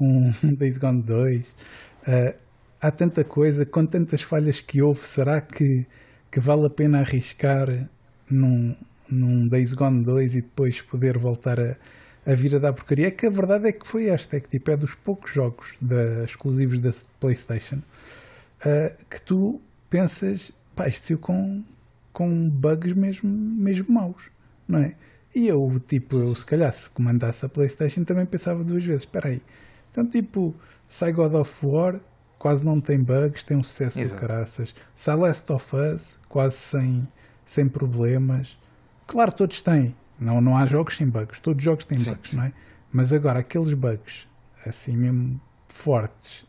um 0.00 0.32
Days 0.56 0.78
Gone 0.78 1.02
2? 1.02 1.54
Ah, 2.06 2.34
há 2.80 2.90
tanta 2.90 3.22
coisa, 3.24 3.66
com 3.66 3.84
tantas 3.84 4.22
falhas 4.22 4.58
que 4.58 4.80
houve, 4.80 5.00
será 5.00 5.38
que, 5.42 5.84
que 6.30 6.40
vale 6.40 6.66
a 6.66 6.70
pena 6.70 7.00
arriscar 7.00 7.88
num, 8.30 8.76
num 9.08 9.48
Days 9.48 9.72
Gone 9.72 10.04
2 10.04 10.34
e 10.34 10.42
depois 10.42 10.80
poder 10.82 11.18
voltar 11.18 11.58
a, 11.60 11.76
a 12.24 12.34
vir 12.34 12.54
a 12.54 12.58
dar 12.58 12.72
porcaria? 12.72 13.08
É 13.08 13.10
que 13.10 13.26
a 13.26 13.30
verdade 13.30 13.68
é 13.68 13.72
que 13.72 13.86
foi 13.86 14.08
esta, 14.08 14.36
é 14.36 14.40
que 14.40 14.48
tipo, 14.48 14.70
é 14.70 14.76
dos 14.76 14.94
poucos 14.94 15.32
jogos 15.32 15.74
da, 15.80 16.24
exclusivos 16.24 16.80
da 16.80 16.90
Playstation 17.20 17.80
ah, 18.64 18.94
que 19.10 19.20
tu 19.22 19.60
pensas, 19.88 20.52
pá, 20.74 20.88
isto 20.88 21.06
saiu 21.06 21.18
com, 21.18 21.62
com 22.12 22.48
bugs 22.48 22.92
mesmo, 22.94 23.30
mesmo 23.30 23.92
maus, 23.92 24.30
não 24.66 24.80
é? 24.80 24.94
E 25.34 25.46
eu, 25.48 25.80
tipo, 25.86 26.16
eu 26.16 26.34
se 26.34 26.44
calhar 26.46 26.72
se 26.72 26.88
comandasse 26.90 27.44
a 27.44 27.48
Playstation 27.48 28.04
também 28.04 28.26
pensava 28.26 28.64
duas 28.64 28.84
vezes, 28.84 29.02
espera 29.02 29.28
aí, 29.28 29.42
então 29.90 30.06
tipo, 30.06 30.54
sai 30.88 31.12
God 31.12 31.34
of 31.34 31.66
War, 31.66 32.00
quase 32.46 32.64
não 32.64 32.80
tem 32.80 33.02
bugs, 33.02 33.42
tem 33.42 33.56
um 33.56 33.62
sucesso 33.64 33.98
Exato. 33.98 34.20
de 34.20 34.28
caraças, 34.28 34.72
sai 34.94 35.16
Last 35.16 35.52
of 35.52 35.74
Us, 35.74 36.14
quase 36.28 36.54
sem, 36.54 37.08
sem 37.44 37.68
problemas, 37.68 38.56
claro, 39.04 39.32
todos 39.32 39.60
têm, 39.60 39.96
não, 40.16 40.40
não 40.40 40.56
há 40.56 40.64
jogos 40.64 40.96
sem 40.96 41.08
bugs, 41.08 41.40
todos 41.40 41.58
os 41.58 41.64
jogos 41.64 41.84
têm 41.84 41.98
Sim, 41.98 42.12
bugs, 42.12 42.30
sim. 42.30 42.36
não 42.36 42.44
é? 42.44 42.52
Mas 42.92 43.12
agora, 43.12 43.40
aqueles 43.40 43.72
bugs, 43.72 44.28
assim 44.64 44.96
mesmo 44.96 45.40
fortes, 45.66 46.46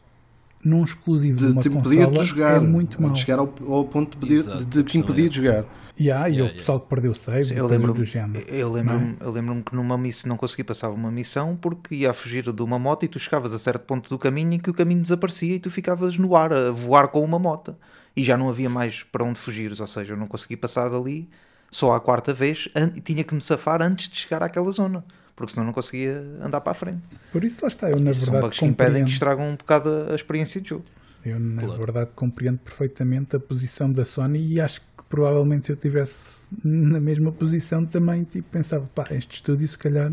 num 0.63 0.83
exclusivo 0.83 1.37
de, 1.39 1.45
De 1.47 1.51
uma 1.53 1.61
te 1.61 1.69
impedir 1.69 2.05
consola, 2.05 2.23
de 2.23 2.25
jogar. 2.25 2.55
é 2.57 2.59
muito 2.59 3.01
mau. 3.01 3.11
De 3.11 3.19
chegar 3.19 3.39
ao, 3.39 3.53
ao 3.67 3.85
ponto 3.85 4.11
de, 4.11 4.17
pedir, 4.17 4.39
Exato, 4.39 4.65
de 4.65 4.79
a 4.79 4.83
te 4.83 4.97
impedir 4.97 5.25
é 5.25 5.29
de 5.29 5.35
jogar. 5.35 5.65
E 5.99 6.11
há, 6.11 6.29
e 6.29 6.33
Yeah, 6.33 6.43
houve 6.43 6.53
pessoal 6.55 6.79
que 6.79 6.87
perdeu 6.89 7.13
saves 7.15 7.47
Sim, 7.47 7.55
e 7.55 7.57
eu 7.57 7.65
lembro-me 7.67 7.99
do 7.99 8.03
género. 8.05 8.45
eu 8.47 8.71
lembro-me 8.71 9.17
eu 9.19 9.31
lembro-me 9.31 9.63
que 9.63 9.75
numa 9.75 9.97
missão 9.97 10.29
não 10.29 10.37
consegui 10.37 10.63
passar 10.63 10.89
uma 10.91 11.11
missão 11.11 11.55
porque 11.55 11.95
ia 11.95 12.11
a 12.11 12.13
fugir 12.13 12.51
de 12.53 12.61
uma 12.61 12.77
moto 12.77 13.03
e 13.03 13.07
tu 13.07 13.17
chegavas 13.17 13.51
a 13.53 13.57
certo 13.57 13.83
ponto 13.85 14.07
do 14.09 14.19
caminho 14.19 14.53
em 14.53 14.59
que 14.59 14.69
o 14.69 14.73
caminho 14.75 15.01
desaparecia 15.01 15.55
e 15.55 15.59
tu 15.59 15.71
ficavas 15.71 16.15
no 16.17 16.35
ar 16.35 16.53
a 16.53 16.69
voar 16.71 17.07
com 17.07 17.23
uma 17.23 17.39
moto 17.39 17.75
e 18.15 18.23
já 18.23 18.37
não 18.37 18.47
havia 18.49 18.69
mais 18.69 19.01
para 19.03 19.23
onde 19.23 19.39
fugires, 19.39 19.79
ou 19.79 19.87
seja, 19.87 20.13
eu 20.13 20.17
não 20.17 20.27
consegui 20.27 20.55
passar 20.57 20.89
dali 20.89 21.27
só 21.71 21.93
à 21.93 21.99
quarta 21.99 22.31
vez 22.33 22.69
e 22.95 23.01
tinha 23.01 23.23
que 23.23 23.33
me 23.33 23.41
safar 23.41 23.81
antes 23.81 24.07
de 24.09 24.17
chegar 24.17 24.43
àquela 24.43 24.71
zona 24.71 25.03
porque 25.37 25.53
senão 25.53 25.65
não 25.67 25.71
conseguia 25.73 26.17
andar 26.41 26.59
para 26.59 26.71
a 26.71 26.75
frente. 26.75 27.01
Por 27.31 27.45
isso 27.45 27.59
lá 27.61 27.69
está, 27.69 27.89
eu 27.89 27.97
na 27.99 28.11
Isso 28.11 28.25
são 28.25 28.33
verdade 28.33 28.49
bugs 28.49 28.59
que 28.59 28.65
impedem 28.65 29.05
que 29.05 29.11
estragam 29.11 29.47
um 29.51 29.55
bocado 29.55 29.89
a 30.11 30.15
experiência 30.15 30.59
de 30.59 30.67
jogo. 30.69 30.83
eu 31.25 31.39
na 31.39 31.61
Claro. 31.61 31.79
verdade 31.79 32.09
compreendo 32.15 32.57
perfeitamente 32.57 33.35
a 33.37 33.39
posição 33.39 33.89
da 33.89 34.03
Sony 34.03 34.45
e 34.53 34.59
acho 34.59 34.81
que 34.81 34.87
provavelmente 35.07 35.67
se 35.67 35.71
eu 35.71 35.75
estivesse 35.75 36.41
na 36.63 36.99
mesma 36.99 37.31
posição 37.31 37.85
também 37.85 38.23
tipo, 38.25 38.49
pensava, 38.49 38.85
pá, 38.93 39.05
este 39.11 39.35
estúdio 39.35 39.65
se 39.67 39.77
calhar 39.77 40.11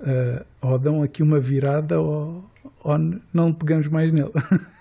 ah, 0.00 0.44
ou 0.60 0.78
dão 0.78 1.02
aqui 1.02 1.22
uma 1.22 1.40
virada 1.40 2.00
ou, 2.00 2.48
ou 2.82 2.98
não 3.32 3.52
pegamos 3.52 3.88
mais 3.88 4.12
nele. 4.12 4.30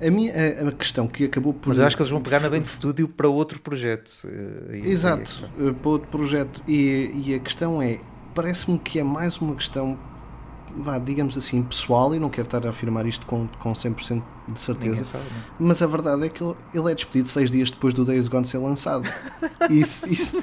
A, 0.00 0.10
minha, 0.12 0.32
a, 0.32 0.68
a 0.68 0.72
questão 0.72 1.08
que 1.08 1.24
acabou 1.24 1.52
por. 1.52 1.70
Mas 1.70 1.78
eu 1.80 1.84
acho 1.84 1.96
que 1.96 2.02
eles 2.02 2.10
vão 2.12 2.20
pegar 2.22 2.38
na 2.38 2.48
Band 2.48 2.64
Studio 2.64 3.08
para 3.08 3.26
outro 3.28 3.58
projeto. 3.58 4.12
eh, 4.26 4.76
e- 4.78 4.90
Exato, 4.92 5.50
eh, 5.58 5.72
para 5.72 5.88
outro 5.90 6.08
projeto. 6.08 6.62
E, 6.68 7.10
e 7.26 7.34
a 7.34 7.40
questão 7.40 7.82
é: 7.82 7.98
parece-me 8.34 8.78
que 8.78 8.98
é 8.98 9.02
mais 9.02 9.38
uma 9.38 9.54
questão, 9.54 9.98
vá, 10.76 10.98
digamos 10.98 11.36
assim, 11.36 11.62
pessoal, 11.62 12.14
e 12.14 12.18
não 12.18 12.28
quero 12.28 12.46
estar 12.46 12.66
a 12.66 12.70
afirmar 12.70 13.06
isto 13.06 13.26
com, 13.26 13.48
com 13.58 13.72
100% 13.72 14.22
de 14.48 14.60
certeza. 14.60 15.04
sabe, 15.04 15.24
não 15.30 15.38
é? 15.40 15.44
Mas 15.58 15.82
a 15.82 15.86
verdade 15.86 16.24
é 16.26 16.28
que 16.28 16.42
ele, 16.42 16.54
ele 16.72 16.90
é 16.90 16.94
despedido 16.94 17.28
seis 17.28 17.50
dias 17.50 17.70
depois 17.70 17.92
do 17.94 18.04
Days 18.04 18.28
Gone 18.28 18.44
ser 18.46 18.58
lançado. 18.58 19.06
Isso, 19.70 20.08
isso- 20.08 20.36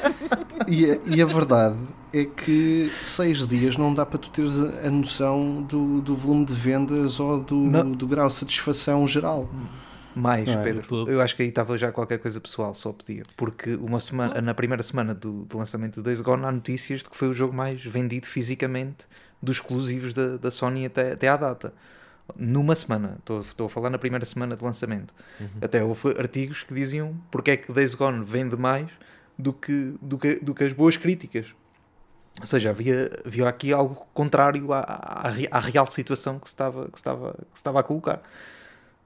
e, 0.67 0.85
a, 0.91 0.99
e 1.05 1.21
a 1.21 1.25
verdade 1.25 1.77
é 2.13 2.23
que 2.25 2.91
seis 3.01 3.47
dias 3.47 3.75
não 3.77 3.93
dá 3.93 4.05
para 4.05 4.19
tu 4.19 4.29
teres 4.29 4.59
a, 4.59 4.89
noção 4.91 5.63
do, 5.67 5.99
do 6.01 6.15
volume 6.15 6.45
de 6.45 6.53
vendas 6.53 7.19
ou 7.19 7.39
do, 7.39 7.95
do 7.95 8.07
grau 8.07 8.27
de 8.27 8.33
satisfação 8.35 9.07
geral. 9.07 9.49
Mais, 10.15 10.47
é? 10.47 10.63
Pedro. 10.63 11.09
Eu 11.09 11.21
acho 11.21 11.35
que 11.35 11.43
aí 11.43 11.49
estava 11.49 11.77
já 11.77 11.91
qualquer 11.91 12.19
coisa 12.19 12.39
pessoal, 12.39 12.73
só 12.73 12.93
podia. 12.93 13.23
Porque 13.35 13.75
uma 13.75 13.99
semana, 13.99 14.41
na 14.41 14.53
primeira 14.53 14.81
semana 14.81 15.13
do, 15.13 15.43
do 15.45 15.57
lançamento 15.57 15.95
do 15.95 16.03
Days 16.03 16.21
Gone 16.21 16.45
há 16.45 16.51
notícias 16.51 17.03
de 17.03 17.09
que 17.09 17.17
foi 17.17 17.27
o 17.27 17.33
jogo 17.33 17.53
mais 17.53 17.83
vendido 17.83 18.25
fisicamente 18.25 19.05
dos 19.41 19.57
exclusivos 19.57 20.13
da, 20.13 20.37
da 20.37 20.49
Sony 20.49 20.85
até, 20.85 21.13
até 21.13 21.27
à 21.27 21.37
data. 21.37 21.73
Numa 22.35 22.75
semana, 22.75 23.17
estou, 23.19 23.41
estou 23.41 23.65
a 23.67 23.69
falar 23.69 23.89
na 23.89 23.99
primeira 23.99 24.25
semana 24.25 24.55
de 24.55 24.63
lançamento. 24.63 25.13
Até 25.61 25.83
houve 25.83 26.09
artigos 26.17 26.63
que 26.63 26.73
diziam 26.73 27.15
porque 27.29 27.51
é 27.51 27.57
que 27.57 27.71
Days 27.71 27.93
Gone 27.93 28.23
vende 28.23 28.57
mais 28.57 28.89
do 29.37 29.53
que, 29.53 29.93
do 30.01 30.17
que, 30.17 30.35
do 30.35 30.55
que 30.55 30.63
as 30.63 30.73
boas 30.73 30.97
críticas. 30.97 31.53
Ou 32.39 32.45
seja, 32.45 32.71
havia, 32.71 33.09
havia 33.25 33.47
aqui 33.47 33.71
algo 33.71 34.07
contrário 34.13 34.73
à, 34.73 34.79
à, 34.79 35.27
à 35.51 35.59
real 35.59 35.87
situação 35.87 36.39
que 36.39 36.49
se, 36.49 36.53
estava, 36.53 36.85
que, 36.85 36.91
se 36.91 36.95
estava, 36.97 37.33
que 37.33 37.39
se 37.53 37.57
estava 37.57 37.79
a 37.79 37.83
colocar. 37.83 38.21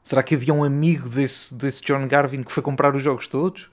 Será 0.09 0.23
que 0.23 0.33
havia 0.33 0.51
um 0.51 0.63
amigo 0.63 1.07
desse, 1.07 1.53
desse 1.53 1.83
John 1.83 2.07
Garvin 2.07 2.41
que 2.41 2.51
foi 2.51 2.63
comprar 2.63 2.95
os 2.95 3.03
jogos 3.03 3.27
todos? 3.27 3.69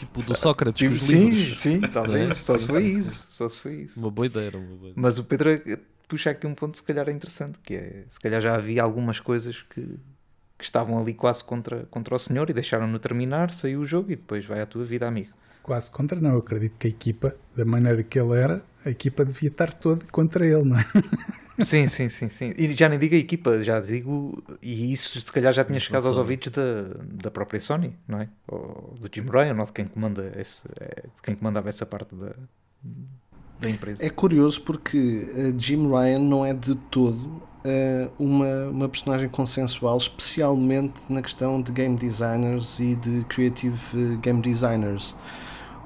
Tipo 0.00 0.20
do 0.20 0.36
Sócrates 0.36 0.88
com 0.88 0.96
os 0.96 1.00
sim, 1.00 1.30
livros. 1.30 1.58
sim, 1.60 1.80
talvez. 1.82 2.28
É? 2.28 2.34
Só 2.34 2.58
se 2.58 2.66
foi 2.66 2.82
isso. 2.82 3.24
Só 3.28 3.48
se 3.48 3.56
foi 3.56 3.74
isso. 3.82 4.00
Uma 4.00 4.10
boa 4.10 4.26
ideia, 4.26 4.50
uma 4.52 4.66
boa 4.66 4.76
ideia. 4.78 4.94
Mas 4.96 5.16
o 5.20 5.22
Pedro 5.22 5.48
eh, 5.48 5.78
puxa 6.08 6.30
aqui 6.30 6.44
um 6.44 6.56
ponto 6.56 6.76
se 6.76 6.82
calhar 6.82 7.08
é 7.08 7.12
interessante, 7.12 7.60
que 7.60 7.76
é 7.76 8.04
se 8.08 8.18
calhar 8.18 8.42
já 8.42 8.56
havia 8.56 8.82
algumas 8.82 9.20
coisas 9.20 9.62
que, 9.62 9.80
que 10.58 10.64
estavam 10.64 10.98
ali 10.98 11.14
quase 11.14 11.44
contra, 11.44 11.86
contra 11.88 12.16
o 12.16 12.18
senhor 12.18 12.50
e 12.50 12.52
deixaram-no 12.52 12.98
terminar, 12.98 13.52
saiu 13.52 13.78
o 13.78 13.86
jogo 13.86 14.10
e 14.10 14.16
depois 14.16 14.44
vai 14.44 14.60
à 14.60 14.66
tua 14.66 14.84
vida, 14.84 15.06
amigo. 15.06 15.30
Quase 15.62 15.88
contra, 15.88 16.20
não. 16.20 16.32
Eu 16.32 16.38
acredito 16.38 16.74
que 16.80 16.88
a 16.88 16.90
equipa, 16.90 17.32
da 17.54 17.64
maneira 17.64 18.02
que 18.02 18.18
ele 18.18 18.36
era, 18.36 18.60
a 18.84 18.90
equipa 18.90 19.24
devia 19.24 19.50
estar 19.50 19.72
toda 19.72 20.04
contra 20.06 20.44
ele, 20.44 20.64
não 20.64 20.80
é? 20.80 20.84
Sim, 21.60 21.86
sim, 21.86 22.08
sim, 22.08 22.28
sim. 22.28 22.52
E 22.56 22.74
já 22.74 22.88
nem 22.88 22.98
digo 22.98 23.14
a 23.14 23.18
equipa, 23.18 23.62
já 23.62 23.80
digo, 23.80 24.42
e 24.62 24.92
isso 24.92 25.20
se 25.20 25.32
calhar 25.32 25.52
já 25.52 25.64
tinha 25.64 25.78
chegado 25.78 26.06
aos 26.06 26.16
ouvidos 26.16 26.50
da, 26.50 26.94
da 27.24 27.30
própria 27.30 27.60
Sony, 27.60 27.96
não 28.06 28.20
é? 28.20 28.28
Ou 28.48 28.96
do 29.00 29.10
Jim 29.12 29.26
Ryan, 29.28 29.56
ou 29.58 29.66
de 29.66 29.72
quem 29.72 29.86
comanda 29.86 30.32
esse, 30.36 30.62
é, 30.80 31.02
de 31.14 31.22
quem 31.22 31.34
comandava 31.34 31.68
essa 31.68 31.84
parte 31.84 32.14
da, 32.14 32.34
da 33.60 33.70
empresa. 33.70 34.04
É 34.04 34.10
curioso 34.10 34.62
porque 34.62 34.98
uh, 34.98 35.58
Jim 35.58 35.88
Ryan 35.88 36.20
não 36.20 36.44
é 36.44 36.54
de 36.54 36.74
todo 36.74 37.42
uh, 37.64 38.10
uma, 38.18 38.66
uma 38.66 38.88
personagem 38.88 39.28
consensual, 39.28 39.96
especialmente 39.96 41.00
na 41.08 41.22
questão 41.22 41.60
de 41.60 41.70
game 41.72 41.96
designers 41.96 42.78
e 42.80 42.96
de 42.96 43.24
creative 43.24 43.78
uh, 43.94 44.18
game 44.18 44.40
designers. 44.40 45.14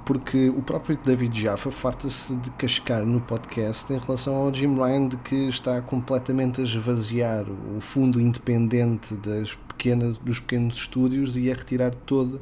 Porque 0.04 0.50
o 0.50 0.60
próprio 0.60 0.98
David 1.02 1.40
Jaffa 1.40 1.70
farta-se 1.70 2.36
de 2.36 2.50
cascar 2.50 3.06
no 3.06 3.20
podcast 3.20 3.90
em 3.92 3.98
relação 3.98 4.34
ao 4.34 4.52
Jim 4.52 4.74
Ryan 4.74 5.08
de 5.08 5.16
que 5.18 5.48
está 5.48 5.80
completamente 5.80 6.60
a 6.60 6.64
esvaziar 6.64 7.46
o 7.74 7.80
fundo 7.80 8.20
independente 8.20 9.14
das 9.14 9.54
pequenas, 9.54 10.18
dos 10.18 10.40
pequenos 10.40 10.76
estúdios 10.76 11.38
e 11.38 11.50
a 11.50 11.54
retirar 11.54 11.94
todo 11.94 12.40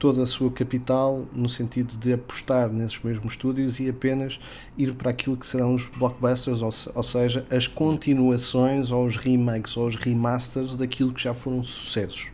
toda 0.00 0.22
a 0.22 0.26
sua 0.26 0.50
capital 0.50 1.26
no 1.30 1.46
sentido 1.46 1.96
de 1.98 2.14
apostar 2.14 2.70
nesses 2.70 2.98
mesmos 3.04 3.34
estúdios 3.34 3.78
e 3.78 3.88
apenas 3.88 4.40
ir 4.76 4.94
para 4.94 5.10
aquilo 5.10 5.36
que 5.36 5.46
serão 5.46 5.74
os 5.74 5.84
blockbusters, 5.90 6.62
ou, 6.62 6.70
ou 6.94 7.02
seja, 7.02 7.46
as 7.50 7.66
continuações 7.66 8.90
ou 8.90 9.04
os 9.04 9.16
remakes 9.16 9.76
ou 9.76 9.86
os 9.86 9.96
remasters 9.96 10.74
daquilo 10.74 11.12
que 11.12 11.22
já 11.22 11.34
foram 11.34 11.62
sucessos. 11.62 12.28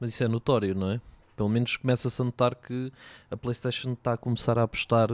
Mas 0.00 0.10
isso 0.10 0.24
é 0.24 0.28
notório, 0.28 0.74
não 0.74 0.92
é? 0.92 1.00
Pelo 1.36 1.48
menos 1.48 1.76
começa-se 1.76 2.20
a 2.20 2.24
notar 2.24 2.54
que 2.54 2.92
a 3.30 3.36
PlayStation 3.36 3.92
está 3.92 4.14
a 4.14 4.16
começar 4.16 4.58
a 4.58 4.62
apostar 4.62 5.08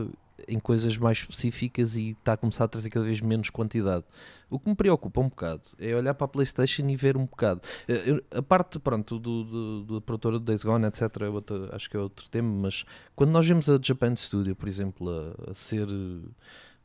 em 0.49 0.59
coisas 0.59 0.97
mais 0.97 1.19
específicas 1.19 1.97
e 1.97 2.11
está 2.11 2.35
a 2.35 2.37
começar 2.37 2.65
a 2.65 2.69
trazer 2.69 2.91
cada 2.91 3.05
vez 3.05 3.21
menos 3.21 3.51
quantidade. 3.51 4.05
O 4.49 4.59
que 4.59 4.69
me 4.69 4.75
preocupa 4.75 5.21
um 5.21 5.29
bocado 5.29 5.63
é 5.79 5.95
olhar 5.95 6.15
para 6.15 6.25
a 6.25 6.29
PlayStation 6.29 6.89
e 6.89 6.97
ver 6.97 7.17
um 7.17 7.25
bocado. 7.25 7.61
Eh, 7.89 8.23
a 8.37 8.43
parte, 8.43 8.79
pronto, 8.79 9.19
do, 9.19 9.45
do, 9.45 9.83
do 9.85 10.01
produtor 10.01 10.33
do 10.33 10.41
Days 10.41 10.65
Gone, 10.65 10.87
etc., 10.87 11.03
é 11.21 11.29
outro, 11.29 11.69
acho 11.75 11.89
que 11.89 11.97
é 11.97 12.01
outro 12.01 12.29
tema, 12.29 12.51
mas 12.63 12.85
quando 13.15 13.31
nós 13.31 13.47
vemos 13.47 13.69
a 13.69 13.79
Japan 13.81 14.15
Studio, 14.17 14.57
por 14.57 14.69
exemplo, 14.69 15.09
a, 15.09 15.51
a 15.51 15.55
ser. 15.55 15.89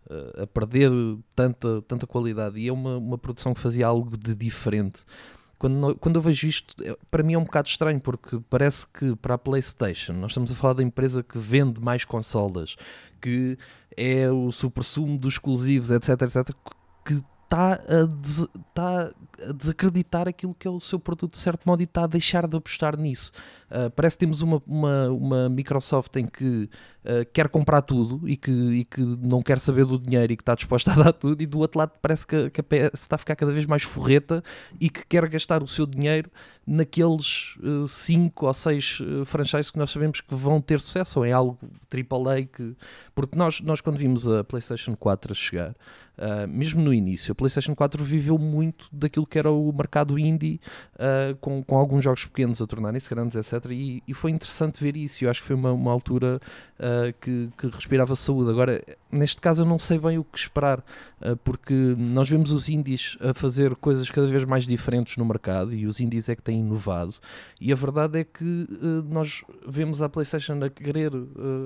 Eh, 0.08 0.44
a 0.44 0.48
perder 0.48 0.92
tanta, 1.36 1.82
tanta 1.82 2.06
qualidade 2.06 2.60
e 2.60 2.68
é 2.68 2.72
uma, 2.72 2.98
uma 2.98 3.18
produção 3.18 3.56
que 3.56 3.60
fazia 3.60 3.88
algo 3.88 4.16
de 4.16 4.36
diferente 4.36 5.04
quando, 5.58 5.96
quando 5.96 6.16
eu 6.18 6.22
vejo 6.22 6.48
isto, 6.48 6.76
é, 6.84 6.96
para 7.10 7.24
mim 7.24 7.34
é 7.34 7.38
um 7.38 7.44
bocado 7.44 7.68
estranho, 7.68 8.00
porque 8.00 8.40
parece 8.50 8.86
que 8.88 9.16
para 9.16 9.36
a 9.36 9.38
PlayStation, 9.38 10.14
nós 10.14 10.32
estamos 10.32 10.52
a 10.52 10.56
falar 10.56 10.74
da 10.74 10.84
empresa 10.84 11.24
que 11.24 11.38
vende 11.38 11.80
mais 11.80 12.04
consolas, 12.06 12.76
que 13.22 13.58
é 13.96 14.30
o 14.30 14.52
super-sumo 14.52 15.18
dos 15.18 15.36
exclusivos, 15.36 15.92
etc, 15.92 16.22
etc, 16.22 16.50
que 17.06 17.22
está 17.46 17.74
a, 17.74 18.06
des, 18.06 18.48
tá 18.74 19.12
a 19.42 19.52
desacreditar 19.52 20.28
aquilo 20.28 20.54
que 20.54 20.68
é 20.68 20.72
o 20.72 20.80
seu 20.80 21.00
produto 21.00 21.34
de 21.34 21.38
certo 21.38 21.66
modo 21.66 21.82
e 21.82 21.84
está 21.84 22.04
a 22.04 22.08
deixar 22.08 22.48
de 22.48 22.58
apostar 22.58 22.98
nisso. 22.98 23.32
Uh, 23.66 23.90
parece 23.90 24.16
que 24.16 24.20
temos 24.20 24.42
uma, 24.42 24.62
uma, 24.68 25.10
uma 25.10 25.50
Microsoft 25.50 26.16
em 26.18 26.26
que 26.26 26.70
uh, 27.04 27.26
quer 27.34 27.50
comprar 27.50 27.82
tudo 27.82 28.28
e 28.30 28.38
que, 28.38 28.52
e 28.52 28.86
que 28.86 29.02
não 29.02 29.42
quer 29.42 29.60
saber 29.60 29.86
do 29.86 29.98
dinheiro 29.98 30.32
e 30.32 30.38
que 30.38 30.44
está 30.44 30.54
disposta 30.54 30.92
a 30.92 30.96
dar 30.96 31.14
tudo, 31.14 31.42
e 31.42 31.48
do 31.48 31.60
outro 31.60 31.80
lado 31.80 31.92
parece 32.00 32.28
que, 32.28 32.50
que 32.52 32.62
a 32.62 32.64
PS 32.64 33.02
está 33.02 33.16
a 33.16 33.20
ficar 33.20 33.36
cada 33.36 33.52
vez 33.52 33.66
mais 33.66 33.82
forreta 33.82 34.44
e 34.80 34.88
que 34.88 35.06
quer 35.08 35.28
gastar 35.28 35.64
o 35.64 35.68
seu 35.68 35.88
dinheiro 35.88 36.30
naqueles 36.66 37.58
5 37.88 38.46
uh, 38.46 38.48
ou 38.48 38.54
6 38.54 39.00
uh, 39.00 39.26
franchises 39.26 39.72
que 39.72 39.80
nós 39.80 39.90
sabemos 39.90 40.22
que 40.22 40.36
vão 40.36 40.62
ter 40.62 40.80
sucesso, 40.80 41.20
ou 41.20 41.26
é 41.26 41.32
algo 41.32 41.58
AAA 41.92 42.46
que. 42.46 42.76
Porque 43.16 43.36
nós, 43.36 43.62
nós 43.62 43.82
quando 43.82 43.98
vimos 43.98 44.28
a 44.28 44.44
PlayStation 44.44 44.96
4 44.96 45.32
a 45.32 45.36
chegar, 45.36 45.76
mesmo 46.48 46.82
no 46.82 46.94
início, 46.94 47.32
a 47.32 47.36
PlayStation 47.36 47.76
4 47.76 48.04
viveu 48.04 48.38
muito 48.38 48.88
daquilo 48.92 49.25
que 49.26 49.38
era 49.38 49.52
o 49.52 49.72
mercado 49.72 50.18
indie, 50.18 50.60
com, 51.42 51.64
com 51.64 51.78
alguns 51.78 52.04
jogos 52.04 52.26
pequenos 52.26 52.62
a 52.62 52.68
tornarem-se 52.68 53.10
grandes, 53.10 53.36
etc 53.36 53.66
e, 53.72 54.04
e, 54.08 54.14
foi 54.14 54.32
interessante 54.32 54.84
ver 54.84 54.96
isso. 54.98 55.24
Eu 55.24 55.30
acho 55.30 55.42
que 55.42 55.48
foi 55.48 55.56
uma, 55.56 55.72
uma 55.72 55.92
altura 55.92 56.40
uh, 56.80 57.14
que, 57.20 57.50
que, 57.58 57.68
respirava 57.68 58.16
saúde. 58.16 58.50
Agora, 58.50 58.84
neste 59.12 59.42
caso, 59.42 59.62
eu 59.62 59.66
não 59.66 59.80
sei 59.80 60.00
bem 60.00 60.18
o 60.18 60.24
que 60.24 60.38
esperar, 60.38 60.80
uh, 60.80 61.36
porque 61.44 61.74
nós 61.98 62.30
vemos 62.30 62.52
os 62.52 62.70
indies 62.70 63.18
a 63.22 63.34
fazer 63.34 63.76
coisas 63.76 64.10
cada 64.10 64.28
vez 64.28 64.44
mais 64.44 64.66
diferentes 64.66 65.18
no 65.18 65.26
mercado 65.26 65.74
e 65.74 65.86
os 65.86 66.00
indies 66.00 66.30
é 66.30 66.36
que 66.36 66.42
têm 66.42 66.60
inovado. 66.60 67.16
E 67.60 67.72
a 67.72 67.76
verdade 67.76 68.20
é 68.20 68.24
que 68.24 68.44
uh, 68.44 69.04
nós 69.10 69.44
vemos 69.68 70.02
a 70.02 70.10
PlayStation 70.10 70.60
a 70.64 70.70
querer 70.70 71.12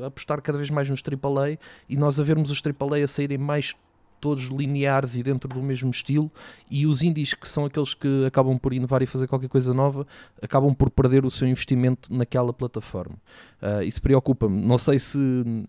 apostar 0.05 0.41
cada 0.41 0.57
vez 0.57 0.69
mais 0.69 0.89
nos 0.89 1.01
AAA 1.01 1.57
e 1.87 1.97
nós 1.97 2.19
a 2.19 2.23
vermos 2.23 2.51
os 2.51 2.61
AAA 2.61 3.03
a 3.03 3.07
saírem 3.07 3.37
mais 3.37 3.75
todos 4.19 4.45
lineares 4.45 5.15
e 5.15 5.23
dentro 5.23 5.49
do 5.49 5.61
mesmo 5.61 5.89
estilo, 5.89 6.31
e 6.69 6.85
os 6.85 7.01
indies, 7.01 7.33
que 7.33 7.47
são 7.47 7.65
aqueles 7.65 7.93
que 7.93 8.25
acabam 8.25 8.57
por 8.57 8.73
inovar 8.73 9.01
e 9.01 9.05
fazer 9.05 9.27
qualquer 9.27 9.49
coisa 9.49 9.73
nova, 9.73 10.05
acabam 10.41 10.73
por 10.73 10.89
perder 10.89 11.25
o 11.25 11.31
seu 11.31 11.47
investimento 11.47 12.13
naquela 12.13 12.53
plataforma. 12.53 13.15
Uh, 13.61 13.83
isso 13.83 14.01
preocupa-me. 14.01 14.61
Não 14.65 14.77
sei 14.77 14.99
se. 14.99 15.19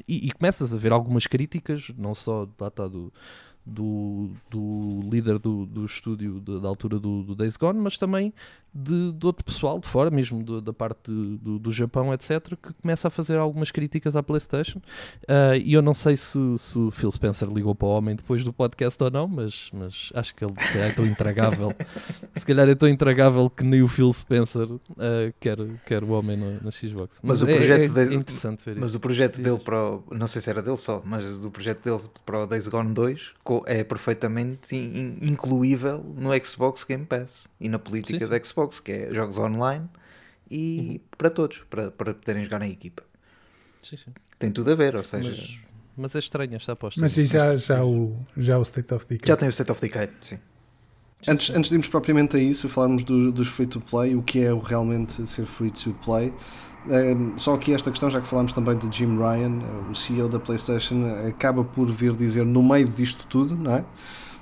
E, 0.06 0.28
e, 0.28 0.30
começas 0.32 0.72
a 0.72 0.76
ver 0.76 0.92
algumas 0.92 1.26
críticas, 1.26 1.90
não 1.96 2.14
só 2.14 2.46
da 2.58 2.86
do 2.86 3.12
do, 3.64 4.30
do 4.50 5.00
líder 5.10 5.38
do, 5.38 5.66
do 5.66 5.84
estúdio 5.84 6.40
da 6.40 6.66
altura 6.66 6.98
do, 6.98 7.22
do, 7.22 7.34
Days 7.34 7.56
Gone, 7.56 7.78
mas 7.78 7.96
também 7.96 8.32
de, 8.72 9.12
de 9.12 9.26
outro 9.26 9.44
pessoal 9.44 9.78
de 9.78 9.86
fora, 9.86 10.10
mesmo 10.10 10.42
do, 10.42 10.60
da 10.60 10.72
parte 10.72 11.10
do, 11.10 11.58
do, 11.58 11.72
Japão, 11.72 12.14
etc., 12.14 12.56
que 12.60 12.72
começa 12.80 13.08
a 13.08 13.10
fazer 13.10 13.36
algumas 13.36 13.70
críticas 13.70 14.14
à 14.16 14.22
PlayStation. 14.22 14.78
Uh, 15.22 15.56
e 15.62 15.72
eu 15.72 15.82
não 15.82 15.92
sei 15.92 16.16
se, 16.16 16.38
se, 16.56 16.78
o 16.78 16.90
Phil 16.90 17.10
Spencer 17.10 17.48
ligou 17.48 17.74
para 17.74 17.88
o 17.88 17.90
homem 17.90 18.14
depois 18.14 18.44
do 18.44 18.52
podcast 18.52 19.02
ou 19.02 19.10
não, 19.10 19.26
mas, 19.26 19.70
mas 19.72 20.10
acho 20.14 20.34
que 20.34 20.44
ele 20.44 20.54
é 20.76 20.92
tão 20.92 21.04
intragável. 21.04 21.72
se 22.34 22.46
calhar 22.46 22.68
é 22.68 22.74
tão 22.74 22.88
intragável 22.88 23.50
que 23.50 23.64
nem 23.64 23.82
o 23.82 23.88
Phil 23.88 24.12
Spencer 24.12 24.70
uh, 24.70 24.80
quer, 25.40 25.58
quer 25.84 26.04
o 26.04 26.10
homem 26.10 26.36
na, 26.36 26.60
na 26.62 26.70
Xbox. 26.70 27.18
Mas, 27.22 27.40
mas 27.40 27.42
o 27.42 27.50
é, 27.50 27.56
projeto 27.56 27.98
é, 27.98 28.02
é, 28.02 28.14
interessante 28.14 28.64
ver 28.64 28.76
Mas 28.76 28.90
isso. 28.90 28.98
o 28.98 29.00
projeto 29.00 29.42
dele 29.42 29.58
para 29.58 29.96
o, 29.96 30.04
não 30.12 30.26
sei 30.26 30.40
se 30.40 30.48
era 30.48 30.62
dele 30.62 30.76
só, 30.76 31.02
mas 31.04 31.44
o 31.44 31.50
projeto 31.50 31.82
dele 31.84 32.08
para 32.24 32.44
o 32.44 32.46
Days 32.46 32.68
Gone 32.68 32.94
2 32.94 33.32
é 33.66 33.84
perfeitamente 33.84 34.76
incluível 35.20 36.02
no 36.16 36.30
Xbox 36.44 36.84
Game 36.84 37.04
Pass 37.04 37.48
e 37.60 37.68
na 37.68 37.78
política 37.78 38.26
da 38.26 38.42
Xbox, 38.42 38.80
que 38.80 38.92
é 38.92 39.14
jogos 39.14 39.38
online 39.38 39.88
e 40.50 40.78
uhum. 40.78 41.00
para 41.16 41.30
todos, 41.30 41.64
para, 41.70 41.90
para 41.90 42.14
poderem 42.14 42.44
jogar 42.44 42.62
em 42.62 42.70
equipa. 42.70 43.02
Sim, 43.82 43.96
sim. 43.96 44.12
Tem 44.38 44.50
tudo 44.50 44.72
a 44.72 44.74
ver, 44.74 44.96
ou 44.96 45.04
seja. 45.04 45.30
Mas, 45.30 45.58
mas 45.96 46.14
é 46.14 46.18
estranha 46.18 46.56
esta 46.56 46.72
aposta. 46.72 47.00
Mas 47.00 47.12
já, 47.12 47.56
já, 47.56 47.84
o, 47.84 48.16
já 48.36 48.58
o 48.58 48.62
State 48.62 48.92
of 48.94 49.06
Decay. 49.06 49.28
Já 49.28 49.36
tem 49.36 49.48
o 49.48 49.50
State 49.50 49.70
of 49.70 49.80
Decay, 49.80 50.08
sim. 50.20 50.38
Antes, 51.28 51.50
antes 51.50 51.68
de 51.68 51.76
irmos 51.76 51.88
propriamente 51.88 52.36
a 52.36 52.40
isso, 52.40 52.68
falarmos 52.68 53.04
do, 53.04 53.30
dos 53.30 53.48
free 53.48 53.66
to 53.66 53.80
play, 53.80 54.14
o 54.14 54.22
que 54.22 54.40
é 54.40 54.52
realmente 54.54 55.26
ser 55.26 55.44
free 55.44 55.70
to 55.70 55.94
play. 56.04 56.32
Um, 56.88 57.38
só 57.38 57.58
que 57.58 57.74
esta 57.74 57.90
questão, 57.90 58.08
já 58.08 58.20
que 58.22 58.26
falámos 58.26 58.54
também 58.54 58.76
de 58.76 58.96
Jim 58.96 59.18
Ryan, 59.18 59.58
o 59.90 59.94
CEO 59.94 60.28
da 60.28 60.38
PlayStation, 60.38 61.04
acaba 61.28 61.62
por 61.62 61.86
vir 61.86 62.16
dizer 62.16 62.46
no 62.46 62.62
meio 62.62 62.88
disto 62.88 63.26
tudo, 63.26 63.54
não 63.54 63.74
é? 63.74 63.84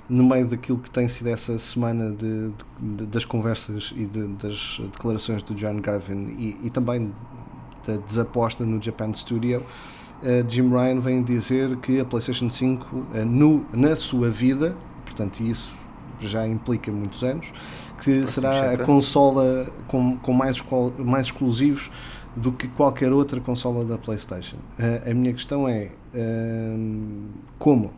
no 0.09 0.23
meio 0.23 0.47
daquilo 0.47 0.79
que 0.79 0.89
tem 0.89 1.07
sido 1.07 1.27
essa 1.27 1.57
semana 1.59 2.11
de, 2.11 2.51
de, 2.79 3.05
das 3.05 3.23
conversas 3.23 3.93
e 3.95 4.05
de, 4.05 4.25
das 4.27 4.81
declarações 4.91 5.43
do 5.43 5.53
John 5.53 5.79
Garvin 5.79 6.35
e, 6.37 6.57
e 6.63 6.69
também 6.71 7.13
da 7.85 7.97
desaposta 7.97 8.65
no 8.65 8.81
Japan 8.81 9.13
Studio, 9.13 9.61
uh, 10.23 10.49
Jim 10.49 10.69
Ryan 10.69 10.99
vem 10.99 11.21
dizer 11.21 11.75
que 11.77 11.99
a 11.99 12.05
PlayStation 12.05 12.49
5, 12.49 12.95
uh, 12.95 13.25
no, 13.25 13.65
na 13.71 13.95
sua 13.95 14.31
vida, 14.31 14.75
portanto, 15.05 15.41
isso 15.41 15.75
já 16.27 16.47
implica 16.47 16.91
muitos 16.91 17.23
anos, 17.23 17.47
que 18.01 18.25
será 18.27 18.71
a 18.73 18.77
consola 18.77 19.71
com, 19.87 20.17
com 20.17 20.33
mais, 20.33 20.63
mais 20.97 21.27
exclusivos 21.27 21.89
do 22.35 22.51
que 22.51 22.67
qualquer 22.69 23.11
outra 23.11 23.39
consola 23.41 23.83
da 23.83 23.97
PlayStation. 23.97 24.57
Uh, 24.77 25.09
a 25.09 25.13
minha 25.13 25.33
questão 25.33 25.67
é 25.67 25.91
uh, 26.13 27.29
como? 27.57 27.93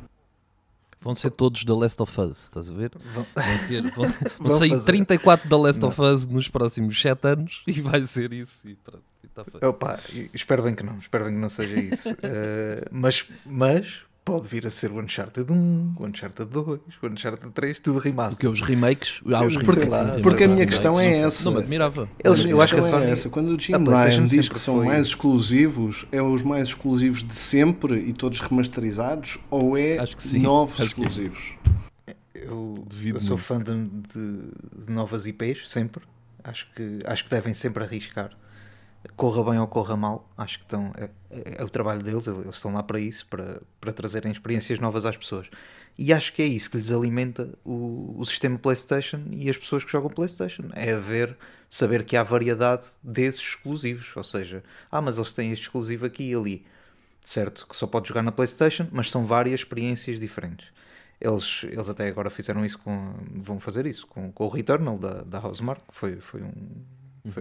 Vão 1.00 1.16
ser 1.16 1.32
todos 1.32 1.64
da 1.64 1.76
Last 1.76 2.02
of 2.02 2.22
Us, 2.22 2.44
estás 2.44 2.70
a 2.70 2.74
ver? 2.74 2.92
Vão, 3.14 3.26
vão, 3.36 3.58
ser, 3.60 3.82
vão, 3.92 4.14
vão 4.40 4.58
sair 4.58 4.70
fazer. 4.70 4.86
34 4.86 5.50
da 5.50 5.58
Last 5.58 5.82
Não. 5.82 5.88
of 5.90 6.00
Us 6.02 6.28
nos 6.28 6.48
próximos 6.48 7.02
7 7.02 7.28
anos 7.28 7.64
e 7.66 7.82
vai 7.82 8.06
ser 8.06 8.32
isso. 8.34 8.68
E 8.68 8.76
pronto, 8.76 9.04
e 9.24 9.28
tá 9.28 9.44
Opa, 9.68 10.00
espero 10.34 10.62
bem 10.62 10.76
que 10.76 10.84
não, 10.84 10.98
espero 10.98 11.26
bem 11.26 11.34
que 11.34 11.40
não 11.40 11.50
seja 11.50 11.80
isso. 11.80 12.10
uh, 12.12 12.16
mas, 12.92 13.26
mas 13.46 14.04
pode 14.24 14.48
vir 14.48 14.66
a 14.66 14.70
ser 14.70 14.92
o 14.92 15.00
Uncharted 15.00 15.52
1, 15.52 15.96
o 15.98 16.06
Uncharted 16.06 16.50
2, 16.50 16.80
o 17.02 17.08
Uncharted 17.08 17.52
3, 17.52 17.80
tudo 17.80 18.00
remaster. 18.00 18.36
Porque 18.36 18.48
os 18.48 18.62
remakes, 18.62 19.22
há 19.26 19.44
os 19.44 19.58
porque, 19.58 19.80
remakes, 19.82 20.24
porque 20.24 20.44
a 20.44 20.48
minha 20.48 20.66
questão 20.66 21.00
é 21.00 21.10
essa. 21.10 21.46
Não 21.46 21.54
me 21.54 21.60
admirava. 21.60 22.08
Eles, 22.24 22.46
eu 22.46 22.62
acho 22.62 22.76
que 22.76 22.82
é 22.82 23.10
essa. 23.10 23.30
Quando 23.30 23.50
o 23.56 23.60
Jim 23.60 23.74
Ryan 23.74 24.24
diz 24.24 24.48
que 24.48 24.60
são 24.60 24.76
foi... 24.78 24.86
mais 24.86 25.08
exclusivos, 25.08 26.06
é 26.12 26.22
os 26.22 26.44
mais 26.44 26.70
exclusivos 26.70 27.24
de 27.24 27.36
sempre 27.36 28.00
e 28.00 28.14
todos 28.14 28.40
remasterizados 28.40 29.38
ou 29.50 29.78
é 29.78 29.98
novos 30.34 30.76
acho 30.76 30.88
exclusivos? 30.88 31.56
Eu, 32.34 32.86
eu 33.04 33.20
sou 33.20 33.38
fã 33.38 33.62
de, 33.62 33.74
de, 33.74 34.86
de 34.86 34.92
novas 34.92 35.26
IPs, 35.26 35.70
sempre. 35.70 36.04
Acho 36.44 36.68
que, 36.76 37.00
acho 37.06 37.24
que 37.24 37.30
devem 37.30 37.54
sempre 37.54 37.84
arriscar 37.84 38.32
corra 39.16 39.52
bem 39.52 39.60
ou 39.60 39.68
corra 39.68 39.96
mal, 39.98 40.30
acho 40.38 40.60
que 40.60 40.66
estão, 40.66 40.92
é, 40.98 41.10
é, 41.30 41.62
é, 41.62 41.64
o 41.64 41.70
trabalho 41.70 42.04
deles, 42.04 42.28
eles 42.28 42.56
estão 42.56 42.74
lá 42.74 42.84
para 42.84 43.00
isso, 43.00 43.26
para, 43.28 43.62
para 43.80 43.92
trazerem 43.92 44.32
experiências 44.32 44.80
novas 44.80 45.06
às 45.06 45.18
pessoas. 45.18 45.48
E 45.98 46.14
acho 46.14 46.34
que 46.34 46.42
é 46.42 46.46
isso 46.46 46.70
que 46.72 46.78
lhes 46.78 46.92
alimenta 46.92 47.50
o, 47.64 48.16
o 48.18 48.26
sistema 48.26 48.58
PlayStation 48.58 49.24
e 49.32 49.50
as 49.50 49.58
pessoas 49.58 49.84
que 49.84 49.92
jogam 49.92 50.10
PlayStation. 50.10 50.70
É 50.74 50.94
haver, 50.94 51.38
saber 51.70 52.04
que 52.06 52.16
há 52.16 52.24
variedade 52.24 52.88
desses 53.04 53.42
exclusivos. 53.42 54.16
Ou 54.16 54.24
seja, 54.24 54.64
ah, 54.92 55.02
mas 55.02 55.18
eles 55.18 55.34
têm 55.34 55.52
este 55.52 55.64
exclusivo 55.64 56.06
aqui 56.06 56.32
e 56.32 56.36
ali. 56.36 56.66
certo? 57.22 57.68
Que 57.68 57.76
só 57.76 57.88
pode 57.88 58.08
jogar 58.08 58.24
na 58.24 58.32
PlayStation, 58.32 58.88
mas 58.92 59.12
são 59.12 59.26
várias 59.26 59.62
experiências 59.62 60.20
diferentes. 60.20 60.70
Eles, 61.20 61.66
eles 61.66 61.88
até 61.90 62.08
agora 62.08 62.30
fizeram 62.32 62.66
isso 62.66 62.80
com. 62.80 63.14
vão 63.36 63.60
fazer 63.60 63.86
isso 63.86 64.08
com, 64.08 64.32
com 64.32 64.46
o 64.46 64.50
Returnal 64.50 64.98
da, 64.98 65.22
da 65.22 65.40
Housemark, 65.40 65.84
foi, 65.90 66.16
foi 66.20 66.42
um. 66.42 66.56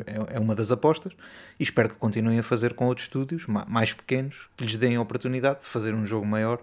É, 0.06 0.36
é 0.36 0.40
uma 0.40 0.54
das 0.54 0.70
apostas 0.70 1.12
e 1.58 1.62
espero 1.62 1.88
que 1.88 1.96
continuem 1.96 2.38
a 2.38 2.42
fazer 2.42 2.74
com 2.74 2.86
outros 2.86 3.06
estúdios 3.06 3.46
ma- 3.46 3.66
mais 3.68 3.92
pequenos 3.92 4.48
que 4.56 4.64
lhes 4.64 4.76
deem 4.76 4.96
a 4.96 5.00
oportunidade 5.00 5.60
de 5.60 5.66
fazer 5.66 5.94
um 5.94 6.04
jogo 6.06 6.26
maior, 6.26 6.60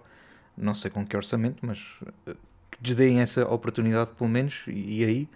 não 0.57 0.76
sei 0.76 0.89
com 0.91 1.05
que 1.05 1.15
orçamento, 1.15 1.65
mas 1.65 1.80
eh, 2.28 2.36
que 2.72 2.84
lhes 2.84 2.95
deem 2.95 3.20
essa 3.20 3.45
oportunidade 3.47 4.11
pelo 4.18 4.30
menos. 4.30 4.63
E, 4.68 5.01
e 5.01 5.05
aí 5.05 5.30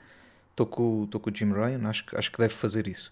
estou 0.52 0.66
com, 0.66 1.08
com 1.08 1.30
o 1.30 1.36
Jim 1.36 1.52
Ryan, 1.52 1.88
acho, 1.88 2.06
acho 2.16 2.32
que 2.32 2.38
deve 2.38 2.54
fazer 2.54 2.88
isso. 2.88 3.12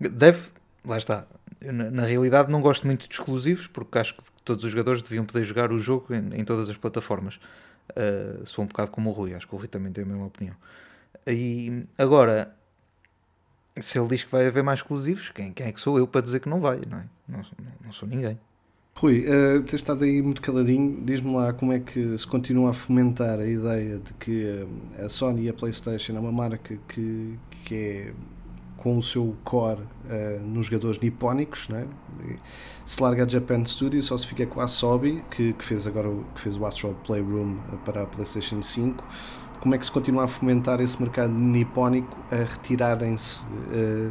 Deve, 0.00 0.50
lá 0.84 0.96
está. 0.98 1.26
Na, 1.60 1.90
na 1.90 2.04
realidade, 2.04 2.50
não 2.50 2.60
gosto 2.60 2.86
muito 2.86 3.08
de 3.08 3.14
exclusivos, 3.14 3.66
porque 3.68 3.98
acho 3.98 4.14
que 4.16 4.22
todos 4.44 4.64
os 4.64 4.70
jogadores 4.70 5.02
deviam 5.02 5.24
poder 5.24 5.44
jogar 5.44 5.70
o 5.72 5.78
jogo 5.78 6.12
em, 6.14 6.40
em 6.40 6.44
todas 6.44 6.68
as 6.68 6.76
plataformas. 6.76 7.38
Uh, 7.90 8.44
sou 8.46 8.64
um 8.64 8.68
bocado 8.68 8.90
como 8.90 9.10
o 9.10 9.12
Rui, 9.12 9.34
acho 9.34 9.46
que 9.46 9.54
o 9.54 9.58
Rui 9.58 9.68
também 9.68 9.92
tem 9.92 10.02
a 10.04 10.06
mesma 10.06 10.26
opinião. 10.26 10.56
E 11.26 11.84
agora, 11.98 12.54
se 13.80 13.98
ele 13.98 14.08
diz 14.08 14.24
que 14.24 14.30
vai 14.30 14.46
haver 14.46 14.62
mais 14.62 14.80
exclusivos, 14.80 15.30
quem, 15.30 15.52
quem 15.52 15.66
é 15.66 15.72
que 15.72 15.80
sou 15.80 15.98
eu 15.98 16.06
para 16.06 16.20
dizer 16.20 16.40
que 16.40 16.48
não 16.48 16.60
vai? 16.60 16.80
Não, 16.88 16.98
é? 16.98 17.04
não, 17.28 17.42
não- 17.84 17.92
sou 17.92 18.08
ninguém. 18.08 18.38
Rui, 18.94 19.24
eh, 19.26 19.60
tens 19.60 19.74
estado 19.74 20.04
aí 20.04 20.20
muito 20.20 20.42
caladinho. 20.42 21.02
Diz-me 21.02 21.34
lá 21.34 21.52
como 21.52 21.72
é 21.72 21.80
que 21.80 22.16
se 22.18 22.26
continua 22.26 22.70
a 22.70 22.72
fomentar 22.74 23.38
a 23.40 23.46
ideia 23.46 23.98
de 23.98 24.12
que 24.14 24.44
eh, 24.46 25.04
a 25.04 25.08
Sony 25.08 25.44
e 25.44 25.48
a 25.48 25.54
PlayStation 25.54 26.14
é 26.16 26.20
uma 26.20 26.32
marca 26.32 26.78
que, 26.88 27.38
que 27.64 27.74
é 27.74 28.14
com 28.76 28.98
o 28.98 29.02
seu 29.02 29.34
core 29.44 29.80
eh, 30.10 30.40
nos 30.44 30.66
jogadores 30.66 30.98
nipónicos, 31.00 31.68
né? 31.68 31.86
Se 32.84 33.02
larga 33.02 33.24
a 33.24 33.28
Japan 33.28 33.64
Studio, 33.64 34.02
só 34.02 34.18
se 34.18 34.26
fica 34.26 34.44
com 34.44 34.60
a 34.60 34.64
Asobi, 34.64 35.24
que, 35.30 35.52
que 35.54 35.64
fez 35.64 35.86
agora 35.86 36.10
o, 36.10 36.24
que 36.34 36.40
fez 36.40 36.56
o 36.58 36.66
Astral 36.66 36.94
Playroom 37.06 37.56
para 37.84 38.02
a 38.02 38.06
PlayStation 38.06 38.60
5. 38.60 39.04
Como 39.62 39.76
é 39.76 39.78
que 39.78 39.86
se 39.86 39.92
continua 39.92 40.24
a 40.24 40.26
fomentar 40.26 40.80
esse 40.80 41.00
mercado 41.00 41.32
nipónico 41.32 42.18
a 42.32 42.50
retirarem-se 42.50 43.44
eh, 43.70 44.10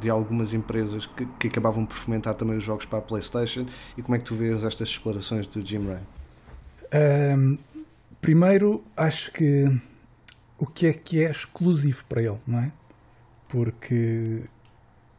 de, 0.00 0.10
algumas 0.10 0.52
empresas 0.52 1.06
que, 1.06 1.24
que 1.38 1.46
acabavam 1.46 1.86
por 1.86 1.96
fomentar 1.96 2.34
também 2.34 2.56
os 2.56 2.64
jogos 2.64 2.84
para 2.84 2.98
a 2.98 3.02
PlayStation? 3.02 3.64
E 3.96 4.02
como 4.02 4.16
é 4.16 4.18
que 4.18 4.24
tu 4.24 4.34
vês 4.34 4.64
estas 4.64 4.90
declarações 4.90 5.46
do 5.46 5.64
Jim 5.64 5.86
Ryan? 5.86 6.02
Ahm, 6.92 7.58
primeiro, 8.20 8.82
acho 8.96 9.30
que 9.30 9.70
o 10.58 10.66
que 10.66 10.88
é 10.88 10.92
que 10.92 11.24
é 11.24 11.30
exclusivo 11.30 12.04
para 12.08 12.20
ele, 12.20 12.38
não 12.44 12.58
é? 12.58 12.72
Porque 13.46 14.42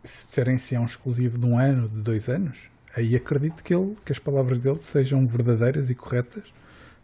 se 0.03 0.27
disserem 0.27 0.57
se 0.57 0.75
é 0.75 0.79
um 0.79 0.85
exclusivo 0.85 1.37
de 1.37 1.45
um 1.45 1.57
ano, 1.57 1.87
de 1.87 2.01
dois 2.01 2.27
anos, 2.27 2.69
aí 2.93 3.15
acredito 3.15 3.63
que, 3.63 3.73
ele, 3.73 3.95
que 4.03 4.11
as 4.11 4.19
palavras 4.19 4.59
dele 4.59 4.79
sejam 4.81 5.25
verdadeiras 5.25 5.89
e 5.89 5.95
corretas, 5.95 6.43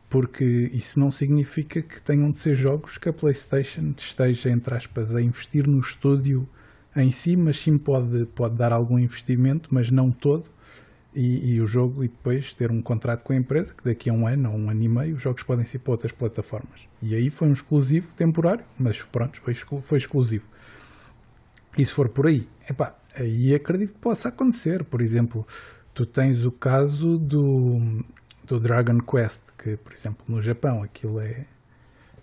porque 0.10 0.44
isso 0.74 1.00
não 1.00 1.12
significa 1.12 1.82
que 1.82 2.02
tenham 2.02 2.32
de 2.32 2.40
ser 2.40 2.56
jogos 2.56 2.98
que 2.98 3.10
a 3.10 3.14
PlayStation 3.14 3.94
esteja, 3.98 4.50
entre 4.50 4.76
aspas, 4.76 5.16
a 5.16 5.22
investir 5.22 5.68
no 5.68 5.80
estúdio 5.80 6.48
em 6.96 7.12
si, 7.12 7.36
mas 7.36 7.58
sim 7.58 7.78
pode, 7.78 8.26
pode 8.28 8.56
dar 8.56 8.72
algum 8.72 8.98
investimento, 8.98 9.70
mas 9.72 9.92
não 9.92 10.12
todo 10.12 10.46
e, 11.14 11.54
e 11.56 11.62
o 11.62 11.68
jogo 11.68 12.04
e 12.04 12.08
depois 12.08 12.54
ter 12.54 12.72
um 12.72 12.82
contrato 12.82 13.24
com 13.24 13.34
a 13.34 13.36
empresa 13.36 13.74
que 13.74 13.84
daqui 13.84 14.10
a 14.10 14.14
um 14.14 14.28
ano 14.28 14.52
ou 14.52 14.58
um 14.58 14.70
ano 14.70 14.84
e 14.84 14.88
meio 14.90 15.16
os 15.16 15.22
jogos 15.22 15.44
podem 15.44 15.66
ser 15.66 15.80
para 15.80 15.92
outras 15.92 16.12
plataformas. 16.12 16.88
E 17.02 17.16
aí 17.16 17.30
foi 17.30 17.48
um 17.48 17.54
exclusivo 17.54 18.14
temporário, 18.14 18.66
mas 18.78 19.02
pronto, 19.02 19.40
foi, 19.42 19.54
exclu- 19.54 19.82
foi 19.82 19.98
exclusivo. 19.98 20.46
E 21.78 21.86
se 21.86 21.94
for 21.94 22.10
por 22.10 22.28
aí, 22.28 22.48
epá, 22.70 22.96
aí 23.16 23.54
acredito 23.54 23.94
que 23.94 24.00
possa 24.00 24.30
acontecer. 24.30 24.84
Por 24.84 25.02
exemplo, 25.02 25.46
tu 25.94 26.06
tens 26.06 26.46
o 26.46 26.52
caso 26.52 27.18
do, 27.18 28.04
do 28.46 28.60
Dragon 28.60 29.00
Quest, 29.00 29.42
que 29.58 29.78
por 29.78 29.94
exemplo 29.94 30.26
no 30.28 30.42
Japão 30.42 30.84
aquilo 30.84 31.20
é, 31.20 31.46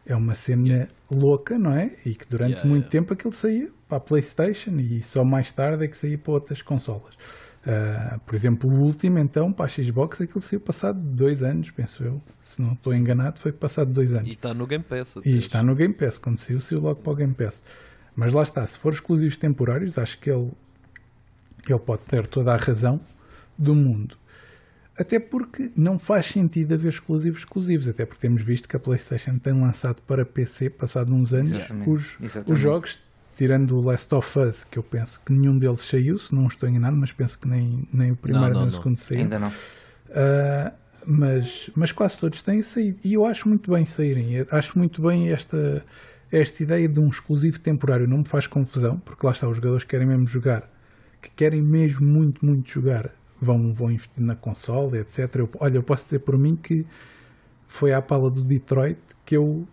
é 0.06 0.16
uma 0.16 0.34
cena 0.34 0.88
louca, 1.10 1.58
não 1.58 1.72
é? 1.72 1.92
E 2.06 2.14
que 2.14 2.26
durante 2.26 2.52
Yeah, 2.52 2.68
muito 2.68 2.84
yeah. 2.84 2.90
tempo 2.90 3.12
aquilo 3.12 3.32
saía 3.32 3.70
para 3.88 3.98
a 3.98 4.00
PlayStation 4.00 4.76
e 4.78 5.02
só 5.02 5.24
mais 5.24 5.52
tarde 5.52 5.84
é 5.84 5.88
que 5.88 5.96
saía 5.96 6.18
para 6.18 6.32
outras 6.32 6.62
consolas. 6.62 7.14
Ah, 7.64 8.18
por 8.26 8.34
exemplo, 8.34 8.68
o 8.68 8.80
último 8.80 9.18
então 9.18 9.52
para 9.52 9.66
a 9.66 9.68
Xbox 9.68 10.20
aquilo 10.20 10.40
saiu 10.40 10.60
passado 10.60 10.98
dois 10.98 11.42
anos, 11.42 11.70
penso 11.70 12.02
eu. 12.02 12.20
Se 12.42 12.60
não 12.60 12.72
estou 12.72 12.92
enganado, 12.92 13.38
foi 13.38 13.52
passado 13.52 13.92
dois 13.92 14.12
anos. 14.14 14.28
E 14.28 14.32
está 14.32 14.52
no 14.52 14.66
Game 14.66 14.84
Pass. 14.84 15.14
E 15.24 15.38
está 15.38 15.62
no 15.62 15.74
Game 15.74 15.94
Pass, 15.94 16.18
quando 16.18 16.38
saiu, 16.38 16.60
saiu 16.60 16.80
logo 16.80 17.00
para 17.00 17.12
o 17.12 17.14
Game 17.14 17.34
Pass. 17.34 17.62
Mas 18.16 18.32
lá 18.32 18.42
está, 18.42 18.66
se 18.66 18.78
for 18.78 18.92
exclusivos 18.92 19.36
temporários, 19.36 19.96
acho 19.96 20.18
que 20.18 20.30
ele, 20.30 20.50
ele 21.68 21.78
pode 21.78 22.02
ter 22.02 22.26
toda 22.26 22.52
a 22.52 22.56
razão 22.56 23.00
do 23.56 23.74
mundo. 23.74 24.16
Até 24.98 25.18
porque 25.18 25.70
não 25.74 25.98
faz 25.98 26.26
sentido 26.26 26.74
haver 26.74 26.88
exclusivos 26.88 27.40
exclusivos, 27.40 27.88
até 27.88 28.04
porque 28.04 28.20
temos 28.20 28.42
visto 28.42 28.68
que 28.68 28.76
a 28.76 28.80
PlayStation 28.80 29.38
tem 29.38 29.52
lançado 29.52 30.02
para 30.02 30.24
PC, 30.24 30.68
passado 30.68 31.14
uns 31.14 31.32
anos, 31.32 31.52
Exatamente, 31.52 31.90
os, 31.90 32.16
exatamente. 32.20 32.52
os 32.52 32.58
jogos, 32.58 33.00
tirando 33.34 33.78
o 33.78 33.80
Last 33.80 34.14
of 34.14 34.38
Us, 34.38 34.64
que 34.64 34.78
eu 34.78 34.82
penso 34.82 35.20
que 35.24 35.32
nenhum 35.32 35.58
deles 35.58 35.80
saiu, 35.80 36.18
se 36.18 36.34
não 36.34 36.46
estou 36.46 36.68
enganado, 36.68 36.96
mas 36.96 37.10
penso 37.10 37.38
que 37.38 37.48
nem, 37.48 37.88
nem 37.92 38.10
o 38.10 38.16
primeiro 38.16 38.52
não, 38.52 38.60
nem 38.60 38.62
o 38.62 38.66
não. 38.66 38.72
segundo 38.72 38.98
saiu. 38.98 39.20
Ainda 39.20 39.38
não. 39.38 39.48
Uh, 39.48 40.72
mas, 41.06 41.70
mas 41.74 41.90
quase 41.90 42.18
todos 42.18 42.42
têm 42.42 42.62
saído. 42.62 42.98
E 43.02 43.14
eu 43.14 43.24
acho 43.24 43.48
muito 43.48 43.70
bem 43.70 43.84
saírem. 43.86 44.32
Eu 44.32 44.46
Acho 44.50 44.78
muito 44.78 45.02
bem 45.02 45.30
esta, 45.32 45.84
esta 46.30 46.62
ideia 46.62 46.88
de 46.88 47.00
um 47.00 47.08
exclusivo 47.08 47.58
temporário. 47.58 48.06
Não 48.06 48.18
me 48.18 48.28
faz 48.28 48.46
confusão, 48.46 48.98
porque 48.98 49.24
lá 49.24 49.32
está, 49.32 49.48
os 49.48 49.56
jogadores 49.56 49.84
que 49.84 49.90
querem 49.90 50.06
mesmo 50.06 50.26
jogar, 50.26 50.70
que 51.20 51.30
querem 51.30 51.62
mesmo 51.62 52.06
muito, 52.06 52.44
muito 52.44 52.70
jogar, 52.70 53.10
vão, 53.42 53.72
vão 53.72 53.90
investir 53.90 54.22
na 54.22 54.36
console, 54.36 54.98
etc. 54.98 55.36
Eu, 55.36 55.50
olha, 55.58 55.76
eu 55.76 55.82
posso 55.82 56.04
dizer 56.04 56.20
por 56.20 56.38
mim 56.38 56.56
que 56.56 56.86
foi 57.66 57.92
à 57.92 58.00
pala 58.00 58.30
do 58.30 58.42
Detroit 58.42 58.98
que 59.24 59.36
eu 59.36 59.66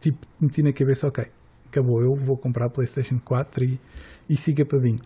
tipo, 0.00 0.26
meti 0.40 0.62
na 0.62 0.72
cabeça, 0.72 1.08
ok, 1.08 1.26
acabou, 1.66 2.02
eu 2.02 2.14
vou 2.14 2.36
comprar 2.36 2.66
a 2.66 2.70
PlayStation 2.70 3.18
4 3.24 3.64
e, 3.64 3.80
e 4.28 4.36
siga 4.36 4.64
para 4.64 4.78
mim. 4.78 4.98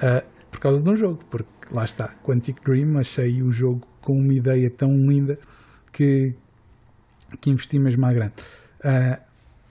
Ah, 0.00 0.24
por 0.50 0.60
causa 0.60 0.82
de 0.82 0.88
um 0.88 0.96
jogo, 0.96 1.24
porque 1.30 1.48
lá 1.70 1.84
está, 1.84 2.14
Quantic 2.24 2.62
Dream, 2.64 2.98
achei 2.98 3.42
o 3.42 3.50
jogo 3.50 3.86
com 4.00 4.18
uma 4.18 4.32
ideia 4.34 4.70
tão 4.70 4.96
linda 4.96 5.38
que, 5.92 6.34
que 7.40 7.50
investi 7.50 7.78
mesmo 7.78 8.04
à 8.06 8.12
grande. 8.12 8.34
Ah, 8.82 9.20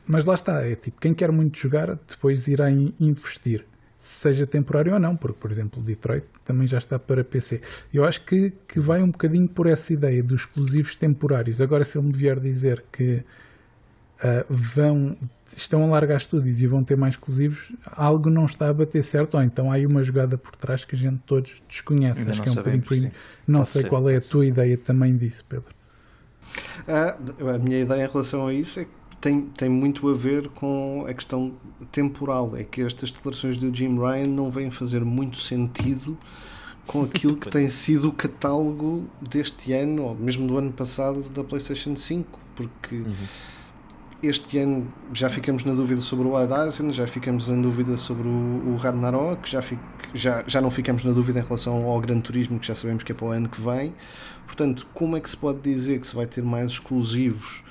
mas 0.06 0.26
lá 0.26 0.34
está, 0.34 0.66
é 0.66 0.76
tipo, 0.76 1.00
quem 1.00 1.14
quer 1.14 1.32
muito 1.32 1.58
jogar, 1.58 1.96
depois 2.08 2.48
irá 2.48 2.70
in- 2.70 2.94
investir, 3.00 3.66
seja 4.04 4.46
temporário 4.46 4.94
ou 4.94 5.00
não, 5.00 5.16
porque, 5.16 5.38
por 5.40 5.50
exemplo, 5.50 5.82
o 5.82 5.84
Detroit 5.84 6.26
também 6.44 6.68
já 6.68 6.78
está 6.78 7.00
para 7.00 7.24
PC. 7.24 7.62
Eu 7.94 8.04
acho 8.04 8.24
que, 8.26 8.52
que 8.68 8.80
vai 8.80 9.02
um 9.02 9.10
bocadinho 9.10 9.48
por 9.48 9.66
essa 9.66 9.94
ideia 9.94 10.22
dos 10.22 10.42
exclusivos 10.42 10.96
temporários. 10.96 11.62
Agora, 11.62 11.84
se 11.84 11.98
ele 11.98 12.08
me 12.08 12.14
vier 12.14 12.40
dizer 12.40 12.84
que 12.92 13.24
ah, 14.24 14.46
vão, 14.50 15.18
estão 15.56 15.84
a 15.84 15.88
largar 15.88 16.18
estúdios 16.18 16.62
e 16.62 16.68
vão 16.68 16.84
ter 16.84 16.96
mais 16.96 17.16
exclusivos, 17.16 17.74
algo 17.86 18.30
não 18.30 18.46
está 18.46 18.70
a 18.70 18.74
bater 18.74 19.04
certo, 19.04 19.36
ou 19.36 19.44
então 19.44 19.72
há 19.72 19.76
aí 19.76 19.86
uma 19.86 20.04
jogada 20.04 20.38
por 20.38 20.56
trás 20.56 20.86
que 20.86 20.96
a 20.96 20.98
gente 20.98 21.20
todos 21.26 21.62
desconhece. 21.68 22.20
Ainda 22.20 22.32
Acho 22.32 22.40
não 22.40 22.44
que 22.44 22.50
é 22.50 22.52
um 22.52 22.56
sabemos, 22.56 22.84
bocadinho 22.84 23.12
por. 23.12 23.18
Não 23.52 23.60
Pode 23.60 23.70
sei 23.70 23.82
ser, 23.82 23.90
qual 23.90 24.10
é 24.10 24.16
a 24.16 24.22
tua 24.22 24.46
ideia 24.46 24.78
também 24.78 25.18
disso, 25.18 25.46
Pedro. 25.48 25.74
Ah, 26.88 27.18
a 27.54 27.58
minha 27.58 27.80
ideia 27.82 28.06
em 28.06 28.10
relação 28.10 28.48
a 28.48 28.54
isso 28.54 28.80
é 28.80 28.86
que 28.86 28.92
tem, 29.24 29.42
tem 29.58 29.70
muito 29.70 30.10
a 30.10 30.14
ver 30.14 30.50
com 30.50 31.06
a 31.08 31.14
questão 31.14 31.54
temporal. 31.94 32.58
É 32.58 32.66
que 32.66 32.82
estas 32.82 33.10
declarações 33.10 33.56
do 33.56 33.74
Jim 33.74 33.98
Ryan 33.98 34.28
não 34.28 34.52
vêm 34.52 34.70
fazer 34.70 35.06
muito 35.06 35.38
sentido 35.38 36.18
com 36.86 37.04
aquilo 37.04 37.38
que 37.38 37.48
tem 37.50 37.70
sido 37.70 38.10
o 38.10 38.12
catálogo 38.12 39.08
deste 39.22 39.72
ano, 39.72 40.04
ou 40.04 40.16
mesmo 40.16 40.46
do 40.46 40.58
ano 40.58 40.74
passado, 40.74 41.22
da 41.30 41.42
PlayStation 41.42 41.96
5. 41.96 42.38
Porque 42.54 43.02
este 44.22 44.58
ano 44.58 44.92
já 45.14 45.30
ficamos 45.30 45.64
na 45.64 45.74
dúvida 45.74 46.02
sobre 46.02 46.28
o 46.28 46.34
Horizon, 46.34 46.92
já 46.92 47.08
ficamos 47.08 47.50
em 47.50 47.62
dúvida 47.62 47.96
sobre 47.96 48.28
o, 48.28 48.74
o 48.74 48.76
Ragnarok, 48.76 49.50
já, 49.50 49.64
já, 50.14 50.44
já 50.46 50.60
não 50.60 50.70
ficamos 50.70 51.06
na 51.06 51.14
dúvida 51.14 51.40
em 51.40 51.44
relação 51.44 51.86
ao 51.86 52.00
Gran 52.02 52.20
Turismo, 52.20 52.60
que 52.60 52.68
já 52.68 52.76
sabemos 52.76 53.04
que 53.04 53.14
é 53.14 53.16
para 53.16 53.26
o 53.26 53.32
ano 53.32 53.48
que 53.48 53.62
vem. 53.62 53.94
Portanto, 54.46 54.86
como 54.94 55.16
é 55.16 55.22
que 55.22 55.30
se 55.30 55.38
pode 55.38 55.62
dizer 55.62 56.02
que 56.02 56.08
se 56.08 56.14
vai 56.14 56.28
ter 56.28 56.44
mais 56.44 56.72
exclusivos, 56.72 57.63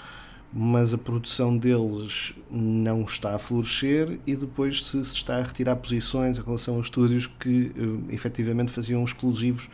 mas 0.53 0.93
a 0.93 0.99
produção 0.99 1.57
deles 1.57 2.35
não 2.51 3.03
está 3.03 3.35
a 3.35 3.39
florescer 3.39 4.21
e 4.27 4.37
depois 4.37 4.85
se, 4.85 5.03
se 5.05 5.15
está 5.17 5.39
a 5.39 5.43
retirar 5.43 5.77
posições 5.77 6.39
em 6.39 6.43
relação 6.43 6.77
aos 6.77 6.87
estúdios 6.87 7.27
que 7.27 7.73
eh, 7.75 8.15
efetivamente 8.15 8.71
faziam 8.71 9.03
exclusivos 9.03 9.71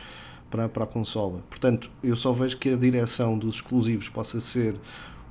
para, 0.49 0.69
para 0.69 0.85
a 0.85 0.87
consola? 0.87 1.43
Portanto, 1.49 1.91
eu 2.01 2.15
só 2.15 2.31
vejo 2.31 2.57
que 2.57 2.69
a 2.69 2.77
direção 2.77 3.37
dos 3.37 3.55
exclusivos 3.55 4.07
possa 4.07 4.39
ser 4.39 4.75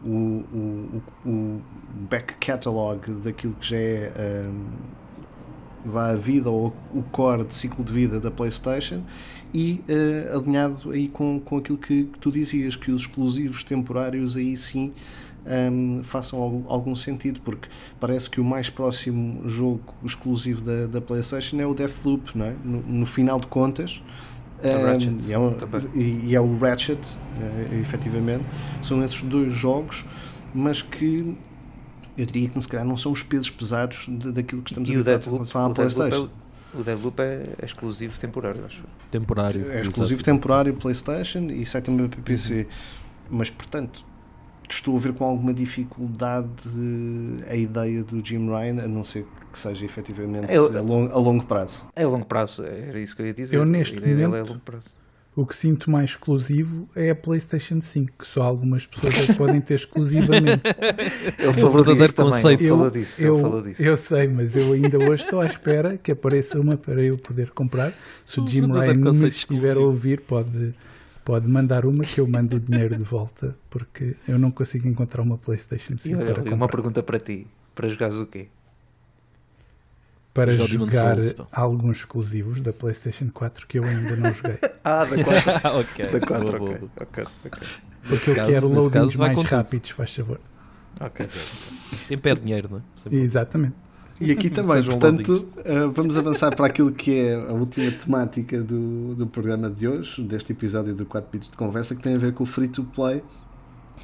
o, 0.05 0.45
o, 0.53 1.03
o, 1.27 1.63
back 2.11 2.35
catalog 2.35 3.11
daquilo 3.25 3.55
que 3.55 3.71
já 3.71 3.77
é 3.77 4.47
hum, 4.47 4.67
vá 5.85 6.11
a 6.11 6.17
vida 6.17 6.51
ou 6.51 6.75
o 6.95 7.03
core 7.03 7.45
de 7.45 7.55
ciclo 7.55 7.83
de 7.83 7.93
vida 7.93 8.21
da 8.21 8.31
PlayStation 8.31 9.03
e 9.53 9.83
eh, 9.89 10.31
alinhado 10.33 10.91
aí 10.91 11.09
com, 11.09 11.41
com 11.41 11.57
aquilo 11.57 11.79
que, 11.79 12.05
que 12.05 12.19
tu 12.19 12.31
dizias, 12.31 12.77
que 12.77 12.91
os 12.91 13.03
exclusivos 13.03 13.65
temporários 13.65 14.37
aí 14.37 14.57
sim 14.57 14.93
hum, 15.47 16.01
façam 16.03 16.41
algum, 16.41 16.65
algum 16.71 16.95
sentido, 16.97 17.41
porque 17.43 17.69
parece 18.01 18.29
que 18.29 18.41
o 18.41 18.45
mais 18.45 18.69
próximo 18.71 19.49
jogo 19.49 19.81
exclusivo 20.05 20.63
da, 20.65 20.87
da 20.87 21.01
PlayStation 21.01 21.59
é 21.61 21.67
o 21.67 21.75
Deathloop, 21.75 22.37
não 22.37 22.47
é? 22.47 22.55
no, 22.65 22.81
no 22.83 23.07
final 23.07 23.39
de 23.41 23.47
contas 23.47 24.03
Um, 24.63 24.85
Ratchet 24.87 25.15
e, 25.29 25.33
é 25.33 25.39
um- 25.39 25.53
também. 25.55 25.81
e- 25.95 26.35
é 26.35 26.41
o 26.41 26.59
Ratchet, 26.59 26.99
eh, 27.41 27.79
efetivamente. 27.81 28.45
São 28.83 29.03
esses 29.05 29.23
dois 29.23 29.53
jogos, 29.53 30.05
mas 30.53 30.83
que 30.83 31.37
eu 32.17 32.27
diria 32.27 32.49
que 32.49 32.61
se 32.61 32.67
calhar 32.67 32.85
não 32.85 32.97
são 32.97 33.13
os 33.13 33.23
pesos 33.23 33.51
pesados 33.51 34.07
de- 34.09 34.33
daquilo 34.33 34.61
que 34.63 34.73
estamos 34.73 34.91
E 34.91 34.95
a 34.95 34.99
em 34.99 35.03
Deadloop, 35.05 35.33
relação 35.33 35.61
à 35.61 35.69
o 35.69 35.73
Deadloop, 35.75 35.95
PlayStation. 36.11 36.31
é, 36.75 36.77
o 36.77 36.83
Deadloop 36.83 37.21
é, 37.23 37.43
é 37.63 37.65
exclusivo 37.65 38.19
temporário, 38.19 38.65
acho. 38.65 38.83
Temporário. 39.13 39.71
É 39.71 39.81
exclusivo 39.83 40.21
exato. 40.21 40.25
temporário 40.25 40.75
PlayStation 40.75 41.47
e 41.51 41.65
sai 41.65 41.81
também 41.81 42.09
para 42.09 42.21
PC. 42.21 42.67
Mas, 43.31 43.51
portanto, 43.51 44.05
estou 44.75 44.97
a 44.97 44.99
ver 45.01 45.13
com 45.13 45.25
alguma 45.25 45.53
dificuldade 45.55 46.49
a 47.49 47.55
ideia 47.57 48.03
do 48.05 48.25
Jim 48.25 48.47
Ryan, 48.49 48.83
a 48.85 48.89
não 48.89 49.03
ser 49.05 49.27
que 49.53 49.59
seja 49.59 49.85
efetivamente 49.85 50.53
Eu- 50.53 50.77
a, 50.77 50.81
long- 50.81 51.09
a 51.11 51.19
longo 51.19 51.45
prazo. 51.45 51.83
É 51.97 52.05
a 52.05 52.09
longo 52.09 52.27
prazo, 52.27 52.63
era 52.65 52.99
isso 52.99 53.15
que 53.17 53.23
eu 53.23 53.27
ia 53.27 53.35
dizer. 53.35 53.57
Eu, 53.57 53.65
neste 53.65 53.97
é 53.97 54.13
a 54.13 54.29
momento, 54.29 54.49
longo 54.49 54.61
prazo. 54.61 54.91
O 55.37 55.47
que 55.47 55.55
sinto 55.55 55.89
mais 55.89 56.11
exclusivo 56.11 56.89
é 56.97 57.11
a 57.11 57.15
PlayStation 57.15 57.81
5, 57.81 58.13
que 58.19 58.27
só 58.27 58.43
algumas 58.43 58.85
pessoas 58.87 59.15
é 59.15 59.27
que 59.27 59.35
podem 59.35 59.61
ter 59.61 59.75
exclusivamente. 59.75 60.63
Ele 61.39 61.49
o 61.49 61.53
falou 61.55 61.71
verdadeiro 61.75 61.99
disso 62.03 62.15
também. 62.15 62.33
conceito. 62.33 62.61
Ele 62.63 62.69
Eu, 62.71 62.77
falou 62.77 62.91
disso. 62.91 63.23
eu, 63.23 63.39
falou 63.41 63.63
disso. 63.63 63.83
eu 63.83 63.97
sei, 63.97 64.27
mas 64.27 64.57
eu 64.57 64.73
ainda 64.73 64.99
hoje 64.99 65.23
estou 65.23 65.41
à 65.41 65.47
espera 65.47 65.97
que 65.97 66.11
apareça 66.11 66.59
uma 66.59 66.77
para 66.77 67.01
eu 67.05 67.17
poder 67.17 67.51
comprar. 67.51 67.93
Se 68.27 68.41
o 68.41 68.49
Jim 68.49 68.63
Ryan 68.67 68.95
me 69.13 69.29
estiver 69.29 69.77
a 69.77 69.81
ouvir, 69.81 70.23
pode, 70.23 70.75
pode 71.29 71.47
mandar 71.47 71.85
uma 71.85 72.05
que 72.05 72.19
eu 72.19 72.27
mando 72.27 72.57
o 72.57 72.59
dinheiro 72.59 72.97
de 72.97 73.05
volta, 73.05 73.55
porque 73.69 74.17
eu 74.27 74.39
não 74.39 74.51
consigo 74.51 74.89
encontrar 74.89 75.21
uma 75.21 75.37
PlayStation 75.37 75.99
5 75.99 76.09
E 76.09 76.15
olha, 76.15 76.35
para 76.35 76.55
uma 76.55 76.67
pergunta 76.67 77.03
para 77.03 77.19
ti. 77.19 77.47
Para 77.75 77.87
jogares 77.87 78.17
o 78.17 78.25
quê? 78.25 78.49
Para 80.33 80.53
Jogar 80.53 80.69
Demon's 80.69 80.95
jogar 80.95 81.23
Souls, 81.23 81.49
alguns 81.53 81.99
exclusivos 81.99 82.63
da 82.63 82.73
PlayStation 82.73 83.29
4 83.31 83.67
que 83.67 83.79
eu 83.79 83.85
ainda 83.85 84.17
não 84.17 84.33
joguei. 84.33 84.57
Ah, 84.83 85.05
da 85.05 85.23
4. 85.23 85.51
Ah, 85.65 85.73
ok. 85.77 86.07
da 86.07 86.27
4, 86.27 86.59
Boa, 86.59 86.91
ok. 86.99 87.25
Porque 88.09 88.31
eu 88.31 88.35
caso- 88.35 88.51
quero 88.51 88.69
loadings 88.69 89.17
mais 89.17 89.43
rápidos, 89.43 89.91
faz 89.91 90.15
favor. 90.17 90.41
ok. 90.99 91.29
Tempo 92.09 92.27
é 92.29 92.35
dinheiro, 92.37 92.69
não 92.71 92.79
é? 92.79 92.83
Sempre. 93.03 93.19
Exatamente. 93.19 93.75
E 94.21 94.33
aqui 94.33 94.51
também, 94.51 94.83
portanto, 94.83 95.49
eh, 95.65 95.87
vamos 95.93 96.17
avançar 96.17 96.55
para 96.57 96.67
aquilo 96.67 96.91
que 96.91 97.15
é 97.15 97.35
a 97.35 97.53
última 97.53 97.91
temática 97.93 98.61
do, 98.61 99.15
do 99.15 99.27
programa 99.27 99.71
de 99.71 99.87
hoje, 99.87 100.23
deste 100.23 100.53
episódio 100.53 100.95
do 100.95 101.07
4 101.07 101.31
Bits 101.31 101.51
de 101.51 101.57
Conversa, 101.57 101.95
que 101.95 102.03
tem 102.03 102.17
a 102.17 102.19
ver 102.19 102.33
com 102.33 102.43
o 102.43 102.47
free 102.47 102.69
to 102.69 102.83
play. 102.83 103.23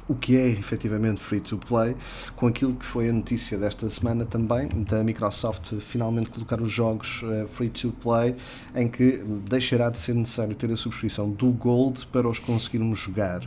O 0.07 0.13
que 0.13 0.37
é 0.37 0.47
efetivamente 0.47 1.19
free 1.19 1.39
to 1.39 1.57
play, 1.57 1.95
com 2.35 2.47
aquilo 2.47 2.75
que 2.75 2.85
foi 2.85 3.09
a 3.09 3.13
notícia 3.13 3.57
desta 3.57 3.89
semana 3.89 4.23
também, 4.23 4.69
da 4.83 5.03
Microsoft 5.03 5.73
finalmente 5.79 6.29
colocar 6.29 6.61
os 6.61 6.71
jogos 6.71 7.23
eh, 7.25 7.45
free 7.51 7.69
to 7.69 7.91
play, 7.91 8.35
em 8.73 8.87
que 8.87 9.23
deixará 9.49 9.89
de 9.89 9.99
ser 9.99 10.13
necessário 10.13 10.55
ter 10.55 10.71
a 10.71 10.77
subscrição 10.77 11.29
do 11.29 11.47
Gold 11.47 12.05
para 12.07 12.29
os 12.29 12.39
conseguirmos 12.39 12.99
jogar. 12.99 13.41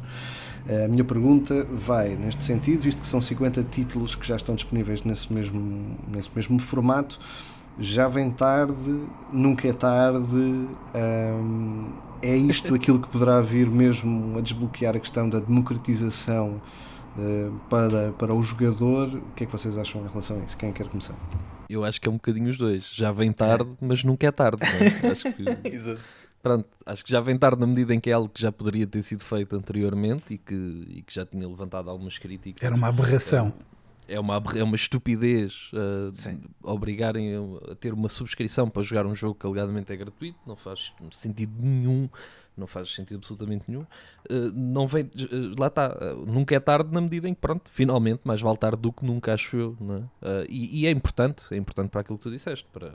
A 0.69 0.89
minha 0.89 1.05
pergunta 1.05 1.67
vai 1.71 2.15
neste 2.15 2.43
sentido, 2.43 2.83
visto 2.83 3.01
que 3.01 3.07
são 3.07 3.21
50 3.21 3.63
títulos 3.65 4.15
que 4.15 4.27
já 4.27 4.37
estão 4.37 4.55
disponíveis 4.55 5.03
nesse 5.03 5.33
mesmo, 5.33 5.97
nesse 6.09 6.31
mesmo 6.35 6.59
formato, 6.59 7.19
já 7.79 8.07
vem 8.09 8.31
tarde, 8.31 9.03
nunca 9.33 9.67
é 9.67 9.73
tarde, 9.73 10.37
hum, 10.37 11.93
é 12.21 12.37
isto 12.37 12.75
aquilo 12.75 13.01
que 13.01 13.09
poderá 13.09 13.41
vir 13.41 13.71
mesmo 13.71 14.37
a 14.37 14.41
desbloquear 14.41 14.97
a 14.97 14.99
questão 14.99 15.29
da 15.29 15.39
democratização 15.39 16.61
eh, 17.19 17.51
para, 17.69 18.13
para 18.13 18.35
o 18.35 18.43
jogador? 18.43 19.09
O 19.09 19.33
que 19.35 19.45
é 19.45 19.47
que 19.47 19.53
vocês 19.53 19.77
acham 19.77 20.05
em 20.05 20.09
relação 20.09 20.41
a 20.41 20.45
isso? 20.45 20.57
Quem 20.57 20.73
quer 20.73 20.87
começar? 20.89 21.15
Eu 21.69 21.85
acho 21.85 22.01
que 22.01 22.09
é 22.09 22.11
um 22.11 22.15
bocadinho 22.15 22.49
os 22.49 22.57
dois. 22.57 22.85
Já 22.95 23.13
vem 23.13 23.33
tarde, 23.33 23.71
mas 23.81 24.03
nunca 24.05 24.27
é 24.27 24.31
tarde. 24.31 24.63
é? 24.65 25.07
Acho 25.11 25.33
que, 25.33 25.69
Exato. 25.69 26.01
Pronto, 26.49 26.69
acho 26.87 27.05
que 27.05 27.11
já 27.11 27.21
vem 27.21 27.37
tarde 27.39 27.61
na 27.61 27.67
medida 27.67 27.95
em 27.95 28.01
que 28.01 28.09
é 28.11 28.13
algo 28.15 28.29
que 28.29 28.41
já 28.41 28.51
poderia 28.51 28.87
ter 28.87 29.03
sido 29.03 29.23
feito 29.23 29.55
anteriormente 29.55 30.35
e 30.35 30.39
que, 30.39 30.55
e 30.55 31.03
que 31.03 31.15
já 31.15 31.27
tinha 31.27 31.47
levantado 31.47 31.91
algumas 31.91 32.17
críticas. 32.19 32.63
Era 32.63 32.75
uma 32.75 32.89
aberração. 32.89 33.53
é 34.09 34.19
uma, 34.19 34.37
aberra- 34.37 34.59
é 34.61 34.65
uma 34.65 34.77
estupidez 34.77 35.71
uh, 35.75 36.11
obrigarem 36.63 37.35
a 37.71 37.75
ter 37.75 37.93
uma 37.93 38.09
subscrição 38.09 38.69
para 38.71 38.83
jogar 38.83 39.05
um 39.07 39.15
jogo 39.15 39.35
que 39.35 39.47
alegadamente 39.47 39.93
é 39.93 39.97
gratuito, 39.97 40.39
não 40.47 40.57
faz 40.57 40.93
sentido 41.21 41.53
nenhum, 41.61 42.09
não 42.57 42.67
faz 42.67 42.95
sentido 42.95 43.19
absolutamente 43.19 43.65
nenhum. 43.69 43.83
Uh, 43.83 44.51
não 44.55 44.87
vem, 44.87 45.05
uh, 45.05 45.61
lá 45.61 45.67
está, 45.67 45.95
nunca 46.27 46.55
é 46.55 46.61
tarde 46.61 46.91
na 46.93 47.01
medida 47.03 47.29
em 47.29 47.35
que, 47.35 47.41
pronto, 47.41 47.69
finalmente, 47.71 48.23
mais 48.25 48.41
vale 48.41 48.57
tarde 48.57 48.81
do 48.81 48.91
que 48.91 49.05
nunca, 49.05 49.35
acho 49.35 49.57
eu. 49.57 49.77
É? 50.23 50.47
E, 50.49 50.81
e 50.81 50.87
é 50.87 50.91
importante, 50.91 51.45
é 51.53 51.57
importante 51.59 51.91
para 51.91 52.01
aquilo 52.01 52.17
que 52.17 52.23
tu 52.23 52.31
disseste, 52.31 52.67
para. 52.73 52.95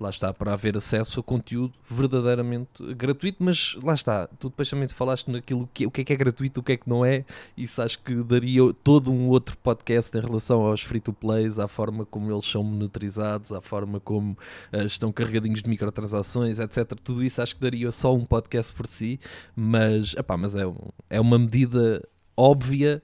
Lá 0.00 0.08
está, 0.08 0.32
para 0.32 0.54
haver 0.54 0.78
acesso 0.78 1.20
a 1.20 1.22
conteúdo 1.22 1.74
verdadeiramente 1.88 2.70
gratuito, 2.94 3.44
mas 3.44 3.78
lá 3.84 3.92
está, 3.92 4.26
tu 4.38 4.48
depois 4.48 4.70
também 4.70 4.88
falaste 4.88 5.30
naquilo 5.30 5.68
que, 5.74 5.86
o 5.86 5.90
que 5.90 6.00
é 6.00 6.04
que 6.04 6.12
é 6.14 6.16
gratuito, 6.16 6.60
o 6.60 6.62
que 6.62 6.72
é 6.72 6.76
que 6.78 6.88
não 6.88 7.04
é, 7.04 7.22
isso 7.54 7.82
acho 7.82 7.98
que 8.02 8.14
daria 8.22 8.62
todo 8.82 9.12
um 9.12 9.28
outro 9.28 9.58
podcast 9.58 10.16
em 10.16 10.22
relação 10.22 10.62
aos 10.62 10.80
free-to-plays, 10.80 11.58
à 11.58 11.68
forma 11.68 12.06
como 12.06 12.32
eles 12.32 12.46
são 12.46 12.62
monitorizados, 12.62 13.52
à 13.52 13.60
forma 13.60 14.00
como 14.00 14.38
eh, 14.72 14.84
estão 14.86 15.12
carregadinhos 15.12 15.62
de 15.62 15.68
microtransações, 15.68 16.58
etc. 16.58 16.98
Tudo 17.04 17.22
isso 17.22 17.42
acho 17.42 17.54
que 17.54 17.60
daria 17.60 17.92
só 17.92 18.14
um 18.14 18.24
podcast 18.24 18.72
por 18.72 18.86
si, 18.86 19.20
mas, 19.54 20.14
epá, 20.14 20.34
mas 20.34 20.56
é, 20.56 20.62
é 21.10 21.20
uma 21.20 21.38
medida 21.38 22.02
óbvia, 22.34 23.02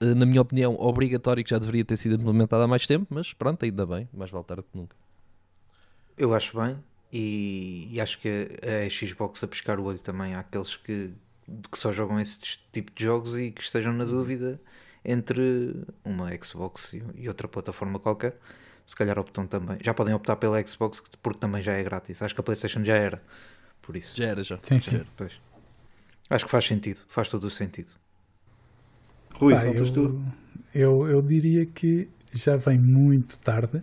eh, 0.00 0.14
na 0.14 0.24
minha 0.24 0.40
opinião, 0.40 0.76
obrigatória, 0.78 1.44
que 1.44 1.50
já 1.50 1.58
deveria 1.58 1.84
ter 1.84 1.98
sido 1.98 2.14
implementada 2.14 2.64
há 2.64 2.66
mais 2.66 2.86
tempo, 2.86 3.06
mas 3.10 3.34
pronto, 3.34 3.62
ainda 3.66 3.84
bem, 3.84 4.08
mais 4.14 4.30
vale 4.30 4.44
tarde 4.44 4.62
que 4.62 4.78
nunca. 4.78 4.96
Eu 6.18 6.34
acho 6.34 6.58
bem 6.58 6.78
e, 7.12 7.88
e 7.90 8.00
acho 8.00 8.18
que 8.18 8.28
a, 8.28 8.86
a 8.86 8.90
Xbox 8.90 9.42
a 9.42 9.48
pescar 9.48 9.78
o 9.80 9.84
olho 9.84 9.98
também 9.98 10.34
àqueles 10.34 10.76
que, 10.76 11.12
que 11.70 11.78
só 11.78 11.92
jogam 11.92 12.20
esse 12.20 12.58
tipo 12.72 12.92
de 12.94 13.04
jogos 13.04 13.36
e 13.38 13.50
que 13.50 13.62
estejam 13.62 13.92
na 13.92 14.04
dúvida 14.04 14.60
entre 15.04 15.74
uma 16.04 16.30
Xbox 16.42 16.92
e, 16.92 17.02
e 17.16 17.28
outra 17.28 17.48
plataforma 17.48 17.98
qualquer. 17.98 18.36
Se 18.86 18.96
calhar 18.96 19.18
optam 19.18 19.46
também. 19.46 19.78
Já 19.82 19.92
podem 19.92 20.14
optar 20.14 20.36
pela 20.36 20.64
Xbox 20.66 21.02
porque 21.22 21.38
também 21.38 21.62
já 21.62 21.74
é 21.74 21.82
grátis. 21.82 22.22
Acho 22.22 22.34
que 22.34 22.40
a 22.40 22.44
PlayStation 22.44 22.82
já 22.84 22.94
era. 22.94 23.22
Por 23.82 23.96
isso. 23.96 24.16
Já 24.16 24.26
era, 24.26 24.42
já. 24.42 24.58
Sim, 24.62 24.80
sim. 24.80 25.04
Pois. 25.16 25.40
Acho 26.30 26.44
que 26.44 26.50
faz 26.50 26.66
sentido. 26.66 27.00
Faz 27.08 27.28
todo 27.28 27.44
o 27.44 27.50
sentido. 27.50 27.90
Rui, 29.34 29.54
Pá, 29.54 29.60
faltas 29.60 29.90
tu? 29.90 30.20
eu, 30.74 31.02
eu, 31.04 31.08
eu 31.08 31.22
diria 31.22 31.64
que 31.66 32.08
já 32.32 32.56
vem 32.56 32.78
muito 32.78 33.38
tarde. 33.38 33.82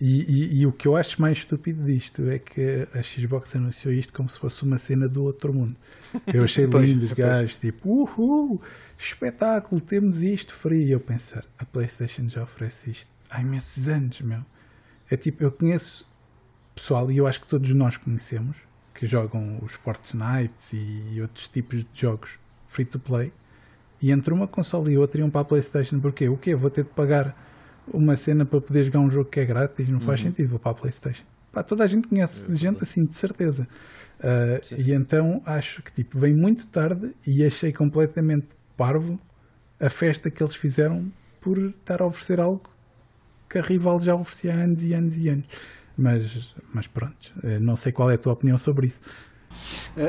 E, 0.00 0.22
e- 0.22 0.60
e 0.60 0.66
o 0.66 0.70
que 0.72 0.86
eu 0.86 0.96
acho 0.96 1.20
mais 1.20 1.38
estúpido 1.38 1.82
disto 1.84 2.22
é 2.30 2.38
que 2.38 2.86
a 2.94 3.02
Xbox 3.02 3.56
anunciou 3.56 3.92
isto 3.92 4.12
como 4.12 4.28
se 4.28 4.38
fosse 4.38 4.62
uma 4.62 4.78
cena 4.78 5.08
do 5.08 5.24
outro 5.24 5.52
mundo. 5.52 5.74
Eu 6.26 6.44
achei 6.44 6.66
lindo 6.70 7.04
os 7.04 7.12
gajos, 7.12 7.56
tipo, 7.56 7.88
uhul, 7.90 8.62
espetáculo, 8.96 9.80
temos 9.80 10.22
isto 10.22 10.54
free. 10.54 10.84
E 10.86 10.90
eu 10.92 11.00
pensar, 11.00 11.44
a 11.58 11.64
PlayStation 11.64 12.28
já 12.28 12.42
oferece 12.44 12.90
isto 12.90 13.10
há 13.28 13.40
imensos 13.40 13.88
anos, 13.88 14.20
meu. 14.20 14.44
É 15.10 15.16
tipo, 15.16 15.42
eu 15.42 15.50
conheço 15.50 16.06
pessoal, 16.76 17.10
e 17.10 17.16
eu 17.16 17.26
acho 17.26 17.40
que 17.40 17.48
todos 17.48 17.74
nós 17.74 17.96
conhecemos, 17.96 18.58
que 18.94 19.04
jogam 19.06 19.58
os 19.62 19.72
Fortnite 19.72 20.76
e 20.76 21.20
outros 21.20 21.48
tipos 21.48 21.80
de 21.80 21.88
jogos 21.92 22.38
free 22.68 22.84
to 22.84 23.00
play, 23.00 23.32
e 24.00 24.12
entre 24.12 24.32
uma 24.32 24.46
console 24.46 24.92
e 24.92 24.98
outra 24.98 25.20
iam 25.20 25.28
para 25.30 25.40
a 25.40 25.44
PlayStation, 25.44 25.98
porque 25.98 26.28
o 26.28 26.36
quê? 26.36 26.54
Vou 26.54 26.70
ter 26.70 26.84
de 26.84 26.90
pagar 26.90 27.47
uma 27.92 28.16
cena 28.16 28.44
para 28.44 28.60
poder 28.60 28.84
jogar 28.84 29.00
um 29.00 29.08
jogo 29.08 29.30
que 29.30 29.40
é 29.40 29.44
grátis, 29.44 29.88
não 29.88 30.00
faz 30.00 30.20
sentido, 30.20 30.48
vou 30.48 30.58
para 30.58 30.72
a 30.72 30.74
PlayStation. 30.74 31.24
Pá, 31.52 31.62
toda 31.62 31.84
a 31.84 31.86
gente 31.86 32.08
conhece 32.08 32.54
gente 32.54 32.82
assim, 32.82 33.04
de 33.04 33.14
certeza. 33.14 33.66
Ah, 34.20 34.60
e 34.76 34.92
então 34.92 35.42
acho 35.46 35.82
que 35.82 35.92
tipo, 35.92 36.18
vem 36.18 36.34
muito 36.34 36.66
tarde 36.68 37.14
e 37.26 37.44
achei 37.44 37.72
completamente 37.72 38.48
parvo 38.76 39.18
a 39.80 39.88
festa 39.88 40.30
que 40.30 40.42
eles 40.42 40.54
fizeram 40.54 41.10
por 41.40 41.58
estar 41.58 42.02
a 42.02 42.06
oferecer 42.06 42.40
algo 42.40 42.62
que 43.48 43.58
a 43.58 43.62
rival 43.62 44.00
já 44.00 44.14
oferecia 44.14 44.54
há 44.54 44.56
anos 44.56 44.82
e 44.82 44.92
anos 44.92 45.16
e 45.16 45.28
anos. 45.28 45.46
Mas, 45.96 46.54
mas 46.72 46.86
pronto, 46.86 47.32
eh, 47.42 47.58
não 47.58 47.74
sei 47.74 47.90
qual 47.92 48.10
é 48.10 48.14
a 48.14 48.18
tua 48.18 48.32
opinião 48.32 48.58
sobre 48.58 48.88
isso. 48.88 49.00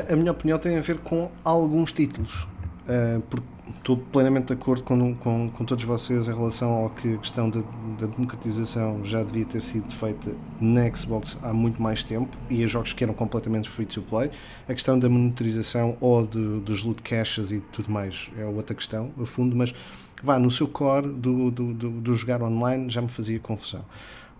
A 0.08 0.14
minha 0.14 0.30
opinião 0.30 0.58
tem 0.58 0.76
a 0.76 0.80
ver 0.80 0.98
com 0.98 1.30
alguns 1.42 1.92
títulos. 1.92 2.46
Uh, 2.90 3.20
porque 3.30 3.46
estou 3.78 3.96
plenamente 3.96 4.48
de 4.48 4.54
acordo 4.54 4.82
com, 4.82 5.14
com, 5.14 5.48
com 5.48 5.64
todos 5.64 5.84
vocês 5.84 6.26
em 6.26 6.34
relação 6.34 6.72
ao 6.72 6.90
que 6.90 7.14
a 7.14 7.18
questão 7.18 7.48
da, 7.48 7.60
da 7.96 8.06
democratização 8.06 9.04
já 9.04 9.22
devia 9.22 9.44
ter 9.44 9.62
sido 9.62 9.94
feita 9.94 10.32
na 10.60 10.92
Xbox 10.92 11.38
há 11.40 11.52
muito 11.52 11.80
mais 11.80 12.02
tempo 12.02 12.36
e 12.48 12.64
a 12.64 12.66
jogos 12.66 12.92
que 12.92 13.04
eram 13.04 13.14
completamente 13.14 13.68
free 13.70 13.86
to 13.86 14.02
play. 14.02 14.32
A 14.68 14.74
questão 14.74 14.98
da 14.98 15.08
monitorização 15.08 15.96
ou 16.00 16.26
de, 16.26 16.58
dos 16.60 16.82
loot 16.82 17.00
caches 17.02 17.52
e 17.52 17.60
tudo 17.60 17.92
mais 17.92 18.28
é 18.36 18.44
outra 18.44 18.74
questão, 18.74 19.12
a 19.20 19.24
fundo, 19.24 19.54
mas 19.54 19.72
vá 20.20 20.36
no 20.40 20.50
seu 20.50 20.66
core 20.66 21.06
do, 21.06 21.52
do, 21.52 21.72
do, 21.72 21.90
do 21.90 22.16
jogar 22.16 22.42
online 22.42 22.90
já 22.90 23.00
me 23.00 23.08
fazia 23.08 23.38
confusão. 23.38 23.84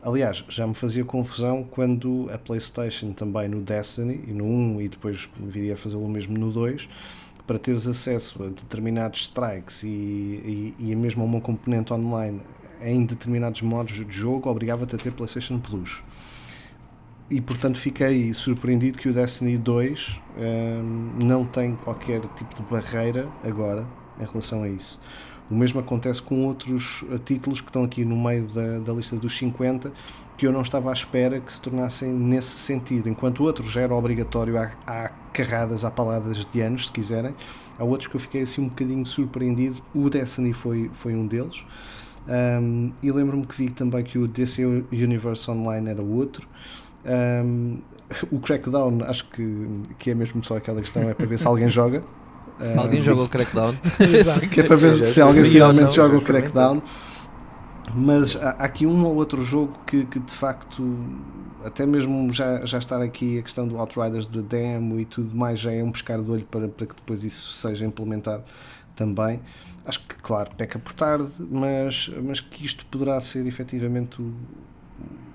Aliás, 0.02 0.42
já 0.48 0.66
me 0.66 0.74
fazia 0.74 1.04
confusão 1.04 1.62
quando 1.62 2.28
a 2.32 2.38
PlayStation 2.38 3.12
também 3.12 3.48
no 3.48 3.60
Destiny 3.60 4.24
e 4.26 4.32
no 4.32 4.44
1 4.44 4.80
e 4.80 4.88
depois 4.88 5.28
viria 5.38 5.74
a 5.74 5.76
fazê-lo 5.76 6.08
mesmo 6.08 6.36
no 6.36 6.50
2 6.50 6.88
para 7.50 7.58
teres 7.58 7.84
acesso 7.88 8.44
a 8.44 8.46
determinados 8.46 9.22
strikes 9.22 9.82
e, 9.82 9.88
e, 9.88 10.74
e 10.78 10.94
mesmo 10.94 11.24
a 11.24 11.26
uma 11.26 11.40
componente 11.40 11.92
online 11.92 12.40
em 12.80 13.04
determinados 13.04 13.60
modos 13.60 13.92
de 14.06 14.08
jogo 14.08 14.48
obrigava-te 14.48 14.94
a 14.94 14.98
ter 14.98 15.10
PlayStation 15.10 15.58
Plus. 15.58 16.00
e 17.28 17.40
portanto 17.40 17.76
fiquei 17.76 18.32
surpreendido 18.34 19.00
que 19.00 19.08
o 19.08 19.12
Destiny 19.12 19.58
2 19.58 20.20
hum, 20.38 21.10
não 21.24 21.44
tem 21.44 21.74
qualquer 21.74 22.20
tipo 22.36 22.54
de 22.54 22.62
barreira 22.62 23.28
agora 23.42 23.84
em 24.20 24.24
relação 24.24 24.62
a 24.62 24.68
isso. 24.68 25.00
O 25.50 25.54
mesmo 25.54 25.80
acontece 25.80 26.22
com 26.22 26.44
outros 26.44 27.02
uh, 27.02 27.18
títulos 27.18 27.60
que 27.60 27.68
estão 27.68 27.82
aqui 27.82 28.04
no 28.04 28.16
meio 28.16 28.46
da, 28.48 28.78
da 28.78 28.92
lista 28.92 29.16
dos 29.16 29.36
50 29.36 29.92
que 30.40 30.46
eu 30.46 30.52
não 30.52 30.62
estava 30.62 30.88
à 30.88 30.92
espera 30.94 31.38
que 31.38 31.52
se 31.52 31.60
tornassem 31.60 32.14
nesse 32.14 32.52
sentido. 32.52 33.10
Enquanto 33.10 33.44
outros 33.44 33.70
já 33.70 33.82
era 33.82 33.94
obrigatório 33.94 34.56
há, 34.56 34.72
há 34.86 35.10
carradas, 35.34 35.84
há 35.84 35.90
paladas 35.90 36.46
de 36.46 36.60
anos, 36.62 36.86
se 36.86 36.92
quiserem, 36.92 37.34
há 37.78 37.84
outros 37.84 38.06
que 38.06 38.16
eu 38.16 38.20
fiquei 38.20 38.40
assim 38.40 38.62
um 38.62 38.68
bocadinho 38.68 39.04
surpreendido. 39.04 39.82
O 39.94 40.08
Destiny 40.08 40.54
foi, 40.54 40.90
foi 40.94 41.14
um 41.14 41.26
deles. 41.26 41.62
Um, 42.26 42.92
e 43.02 43.10
lembro-me 43.12 43.44
que 43.44 43.54
vi 43.54 43.70
também 43.70 44.02
que 44.02 44.18
o 44.18 44.26
DC 44.26 44.64
Universe 44.64 45.50
Online 45.50 45.90
era 45.90 46.02
outro. 46.02 46.48
Um, 47.04 47.78
o 48.32 48.40
Crackdown, 48.40 49.04
acho 49.04 49.28
que, 49.28 49.66
que 49.98 50.10
é 50.10 50.14
mesmo 50.14 50.42
só 50.42 50.56
aquela 50.56 50.80
questão, 50.80 51.02
é 51.02 51.12
para 51.12 51.26
ver 51.26 51.38
se 51.38 51.46
alguém 51.46 51.68
joga. 51.70 52.00
Alguém 52.78 53.02
joga 53.02 53.22
o 53.22 53.28
Crackdown? 53.28 53.74
que 54.50 54.60
é 54.60 54.62
para 54.64 54.76
ver 54.76 55.04
se 55.04 55.20
alguém 55.20 55.44
finalmente 55.44 55.94
joga 55.94 56.16
o. 56.16 56.20
Crackdown. 56.22 56.82
Mas 57.94 58.36
há, 58.36 58.50
aqui 58.50 58.86
um 58.86 59.04
ou 59.04 59.16
outro 59.16 59.44
jogo 59.44 59.72
que, 59.86 60.04
que 60.04 60.20
de 60.20 60.32
facto, 60.32 60.96
até 61.64 61.84
mesmo 61.84 62.32
já, 62.32 62.64
já 62.64 62.78
estar 62.78 63.00
aqui 63.02 63.38
a 63.38 63.42
questão 63.42 63.66
do 63.66 63.78
Outriders 63.78 64.26
de 64.28 64.42
demo 64.42 65.00
e 65.00 65.04
tudo 65.04 65.34
mais, 65.34 65.58
já 65.58 65.72
é 65.72 65.82
um 65.82 65.90
pescar 65.90 66.22
de 66.22 66.30
olho 66.30 66.44
para, 66.44 66.68
para 66.68 66.86
que 66.86 66.94
depois 66.94 67.24
isso 67.24 67.50
seja 67.52 67.84
implementado 67.84 68.44
também. 68.94 69.40
Acho 69.84 70.00
que, 70.06 70.14
claro, 70.16 70.50
peca 70.56 70.78
por 70.78 70.92
tarde, 70.92 71.30
mas, 71.50 72.10
mas 72.22 72.38
que 72.38 72.64
isto 72.64 72.86
poderá 72.86 73.18
ser 73.20 73.44
efetivamente 73.46 74.20
o- 74.22 74.32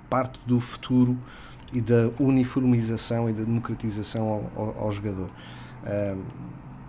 parte 0.10 0.40
do 0.46 0.60
futuro 0.62 1.18
e 1.74 1.82
da 1.82 2.10
uniformização 2.20 3.30
e 3.30 3.34
da 3.34 3.44
democratização 3.44 4.28
ao, 4.56 4.64
ao- 4.68 4.78
ao 4.86 4.92
jogador. 4.92 5.28
Ahm, 5.86 6.22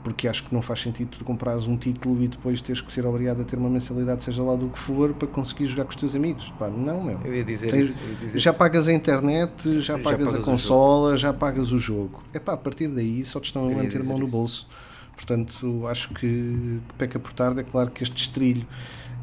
porque 0.07 0.29
acho 0.29 0.45
que 0.45 0.55
não 0.55 0.63
faz 0.63 0.83
sentido 0.83 1.09
tu 1.19 1.25
comprares 1.25 1.67
um 1.67 1.77
título 1.77 2.23
e 2.23 2.29
depois 2.29 2.63
teres 2.63 2.81
que 2.81 2.93
ser 2.93 3.05
obrigado 3.05 3.41
a 3.41 3.45
ter 3.45 3.59
uma 3.59 3.69
mensalidade, 3.69 4.23
seja 4.23 4.41
lá 4.41 4.55
do 4.55 4.69
que 4.69 4.79
for, 4.79 5.13
para 5.13 5.27
conseguir 5.27 5.67
jogar 5.67 5.83
com 5.83 5.91
os 5.91 5.97
teus 5.97 6.15
amigos. 6.15 6.53
Pá, 6.57 6.69
não, 6.69 7.03
meu. 7.03 7.19
Eu 7.25 7.35
ia 7.35 7.43
dizer 7.43 7.73
Tens- 7.73 7.89
isso. 7.91 8.01
ia 8.09 8.15
dizer 8.15 8.39
Já 8.39 8.51
isso. 8.53 8.59
pagas 8.61 8.87
a 8.87 8.93
internet, 8.93 9.81
já, 9.81 9.97
Já 9.97 9.99
pagas, 9.99 10.29
pagas 10.29 10.35
a 10.37 10.45
consola, 10.45 11.17
já 11.17 11.33
pagas 11.33 11.73
o 11.73 11.79
jogo. 11.81 12.23
É 12.33 12.39
pá, 12.39 12.53
a 12.53 12.57
partir 12.57 12.87
daí 12.87 13.25
só 13.25 13.41
te 13.41 13.47
estão 13.47 13.67
a 13.69 13.71
manter 13.73 14.01
a 14.01 14.05
mão 14.05 14.17
no 14.17 14.29
bolso. 14.29 14.69
Portanto, 15.17 15.89
acho 15.89 16.11
que, 16.11 16.21
que 16.89 16.95
peca 16.97 17.19
por 17.19 17.33
tarde. 17.33 17.59
É 17.59 17.65
claro 17.65 17.91
que 17.91 18.05
este 18.05 18.17
estrilho 18.17 18.65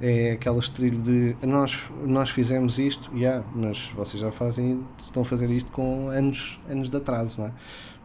é 0.02 0.34
aquela 0.34 0.60
estrilho 0.60 1.02
de 1.02 1.34
nós, 1.44 1.78
nós 2.06 2.30
fizemos 2.30 2.78
isto, 2.78 3.10
yeah, 3.16 3.42
mas 3.56 3.90
vocês 3.96 4.20
já 4.20 4.34
fazem, 4.34 4.82
estão 5.02 5.22
a 5.22 5.26
fazer 5.26 5.50
isto 5.50 5.72
com 5.72 6.10
anos, 6.10 6.60
anos 6.70 6.90
de 6.90 6.98
atraso, 6.98 7.40
não 7.40 7.48
é? 7.48 7.52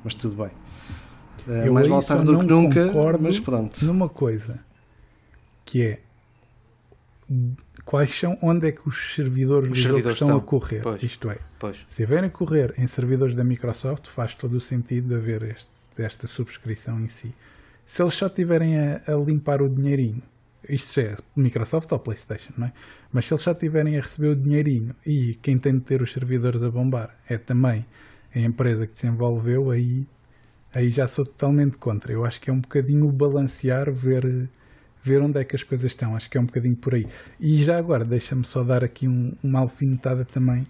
Mas 0.05 0.15
tudo 0.15 0.37
bem. 0.37 0.53
Eh, 1.47 1.69
Eu 1.69 1.73
mais 1.75 1.87
vale 1.89 2.05
tarde 2.05 2.25
do 2.25 2.33
não 2.33 2.41
que 2.41 2.47
nunca, 2.47 2.87
concordo 2.87 3.23
mas 3.23 3.39
pronto. 3.41 3.85
numa 3.85 4.09
coisa 4.09 4.59
que 5.65 5.83
é 5.85 6.01
quais 7.85 8.15
são, 8.19 8.39
onde 8.43 8.69
é 8.69 8.73
que 8.73 8.89
os 8.89 9.15
servidores 9.15 9.71
Os 9.71 9.77
do 9.77 9.81
jogo 9.83 9.89
servidores 9.95 10.15
estão 10.21 10.29
a 10.29 10.39
estão. 10.39 10.47
correr? 10.47 10.81
Pois. 10.83 11.03
Isto 11.03 11.31
é, 11.31 11.39
Pois. 11.59 11.77
se 11.77 11.85
estiverem 11.89 12.29
a 12.29 12.31
correr 12.31 12.75
em 12.79 12.87
servidores 12.87 13.35
da 13.35 13.45
Microsoft, 13.45 14.07
faz 14.09 14.35
todo 14.35 14.55
o 14.55 14.61
sentido 14.61 15.15
haver 15.15 15.43
este, 15.43 15.69
esta 15.99 16.27
subscrição 16.27 16.99
em 17.01 17.09
si. 17.09 17.35
Se 17.85 18.03
eles 18.03 18.15
só 18.15 18.27
estiverem 18.27 18.79
a, 18.79 19.01
a 19.07 19.15
limpar 19.17 19.63
o 19.63 19.69
dinheirinho, 19.69 20.23
isto 20.69 21.01
é 21.01 21.17
Microsoft 21.37 21.91
ou 21.93 21.99
PlayStation, 21.99 22.53
não 22.57 22.67
é? 22.67 22.73
Mas 23.13 23.25
se 23.27 23.33
eles 23.33 23.43
só 23.43 23.53
estiverem 23.53 23.97
a 23.97 24.01
receber 24.03 24.29
o 24.29 24.37
dinheirinho 24.37 24.95
e 25.07 25.35
quem 25.41 25.57
tem 25.59 25.73
de 25.75 25.81
ter 25.81 26.03
os 26.03 26.13
servidores 26.13 26.63
a 26.63 26.71
bombar 26.71 27.15
é 27.29 27.39
também 27.39 27.87
a 28.35 28.39
empresa 28.41 28.87
que 28.87 28.93
desenvolveu, 28.95 29.71
aí, 29.71 30.07
aí 30.79 30.91
já 30.91 31.07
sou 31.07 31.25
totalmente 31.25 31.77
contra. 31.77 32.13
Eu 32.13 32.25
acho 32.25 32.41
que 32.41 32.51
é 32.51 32.53
um 32.53 32.61
bocadinho 32.61 33.11
balancear, 33.11 33.93
ver, 33.93 34.49
ver 35.03 35.21
onde 35.21 35.41
é 35.41 35.45
que 35.45 35.57
as 35.57 35.63
coisas 35.63 35.91
estão. 35.91 36.15
Acho 36.15 36.31
que 36.31 36.39
é 36.39 36.41
um 36.41 36.47
bocadinho 36.47 36.77
por 36.77 36.95
aí. 36.95 37.07
E 37.41 37.59
já 37.59 37.77
agora, 37.77 38.05
deixa-me 38.05 38.45
só 38.45 38.63
dar 38.63 38.85
aqui 38.85 39.09
um, 39.09 39.33
uma 39.43 39.59
alfinetada 39.59 40.25
também 40.25 40.67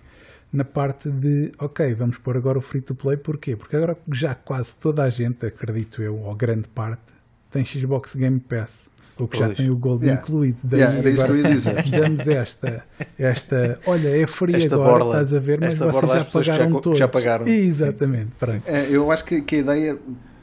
na 0.51 0.65
parte 0.65 1.11
de, 1.11 1.53
ok, 1.59 1.93
vamos 1.93 2.17
pôr 2.17 2.39
agora 2.39 2.57
o 2.57 2.63
free 2.63 2.81
to 2.81 2.95
play, 2.95 3.19
porquê? 3.19 3.55
Porque 3.55 3.77
agora 3.77 3.99
já 4.11 4.35
quase 4.35 4.75
toda 4.77 5.03
a 5.03 5.11
gente, 5.11 5.45
acredito 5.45 6.03
eu, 6.03 6.17
ou 6.17 6.35
grande 6.35 6.69
parte, 6.69 7.13
tem 7.51 7.65
Xbox 7.65 8.15
Game 8.15 8.39
Pass, 8.41 8.89
o 9.19 9.27
que 9.27 9.39
já 9.39 9.47
Pois. 9.47 9.57
tem 9.57 9.71
o 9.71 9.77
Gold 9.77 10.05
Yeah. 10.05 10.23
incluído. 10.23 10.59
Daí 10.65 10.81
Yeah, 10.81 10.99
era 10.99 11.11
isso 11.11 11.25
que 11.25 11.31
eu 11.31 11.37
ia 11.37 11.49
dizer. 11.49 11.83
damos 11.91 12.29
esta, 12.29 12.85
esta, 13.19 13.81
olha, 13.87 14.09
é 14.23 14.27
free 14.27 14.55
Esta 14.57 14.75
agora, 14.75 14.91
borla. 15.05 15.15
estás 15.23 15.35
a 15.35 15.39
ver, 15.39 15.61
mas 15.61 15.75
vocês 15.75 16.45
já 16.47 16.53
já 16.53 16.53
pagaram 16.53 16.73
co- 16.73 16.81
todos. 16.81 16.99
já 16.99 17.09
pagaram. 17.09 17.47
Exatamente, 17.49 18.31
pronto. 18.39 18.63
É, 18.67 18.87
eu 18.91 19.11
acho 19.11 19.25
que, 19.25 19.41
que 19.41 19.57
a 19.57 19.59
ideia 19.59 19.99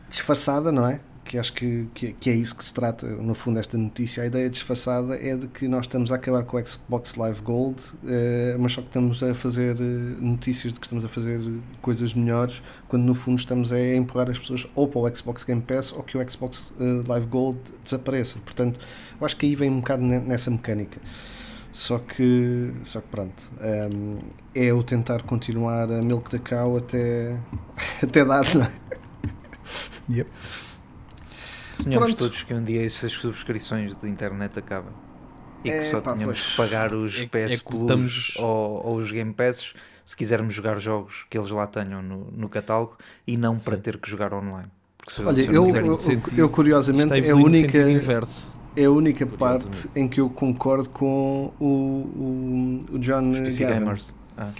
disfarçada, 0.09 0.71
não 0.71 0.87
é? 0.87 0.99
Que 1.25 1.39
acho 1.39 1.53
que, 1.53 1.87
que, 1.95 2.13
que 2.13 2.29
é 2.29 2.35
isso 2.35 2.55
que 2.55 2.63
se 2.63 2.71
trata, 2.71 3.07
no 3.07 3.33
fundo, 3.33 3.59
esta 3.59 3.75
notícia. 3.79 4.21
A 4.21 4.27
ideia 4.27 4.47
disfarçada 4.47 5.15
é 5.15 5.35
de 5.35 5.47
que 5.47 5.67
nós 5.67 5.85
estamos 5.85 6.11
a 6.11 6.15
acabar 6.17 6.43
com 6.43 6.55
o 6.55 6.63
Xbox 6.65 7.15
Live 7.15 7.41
Gold, 7.41 7.81
eh, 8.07 8.55
mas 8.59 8.73
só 8.73 8.81
que 8.81 8.87
estamos 8.89 9.23
a 9.23 9.33
fazer 9.33 9.75
eh, 9.81 9.83
notícias 10.21 10.73
de 10.73 10.79
que 10.79 10.85
estamos 10.85 11.03
a 11.03 11.07
fazer 11.09 11.39
coisas 11.81 12.13
melhores, 12.13 12.61
quando 12.87 13.05
no 13.05 13.15
fundo 13.15 13.39
estamos 13.39 13.73
a 13.73 13.79
empurrar 13.95 14.29
as 14.29 14.37
pessoas 14.37 14.67
ou 14.75 14.87
para 14.87 14.99
o 14.99 15.15
Xbox 15.15 15.43
Game 15.43 15.63
Pass 15.63 15.91
ou 15.93 16.03
que 16.03 16.15
o 16.15 16.29
Xbox 16.31 16.71
eh, 16.79 17.01
Live 17.07 17.25
Gold 17.25 17.57
desapareça. 17.83 18.37
Portanto, 18.45 18.79
eu 19.19 19.25
acho 19.25 19.35
que 19.35 19.47
aí 19.47 19.55
vem 19.55 19.71
um 19.71 19.79
bocado 19.79 20.03
ne- 20.03 20.19
nessa 20.19 20.51
mecânica. 20.51 21.01
Só 21.73 21.97
que, 21.97 22.71
só 22.83 23.01
que 23.01 23.07
pronto, 23.07 23.51
ehm, 23.61 24.19
é 24.53 24.71
o 24.71 24.83
tentar 24.83 25.23
continuar 25.23 25.91
a 25.91 26.01
milk 26.03 26.29
the 26.29 26.37
cow 26.37 26.77
até, 26.77 27.35
até 28.03 28.23
dar, 28.23 28.45
não 28.53 28.61
é? 28.65 28.71
Yep. 30.07 30.29
Sonhamos 31.75 32.07
Pronto. 32.07 32.17
todos 32.17 32.43
que 32.43 32.53
um 32.53 32.63
dia 32.63 32.85
essas 32.85 33.11
subscrições 33.11 33.95
de 33.97 34.09
internet 34.09 34.57
acabem. 34.59 34.91
E 35.63 35.69
que 35.69 35.75
É, 35.75 35.81
só 35.81 35.99
pá, 36.01 36.13
tenhamos 36.13 36.39
pois. 36.39 36.51
que 36.51 36.57
pagar 36.57 36.93
os 36.93 37.19
É- 37.19 37.25
PS 37.27 37.53
é 37.53 37.57
Plus 37.57 37.81
estamos- 37.81 38.33
ou, 38.37 38.85
ou 38.87 38.95
os 38.97 39.11
Game 39.11 39.33
Passes 39.33 39.73
se 40.05 40.15
quisermos 40.15 40.53
jogar 40.53 40.79
jogos 40.79 41.25
que 41.29 41.37
eles 41.37 41.49
lá 41.49 41.65
tenham 41.65 42.01
no, 42.01 42.31
no 42.31 42.47
catálogo 42.49 42.97
e 43.25 43.35
não 43.35 43.57
para 43.57 43.75
ter 43.77 43.97
que 43.97 44.09
jogar 44.09 44.33
online. 44.33 44.67
Porque 44.97 45.11
se, 45.11 45.23
Olha, 45.23 45.35
se 45.43 45.47
eu, 45.53 45.65
eu, 45.75 45.97
sentido. 45.97 46.37
eu 46.39 46.49
curiosamente 46.49 47.13
Está 47.13 47.27
é 47.27 47.31
a 47.31 47.35
única, 47.35 47.77
é 48.75 48.85
a 48.85 48.91
única 48.91 49.25
parte 49.25 49.89
em 49.95 50.07
que 50.07 50.19
eu 50.21 50.29
concordo 50.29 50.89
com 50.89 51.51
o, 51.59 51.65
o, 51.65 52.95
o 52.95 52.99
John 52.99 53.31
os 53.31 53.39
PC 53.39 53.63
Gavin, 53.65 53.79
Gamers. 53.79 54.15
Ah, 54.37 54.51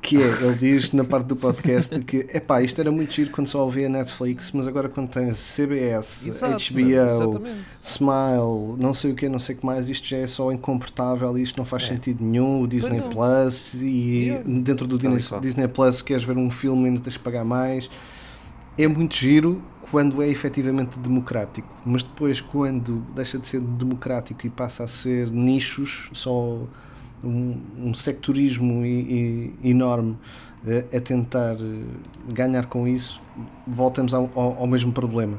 que 0.00 0.16
é, 0.16 0.26
ele 0.26 0.54
diz 0.54 0.92
na 0.92 1.02
parte 1.04 1.26
do 1.26 1.36
podcast 1.36 1.98
que 2.00 2.18
epá, 2.32 2.62
isto 2.62 2.80
era 2.80 2.90
muito 2.90 3.12
giro 3.12 3.30
quando 3.30 3.46
só 3.48 3.64
ouvia 3.64 3.88
Netflix, 3.88 4.52
mas 4.52 4.66
agora 4.68 4.88
quando 4.88 5.08
tens 5.08 5.36
CBS, 5.36 6.26
Exato, 6.26 6.72
HBO, 6.72 6.80
exatamente. 6.90 7.60
Smile, 7.82 8.76
não 8.78 8.94
sei 8.94 9.12
o 9.12 9.14
que, 9.14 9.28
não 9.28 9.38
sei 9.38 9.56
o 9.56 9.58
que 9.58 9.66
mais, 9.66 9.88
isto 9.90 10.06
já 10.06 10.18
é 10.18 10.26
só 10.26 10.52
incomportável, 10.52 11.36
isto 11.36 11.56
não 11.58 11.64
faz 11.64 11.82
É. 11.84 11.86
sentido 11.88 12.24
nenhum, 12.24 12.62
o 12.62 12.66
Disney 12.68 12.98
não. 13.00 13.10
Plus 13.10 13.74
e 13.74 14.40
dentro 14.46 14.86
do 14.86 14.94
e 14.96 14.98
Disney, 14.98 15.28
qual. 15.28 15.40
Disney 15.40 15.68
Plus 15.68 15.96
se 15.96 16.04
queres 16.04 16.24
ver 16.24 16.36
um 16.36 16.48
filme 16.50 16.86
ainda 16.86 17.00
tens 17.00 17.16
que 17.16 17.22
pagar 17.22 17.44
mais. 17.44 17.90
É 18.78 18.86
muito 18.86 19.16
giro 19.16 19.60
quando 19.90 20.22
é 20.22 20.28
efetivamente 20.28 20.98
democrático, 21.00 21.68
mas 21.84 22.02
depois 22.02 22.40
quando 22.40 23.04
deixa 23.14 23.38
de 23.38 23.48
ser 23.48 23.60
democrático 23.60 24.46
e 24.46 24.50
passa 24.50 24.84
a 24.84 24.86
ser 24.86 25.28
nichos, 25.30 26.08
só 26.12 26.60
um, 27.22 27.60
um 27.78 27.94
sectorismo 27.94 28.84
e- 28.84 29.52
e- 29.62 29.70
enorme 29.70 30.16
eh, 30.66 30.84
a 30.96 31.00
tentar 31.00 31.54
eh, 31.54 32.32
ganhar 32.32 32.66
com 32.66 32.86
isso, 32.88 33.20
voltamos 33.66 34.12
ao, 34.14 34.30
ao- 34.34 34.58
ao 34.58 34.66
mesmo 34.66 34.92
problema. 34.92 35.38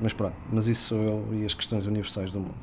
Mas 0.00 0.12
pronto, 0.12 0.34
mas 0.52 0.68
isso 0.68 0.88
sou 0.94 1.00
eu 1.00 1.28
e 1.40 1.44
as 1.44 1.54
questões 1.54 1.86
universais 1.86 2.30
do 2.32 2.40
mundo. 2.40 2.54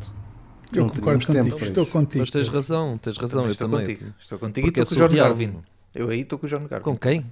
Eu 0.73 0.83
Não 0.83 0.89
concordo 0.89 1.25
contigo, 1.27 1.55
para 1.57 1.67
estou 1.67 1.83
isso. 1.83 1.91
contigo. 1.91 2.19
Mas 2.21 2.29
tens 2.31 2.47
razão, 2.47 2.97
tens 2.97 3.17
razão, 3.17 3.35
também 3.41 3.47
eu 3.47 3.51
estou 3.51 3.69
também. 3.69 3.85
contigo. 3.85 4.13
Estou 4.19 4.39
contigo 4.39 4.67
Porque 4.67 4.79
e 4.79 4.83
estou 4.83 4.97
com 4.97 5.03
o 5.03 5.07
John 5.07 5.09
surreal. 5.13 5.27
Garvin. 5.29 5.57
Eu 5.93 6.09
aí 6.09 6.21
estou 6.21 6.39
com 6.39 6.45
o 6.45 6.49
John 6.49 6.67
Garvin. 6.67 6.83
Com 6.83 6.97
quem? 6.97 7.25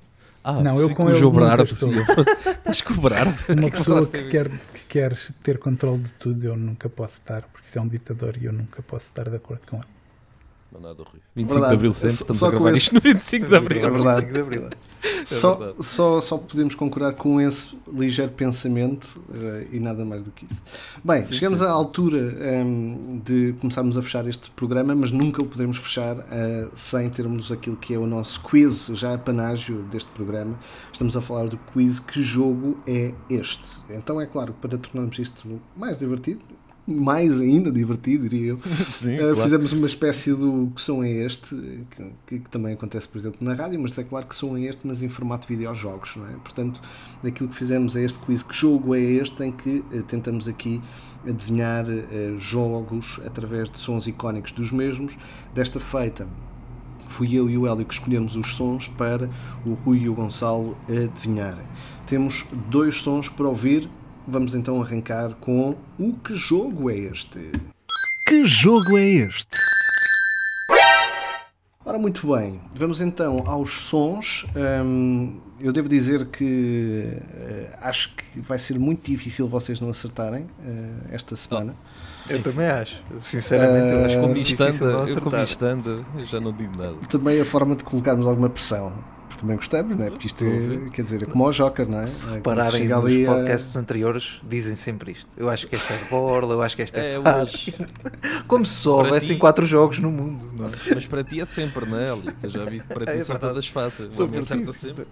Ah, 0.44 0.62
Não, 0.62 0.78
eu 0.78 0.90
com 0.90 1.06
que 1.06 1.12
o 1.12 1.14
João 1.16 1.64
estou. 1.64 1.90
Estás 1.90 2.82
com 2.84 2.94
o 2.94 2.98
Bernardo? 3.02 3.34
Uma 3.58 3.72
pessoa 3.72 4.06
que 4.06 4.24
quer, 4.26 4.50
que 4.50 4.86
quer 4.90 5.18
ter 5.42 5.58
controle 5.58 6.02
de 6.02 6.12
tudo, 6.16 6.46
eu 6.46 6.56
nunca 6.58 6.90
posso 6.90 7.20
estar, 7.20 7.44
porque 7.44 7.66
isso 7.68 7.80
é 7.80 7.82
um 7.82 7.88
ditador 7.88 8.36
e 8.40 8.46
eu 8.46 8.52
nunca 8.54 8.82
posso 8.82 9.06
estar 9.06 9.30
de 9.30 9.36
acordo 9.38 9.66
com 9.68 9.78
ele. 9.78 9.86
Não 10.74 10.82
nada, 10.82 11.04
Rui. 11.04 11.22
25 11.36 11.54
Verdade. 11.54 11.70
de 11.72 11.76
Abril 11.76 11.92
sempre, 11.94 12.10
Só- 12.12 12.22
estamos 12.24 12.40
só 12.40 12.48
a 12.48 12.52
com 12.52 12.58
gravar 12.58 12.72
esse- 12.76 12.84
isto 12.86 12.94
no 12.96 13.02
25 13.02 13.48
de 13.48 13.56
Abril. 13.56 13.80
É 13.86 13.90
verdade. 13.90 14.20
25 14.26 14.34
de 14.34 14.40
Abril. 14.40 14.70
Só, 15.26 15.56
verdade. 15.56 15.84
só, 15.86 16.22
só 16.22 16.38
podemos 16.38 16.76
concordar 16.76 17.14
com 17.14 17.40
esse 17.40 17.78
ligeiro 17.94 18.32
pensamento 18.32 19.22
eh, 19.34 19.68
e 19.74 19.80
nada 19.80 20.04
mais 20.06 20.24
do 20.24 20.32
que 20.32 20.46
isso. 20.46 20.62
Bem, 21.04 21.24
chegamos 21.32 21.62
à 21.62 21.70
altura 21.70 22.36
ehm, 22.40 23.20
de 23.24 23.54
começarmos 23.60 23.98
a 23.98 24.02
fechar 24.02 24.28
este 24.28 24.50
programa, 24.52 24.96
mas 24.96 25.12
nunca 25.12 25.42
o 25.42 25.46
podemos 25.46 25.78
fechar 25.78 26.18
eh, 26.32 26.68
sem 26.76 27.10
termos 27.10 27.52
aquilo 27.52 27.76
que 27.78 27.94
é 27.94 27.98
o 27.98 28.08
nosso 28.08 28.42
quiz, 28.42 28.88
já 28.94 29.14
a 29.14 29.18
panágio 29.18 29.84
deste 29.92 30.10
programa. 30.12 30.58
Estamos 30.92 31.16
a 31.16 31.22
falar 31.22 31.48
do 31.50 31.58
quiz 31.58 32.00
Que 32.00 32.22
Jogo 32.24 32.78
é 32.88 33.14
Este? 33.30 33.84
Então 33.90 34.20
é 34.20 34.26
claro, 34.26 34.54
para 34.54 34.78
tornarmos 34.78 35.20
isto 35.20 35.62
mais 35.76 36.00
divertido, 36.00 36.42
mais 36.86 37.40
ainda 37.40 37.72
divertido, 37.72 38.28
diria 38.28 38.52
eu. 38.52 38.60
Sim, 39.00 39.16
Uh, 39.16 39.20
claro. 39.20 39.42
Fizemos 39.44 39.72
uma 39.72 39.86
espécie 39.88 40.34
do 40.34 40.72
que 40.76 40.82
som 40.82 41.04
é 41.04 41.10
este, 41.10 41.56
que, 41.90 42.04
que- 42.28 42.40
que 42.40 42.50
também 42.50 42.74
acontece, 42.74 43.08
por 43.08 43.18
exemplo, 43.18 43.38
na 43.42 43.54
rádio, 43.54 43.80
mas 43.80 43.98
é 43.98 44.04
claro 44.04 44.26
que 44.28 44.36
som 44.36 44.58
é 44.58 44.62
este, 44.64 44.86
mas 44.86 45.02
em 45.02 45.10
formato 45.10 45.48
de 45.48 45.54
videojogos, 45.56 46.16
não 46.18 46.26
é? 46.28 46.32
Portanto, 46.44 46.82
aquilo 47.26 47.48
que 47.50 47.56
fizemos 47.56 47.96
é 47.96 48.04
este 48.04 48.20
quiz, 48.20 48.44
que 48.44 48.56
jogo 48.56 48.94
é 48.96 49.00
este, 49.02 49.44
em 49.44 49.52
que 49.52 49.84
eh, 49.92 50.02
tentamos 50.08 50.48
aqui 50.48 50.82
adivinhar 51.28 51.86
eh, 51.90 52.34
jogos 52.38 53.20
através 53.26 53.70
de 53.70 53.78
sons 53.78 54.06
icónicos 54.08 54.52
dos 54.52 54.72
mesmos. 54.72 55.18
Desta 55.54 55.80
feita, 55.80 56.28
fui 57.08 57.34
eu 57.36 57.50
e 57.50 57.58
o 57.58 57.66
Hélio 57.66 57.86
que 57.86 57.94
escolhemos 57.94 58.36
os 58.36 58.56
sons 58.56 58.88
para 58.90 59.30
o 59.66 59.74
Rui 59.74 60.00
e 60.00 60.10
o 60.10 60.14
Gonçalo 60.14 60.76
adivinharem. 60.90 61.64
Temos 62.06 62.46
dois 62.70 63.02
sons 63.02 63.30
para 63.30 63.48
ouvir. 63.48 63.90
Vamos 64.28 64.56
então 64.56 64.82
arrancar 64.82 65.34
com 65.42 65.76
o 66.00 66.14
que 66.14 66.34
jogo 66.36 66.90
é 66.90 66.96
este? 66.98 67.52
Que 68.28 68.46
jogo 68.46 68.98
é 68.98 69.04
este? 69.04 69.58
Ora, 71.86 72.00
muito 72.00 72.34
bem, 72.34 72.62
vamos 72.74 73.02
então 73.02 73.44
aos 73.46 73.72
sons. 73.74 74.46
Hum, 74.86 75.42
eu 75.60 75.74
devo 75.74 75.90
dizer 75.90 76.26
que 76.28 77.18
eh, 77.34 77.78
acho 77.82 78.16
que 78.16 78.40
vai 78.40 78.58
ser 78.58 78.80
muito 78.80 79.12
difícil 79.12 79.50
vocês 79.50 79.82
não 79.82 79.90
acertarem 79.90 80.48
eh, 80.66 80.94
esta 81.12 81.36
semana. 81.36 81.76
Eu 82.30 82.42
também 82.42 82.68
acho. 82.68 83.04
Sinceramente, 83.20 83.94
eu 83.94 84.06
acho 84.06 84.16
Eh, 84.16 84.22
Como 84.22 84.34
que 84.34 84.40
é 84.40 84.44
eu 85.12 85.22
como 85.22 85.36
eu 86.18 86.26
já 86.26 86.40
não 86.40 86.54
digo 86.54 86.78
nada. 86.78 86.96
Também 87.10 87.42
a 87.42 87.46
forma 87.46 87.76
de 87.76 87.84
colocarmos 87.84 88.26
alguma 88.26 88.50
pressão. 88.50 88.94
Porque 89.34 89.42
também 89.42 89.56
gostamos, 89.58 89.98
não 89.98 90.06
é? 90.06 90.10
Porque 90.12 90.28
isto 90.28 90.46
é, 90.46 90.90
quer 90.92 91.02
dizer, 91.02 91.24
é 91.24 91.26
como 91.26 91.44
o 91.48 91.52
Joker, 91.52 91.90
não 91.90 92.00
é? 92.00 92.06
Se 92.06 92.30
É 92.30 92.34
repararem 92.34 92.88
nos 92.88 92.92
ali 93.04 93.26
a- 93.26 93.34
podcasts 93.34 93.76
anteriores, 93.76 94.40
dizem 94.48 94.76
sempre 94.76 95.12
isto. 95.12 95.28
Eu 95.36 95.50
acho 95.50 95.66
que 95.68 95.76
esta 95.76 95.92
é 95.94 95.98
de 95.98 96.10
borla, 96.10 96.54
eu 96.54 96.62
acho 96.62 96.76
que 96.76 96.82
esta 96.84 97.00
é, 97.00 97.16
É 97.16 97.22
fácil. 97.22 97.74
Como 98.48 98.64
se 98.66 98.74
só 98.76 99.00
houvessem 99.04 99.36
ti- 99.36 99.40
quatro 99.40 99.66
jogos 99.66 99.98
no 100.00 100.12
mundo. 100.12 100.48
Não 100.56 100.68
é? 100.68 100.72
Mas 100.94 101.06
para 101.08 101.24
ti 101.24 101.42
é 101.42 101.46
sempre, 101.46 101.86
não 101.86 101.98
é? 101.98 102.10
Eu 102.44 102.50
já 102.50 102.66
vi 102.66 102.80
que 102.80 102.88
para 102.88 103.06
ti 103.12 103.20
É 103.20 103.24
são 103.24 103.36
todas 103.38 103.68
fáceis. 103.68 104.20
Homem 104.20 104.40
acerta 104.40 104.72
sempre. 104.74 105.08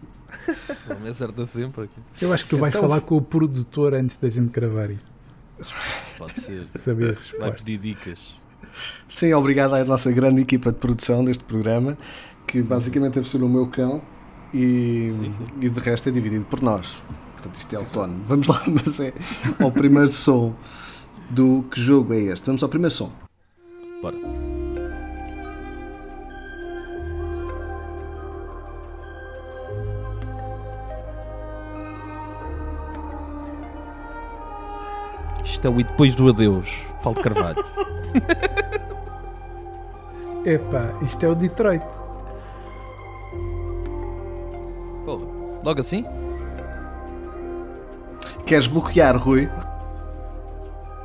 O 0.90 0.94
homem 1.00 1.12
acerta 1.12 1.46
sempre. 1.46 1.90
Eu 2.22 2.32
acho 2.34 2.44
que 2.44 2.50
tu 2.52 2.58
vais 2.58 2.74
Então- 2.76 2.88
falar 2.88 3.02
com 3.02 3.18
o 3.18 3.22
produtor 3.22 3.94
antes 3.96 4.18
da 4.18 4.30
gente 4.30 4.50
gravar 4.52 4.92
isto. 4.92 5.10
Pode 6.18 6.40
ser. 6.40 6.68
Saber 6.80 7.18
a 7.38 7.40
Vai 7.42 7.52
pedir 7.54 7.78
dicas. 7.80 8.36
Sim, 9.10 9.34
obrigado 9.34 9.74
à 9.76 9.84
nossa 9.84 10.12
grande 10.12 10.42
equipa 10.42 10.72
de 10.72 10.78
produção 10.78 11.26
deste 11.26 11.44
programa, 11.44 11.98
que 12.48 12.62
basicamente 12.62 13.16
deve 13.16 13.28
ser 13.28 13.42
o 13.42 13.50
meu 13.50 13.68
cão 13.68 14.02
e, 14.54 15.12
Sim, 15.18 15.32
sim. 15.32 15.44
e 15.62 15.70
de 15.70 15.80
resto 15.80 16.10
é 16.10 16.12
dividido 16.12 16.46
por 16.46 16.62
nós. 16.62 17.02
Portanto, 17.34 17.56
isto 17.56 17.74
é 17.74 17.78
autónomo. 17.78 18.22
Vamos 18.26 18.48
lá, 18.48 18.62
mas 18.68 19.00
é 19.00 19.14
ao 19.60 19.72
primeiro 19.72 20.10
som 20.10 20.54
do 21.30 21.64
que 21.72 21.82
jogo 21.82 22.14
é 22.14 22.20
este. 22.20 22.46
Vamos 22.46 22.62
ao 22.62 22.70
primeiro 22.70 22.94
som. 22.94 23.12
Bora. 24.02 24.18
Isto 35.44 35.68
é 35.68 35.70
o 35.70 35.80
E 35.80 35.84
Depois 35.84 36.16
do 36.16 36.30
Adeus, 36.30 36.82
Paulo 37.04 37.22
Carvalho. 37.22 37.64
Epá, 40.46 40.92
isto 41.04 41.24
é 41.26 41.30
o 41.30 41.36
Detroit. 41.36 41.84
Logo 45.64 45.80
assim? 45.80 46.06
Queres 48.46 48.68
bloquear, 48.68 49.18
Rui? 49.18 49.50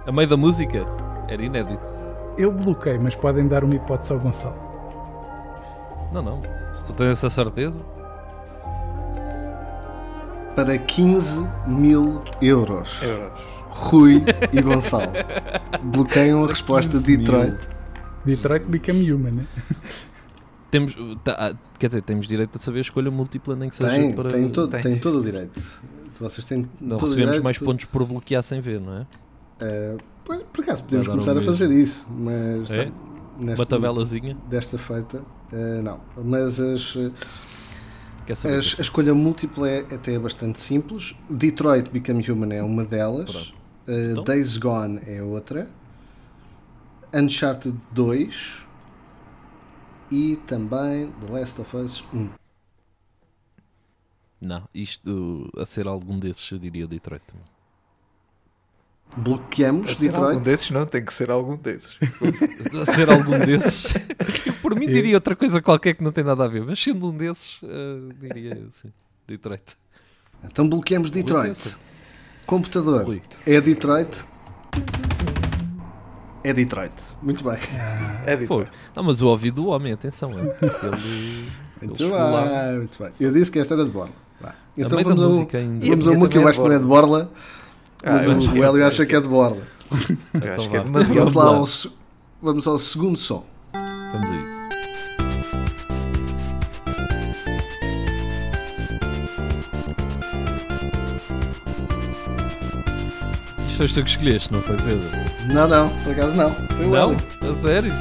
A 0.07 0.13
meio 0.13 0.29
da 0.29 0.37
música? 0.37 0.87
Era 1.29 1.43
inédito. 1.43 1.97
Eu 2.39 2.53
bloqueei, 2.53 2.99
mas 2.99 3.15
podem 3.15 3.47
dar 3.49 3.65
uma 3.65 3.75
hipótese 3.75 4.13
ao 4.13 4.19
Gonçalo. 4.19 4.57
Não, 6.13 6.23
não. 6.23 6.43
Se 6.73 6.87
tu 6.87 6.93
tens 6.93 7.11
essa 7.11 7.31
certeza. 7.31 7.81
Para 10.55 10.79
15 10.79 11.47
mil 11.67 12.23
euros. 12.41 13.03
Euros. 13.03 13.33
Rui 13.69 14.25
e 14.53 14.63
Gonçalo. 14.63 15.13
Bloqueiam 15.83 16.45
a 16.45 16.47
resposta 16.49 16.93
15 16.99 17.11
mil. 17.11 17.19
Detroit. 17.19 17.69
Detroit 18.25 18.69
Become 18.69 19.13
Human, 19.13 19.31
né? 19.33 19.47
Temos, 20.71 20.97
tá, 21.23 21.55
quer 21.79 21.89
dizer, 21.89 22.03
temos 22.03 22.27
direito 22.27 22.57
a 22.57 22.59
saber 22.59 22.79
a 22.79 22.83
escolha 22.83 23.11
múltipla, 23.11 23.55
nem 23.57 23.69
que 23.71 23.77
seja 23.77 23.89
Tem, 23.91 24.13
para. 24.15 24.31
tem, 24.31 24.49
todo, 24.51 24.71
tem, 24.71 24.83
tem 24.83 24.99
todo 24.99 25.21
o 25.21 25.23
direito. 25.23 25.61
Vocês 26.19 26.45
têm 26.45 26.69
Não 26.81 26.97
todo 26.97 27.09
o 27.09 27.11
recebemos 27.11 27.17
direito. 27.25 27.45
mais 27.45 27.59
pontos 27.59 27.85
por 27.87 28.05
bloquear 28.07 28.43
sem 28.43 28.61
ver, 28.61 28.81
não 28.81 28.99
é? 28.99 29.07
Eh, 29.61 29.97
pois, 30.25 30.43
por 30.53 30.63
acaso 30.65 30.83
podemos 30.85 31.07
começar 31.09 31.37
a 31.37 31.43
fazer 31.43 31.71
isso, 31.71 32.07
mas 32.11 32.71
É? 32.71 32.91
nesta- 33.39 33.63
Uma 33.63 33.67
tabelazinha. 33.67 34.37
desta 34.49 34.79
feita, 34.79 35.23
eh, 35.53 35.81
não. 35.83 36.01
Mas 36.25 36.59
as, 36.59 36.97
Quer 38.27 38.35
saber? 38.37 38.59
as- 38.59 38.77
a 38.79 38.83
escolha 38.83 39.15
múltipla 39.15 39.69
é 39.69 39.81
até 39.81 40.19
bastante 40.19 40.59
simples. 40.59 41.15
Detroit 41.29 41.91
Become 41.91 42.25
Human 42.31 42.53
é 42.55 42.63
uma 42.63 42.85
delas. 42.85 43.53
Eh, 43.87 44.13
Então? 44.13 44.25
Days 44.25 44.57
Gone 44.57 45.01
é 45.07 45.23
outra. 45.23 45.69
Uncharted 47.15 47.77
2 47.93 48.66
e 50.11 50.37
também 50.47 51.11
The 51.21 51.33
Last 51.33 51.61
of 51.61 51.77
Us 51.77 52.05
1. 52.13 52.31
Não, 54.41 54.69
isto 54.75 55.51
a 55.57 55.65
ser 55.65 55.87
algum 55.87 56.19
desses 56.19 56.51
eu 56.51 56.59
diria 56.59 56.87
Detroit 56.87 57.23
também. 57.27 57.45
Bloqueamos 59.17 59.91
A 59.91 59.95
ser 59.95 60.09
algum 60.09 60.21
Detroit. 60.27 60.45
desses, 60.45 60.71
não, 60.71 60.85
tem 60.85 61.05
que 61.05 61.15
ser 61.15 61.31
algum 61.31 61.57
desses. 61.57 61.99
A 62.83 62.93
ser 62.93 63.09
algum 63.09 63.39
desses. 63.39 63.95
Eu 64.45 64.53
por 64.61 64.75
mim 64.79 64.87
diria 64.87 65.15
outra 65.17 65.35
coisa 65.35 65.63
qualquer 65.63 65.95
que 65.95 66.03
não 66.05 66.13
tem 66.13 66.25
nada 66.25 66.45
a 66.45 66.49
ver, 66.49 66.63
mas 66.65 66.83
sendo 66.83 67.09
um 67.09 67.17
desses, 67.17 67.59
eh, 67.63 68.15
diria 68.21 68.67
sim. 68.71 68.93
Detroit. 69.27 69.77
Então 70.45 70.69
bloqueamos 70.69 71.11
Detroit. 71.11 71.77
Computador. 72.47 73.21
É 73.47 73.61
Detroit? 73.61 74.25
É 76.49 76.53
Detroit. 76.53 76.93
Muito 77.21 77.43
bem. 77.43 77.59
É 78.25 78.37
Foi. 78.37 78.37
Detroit. 78.37 78.71
Não, 78.95 79.03
mas 79.03 79.21
o 79.21 79.27
ouvido 79.27 79.63
do 79.63 79.67
homem, 79.69 79.93
atenção, 79.93 80.31
é. 80.31 80.35
Ele, 80.43 80.53
ele 81.83 81.87
Muito 81.89 82.09
lá. 82.09 82.43
bem, 82.43 82.77
muito 82.79 83.03
bem. 83.03 83.13
Eu 83.19 83.33
disse 83.33 83.51
que 83.51 83.59
esta 83.59 83.75
era 83.75 83.85
de 83.85 83.91
Borla. 83.91 84.13
Vá. 84.41 84.55
Então 84.79 84.97
da 84.97 85.03
vamos 85.03 85.23
ao, 85.23 85.31
música 85.33 85.59
ainda. 85.59 85.87
vamos 85.87 86.07
a 86.07 86.11
uma 86.13 86.29
que 86.29 86.39
eu 86.39 86.43
também 86.43 86.47
é 86.47 86.51
acho 86.51 86.63
que 86.63 86.69
não 86.69 86.75
é 86.75 86.79
de 86.79 86.85
Borla, 86.87 87.31
Ah, 88.05 88.13
mas 88.13 88.25
eu 88.25 88.33
o, 88.33 88.37
o 88.39 88.65
é, 88.65 88.69
Hélio 88.69 88.81
eu 88.81 88.87
acha 88.87 89.05
que 89.07 89.17
é 89.17 89.21
de 89.21 89.29
Borla. 89.29 89.57
Eu 90.35 90.53
acho 90.53 90.69
Então 90.69 90.69
que 90.71 90.77
é 90.77 90.81
demasiado. 90.83 91.19
Vamos 91.19 91.35
lá 91.35 91.45
ao, 91.47 91.65
vamos 92.41 92.67
ao 92.69 92.79
segundo 92.79 93.17
som. 93.19 93.45
Vamos 94.13 94.31
a 94.31 94.35
isso. 94.37 94.56
Foste 103.77 103.95
tu 103.95 104.05
que 104.05 104.11
escolheste, 104.11 104.53
não 104.53 104.61
foi 104.61 104.77
Pedro? 104.77 105.09
Não, 105.53 105.69
não, 105.69 105.89
por 106.03 106.13
acaso 106.13 106.37
não. 106.37 106.51
Foi 106.51 106.87
o 106.87 106.91
Não? 106.91 107.13
Hélio. 107.13 107.27
A 107.43 107.67
sério? 107.67 107.93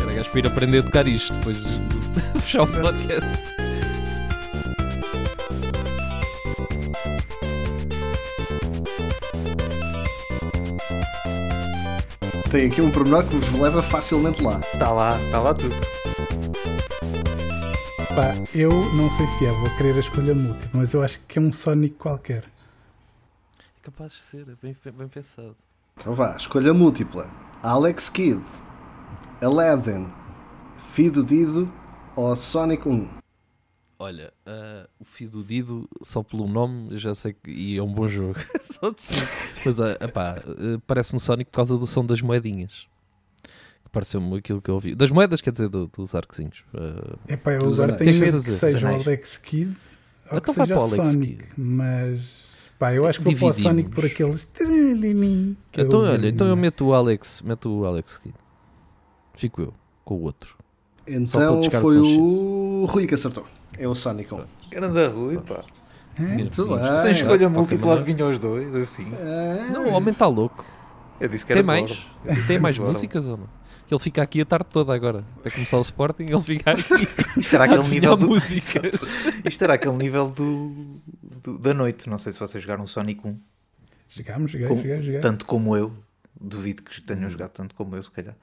Era 0.00 0.12
gajo 0.12 0.30
para 0.30 0.40
ir 0.40 0.46
aprender 0.46 0.78
a 0.78 0.82
tocar 0.82 1.06
isto 1.08 1.32
depois 1.34 1.56
de 1.56 1.68
fechar 2.40 2.62
o 2.62 2.66
podcast. 2.66 3.26
Tem 12.50 12.66
aqui 12.66 12.80
um 12.80 12.90
pormenor 12.90 13.24
que 13.24 13.36
vos 13.36 13.60
leva 13.60 13.82
facilmente 13.82 14.42
lá. 14.42 14.60
Está 14.72 14.90
lá, 14.90 15.18
está 15.20 15.38
lá 15.40 15.52
tudo. 15.52 15.74
Pá, 18.18 18.34
eu 18.52 18.70
não 18.96 19.08
sei 19.10 19.28
se 19.28 19.46
é, 19.46 19.52
vou 19.52 19.76
querer 19.76 19.94
a 19.94 20.00
escolha 20.00 20.34
múltipla, 20.34 20.80
mas 20.80 20.92
eu 20.92 21.04
acho 21.04 21.20
que 21.20 21.38
é 21.38 21.40
um 21.40 21.52
Sonic 21.52 21.94
qualquer. 21.94 22.42
É 23.60 23.80
capaz 23.80 24.10
de 24.10 24.20
ser, 24.20 24.40
é 24.40 24.56
bem, 24.60 24.76
bem 24.92 25.06
pensado. 25.06 25.54
Então 25.96 26.12
vá, 26.14 26.36
escolha 26.36 26.74
múltipla. 26.74 27.30
Alex 27.62 28.10
Kidd, 28.10 28.42
Aladdin, 29.40 30.08
Fido 30.94 31.24
Dido 31.24 31.72
ou 32.16 32.34
Sonic 32.34 32.88
1? 32.88 33.08
Olha, 34.00 34.32
ah, 34.44 34.88
o 34.98 35.04
Fio 35.04 35.30
do 35.30 35.44
Dido, 35.44 35.88
só 36.02 36.20
pelo 36.20 36.48
nome, 36.48 36.98
já 36.98 37.14
sei 37.14 37.34
que 37.34 37.48
e 37.52 37.78
é 37.78 37.82
um 37.84 37.94
bom 37.94 38.08
jogo. 38.08 38.34
Mas, 39.64 39.78
epá, 40.00 40.42
ah, 40.44 40.80
parece-me 40.88 41.20
Sonic 41.20 41.52
por 41.52 41.58
causa 41.58 41.78
do 41.78 41.86
som 41.86 42.04
das 42.04 42.20
moedinhas. 42.20 42.88
Que 43.98 44.04
Pareceu-me 44.04 44.36
aquilo 44.38 44.60
que 44.62 44.70
eu 44.70 44.74
ouvi. 44.74 44.94
Das 44.94 45.10
moedas, 45.10 45.40
quer 45.40 45.52
dizer, 45.52 45.68
do- 45.68 45.86
dos 45.88 46.14
arcozinhos. 46.14 46.64
Ah, 46.74 47.16
É 47.26 47.36
pá, 47.36 47.52
eu 47.52 47.60
anéis. 47.62 47.76
tenho 47.76 47.96
que 47.98 48.04
é 48.08 48.12
que 48.12 48.18
medo 48.20 48.38
que 48.38 48.44
dizer? 48.50 48.58
seja 48.72 48.90
o. 48.90 48.94
Alex 48.94 49.38
Kidd 49.38 49.76
ou 50.30 50.30
que 50.30 50.36
Então 50.50 50.54
vai 50.54 50.66
seja 50.66 50.78
para 50.78 50.84
o 50.84 50.90
Sonic, 50.90 51.36
Kidd. 51.36 51.44
mas 51.56 52.70
pá, 52.78 52.92
eu 52.94 53.06
acho 53.06 53.18
que 53.20 53.24
vou 53.24 53.34
para 53.34 53.46
o 53.46 53.50
Dividimos. 53.50 53.62
Sonic 53.62 53.90
por 53.90 54.04
aqueles. 54.06 54.44
que 54.44 55.80
então, 55.80 56.04
eu 56.04 56.12
olha, 56.12 56.28
então 56.28 56.46
eu 56.46 56.56
meto 56.56 56.86
o 56.86 56.94
Alex, 56.94 57.42
meto 57.42 57.68
o 57.80 57.84
Alex 57.86 58.18
Kidd. 58.18 58.34
Fico 59.34 59.60
eu, 59.62 59.74
com 60.04 60.14
o 60.16 60.22
outro. 60.22 60.56
Então 61.06 61.62
foi 61.80 61.98
o 61.98 62.84
Rui 62.86 63.06
que 63.06 63.14
acertou. 63.14 63.46
É 63.78 63.86
o 63.88 63.94
Sonic 63.94 64.32
1. 64.34 64.44
Grande 64.70 65.06
Rui, 65.06 65.38
pá. 65.38 65.62
Bem. 66.18 66.50
Sem 66.52 67.12
escolha 67.12 67.38
qualquer 67.38 67.48
múltipla 67.48 67.78
maneira. 67.78 68.00
adivinha 68.02 68.26
os 68.28 68.38
dois, 68.40 68.74
assim. 68.74 69.06
Não, 69.72 69.86
o 69.88 69.92
homem 69.92 70.10
está 70.10 70.26
louco. 70.26 70.64
Eu 71.20 71.28
disse 71.28 71.46
que 71.46 71.52
era 71.52 71.60
Tem 71.60 71.66
mais? 71.66 72.06
Tem 72.46 72.58
mais 72.60 72.78
músicas 72.78 73.28
ou 73.28 73.36
não? 73.38 73.57
Ele 73.90 74.00
fica 74.00 74.22
aqui 74.22 74.40
a 74.40 74.44
tarde 74.44 74.66
toda 74.70 74.94
agora. 74.94 75.24
Até 75.36 75.50
começar 75.50 75.78
o 75.78 75.80
Sporting, 75.82 76.24
ele 76.24 76.40
fica 76.40 76.72
aqui 76.72 77.40
Isto 77.40 77.54
era 77.54 77.64
aquele 77.64 77.88
nível 77.88 78.16
do... 78.16 78.28
músicas. 78.28 79.26
Isto 79.44 79.64
era 79.64 79.74
aquele 79.74 79.96
nível 79.96 80.28
do... 80.30 81.00
do- 81.42 81.58
da 81.58 81.72
noite. 81.72 82.08
Não 82.08 82.18
sei 82.18 82.32
se 82.32 82.38
vocês 82.38 82.62
jogaram 82.62 82.86
Sonic 82.86 83.26
1. 83.26 83.38
Jogámos, 84.10 84.50
joguei, 84.50 84.66
como- 84.66 84.80
joguei, 84.82 85.02
joguei. 85.02 85.20
tanto 85.20 85.44
como 85.46 85.76
eu. 85.76 85.92
Duvido 86.40 86.82
que 86.82 87.00
tenham 87.02 87.28
jogado 87.28 87.50
tanto 87.50 87.74
como 87.74 87.96
eu, 87.96 88.02
se 88.02 88.10
calhar. 88.10 88.36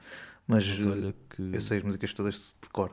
Mas, 0.47 0.67
Mas 0.67 0.85
olha 0.85 1.15
que... 1.29 1.41
eu 1.53 1.61
sei 1.61 1.77
as 1.77 1.83
músicas 1.83 2.11
todas 2.13 2.55
de 2.61 2.69
cor. 2.69 2.91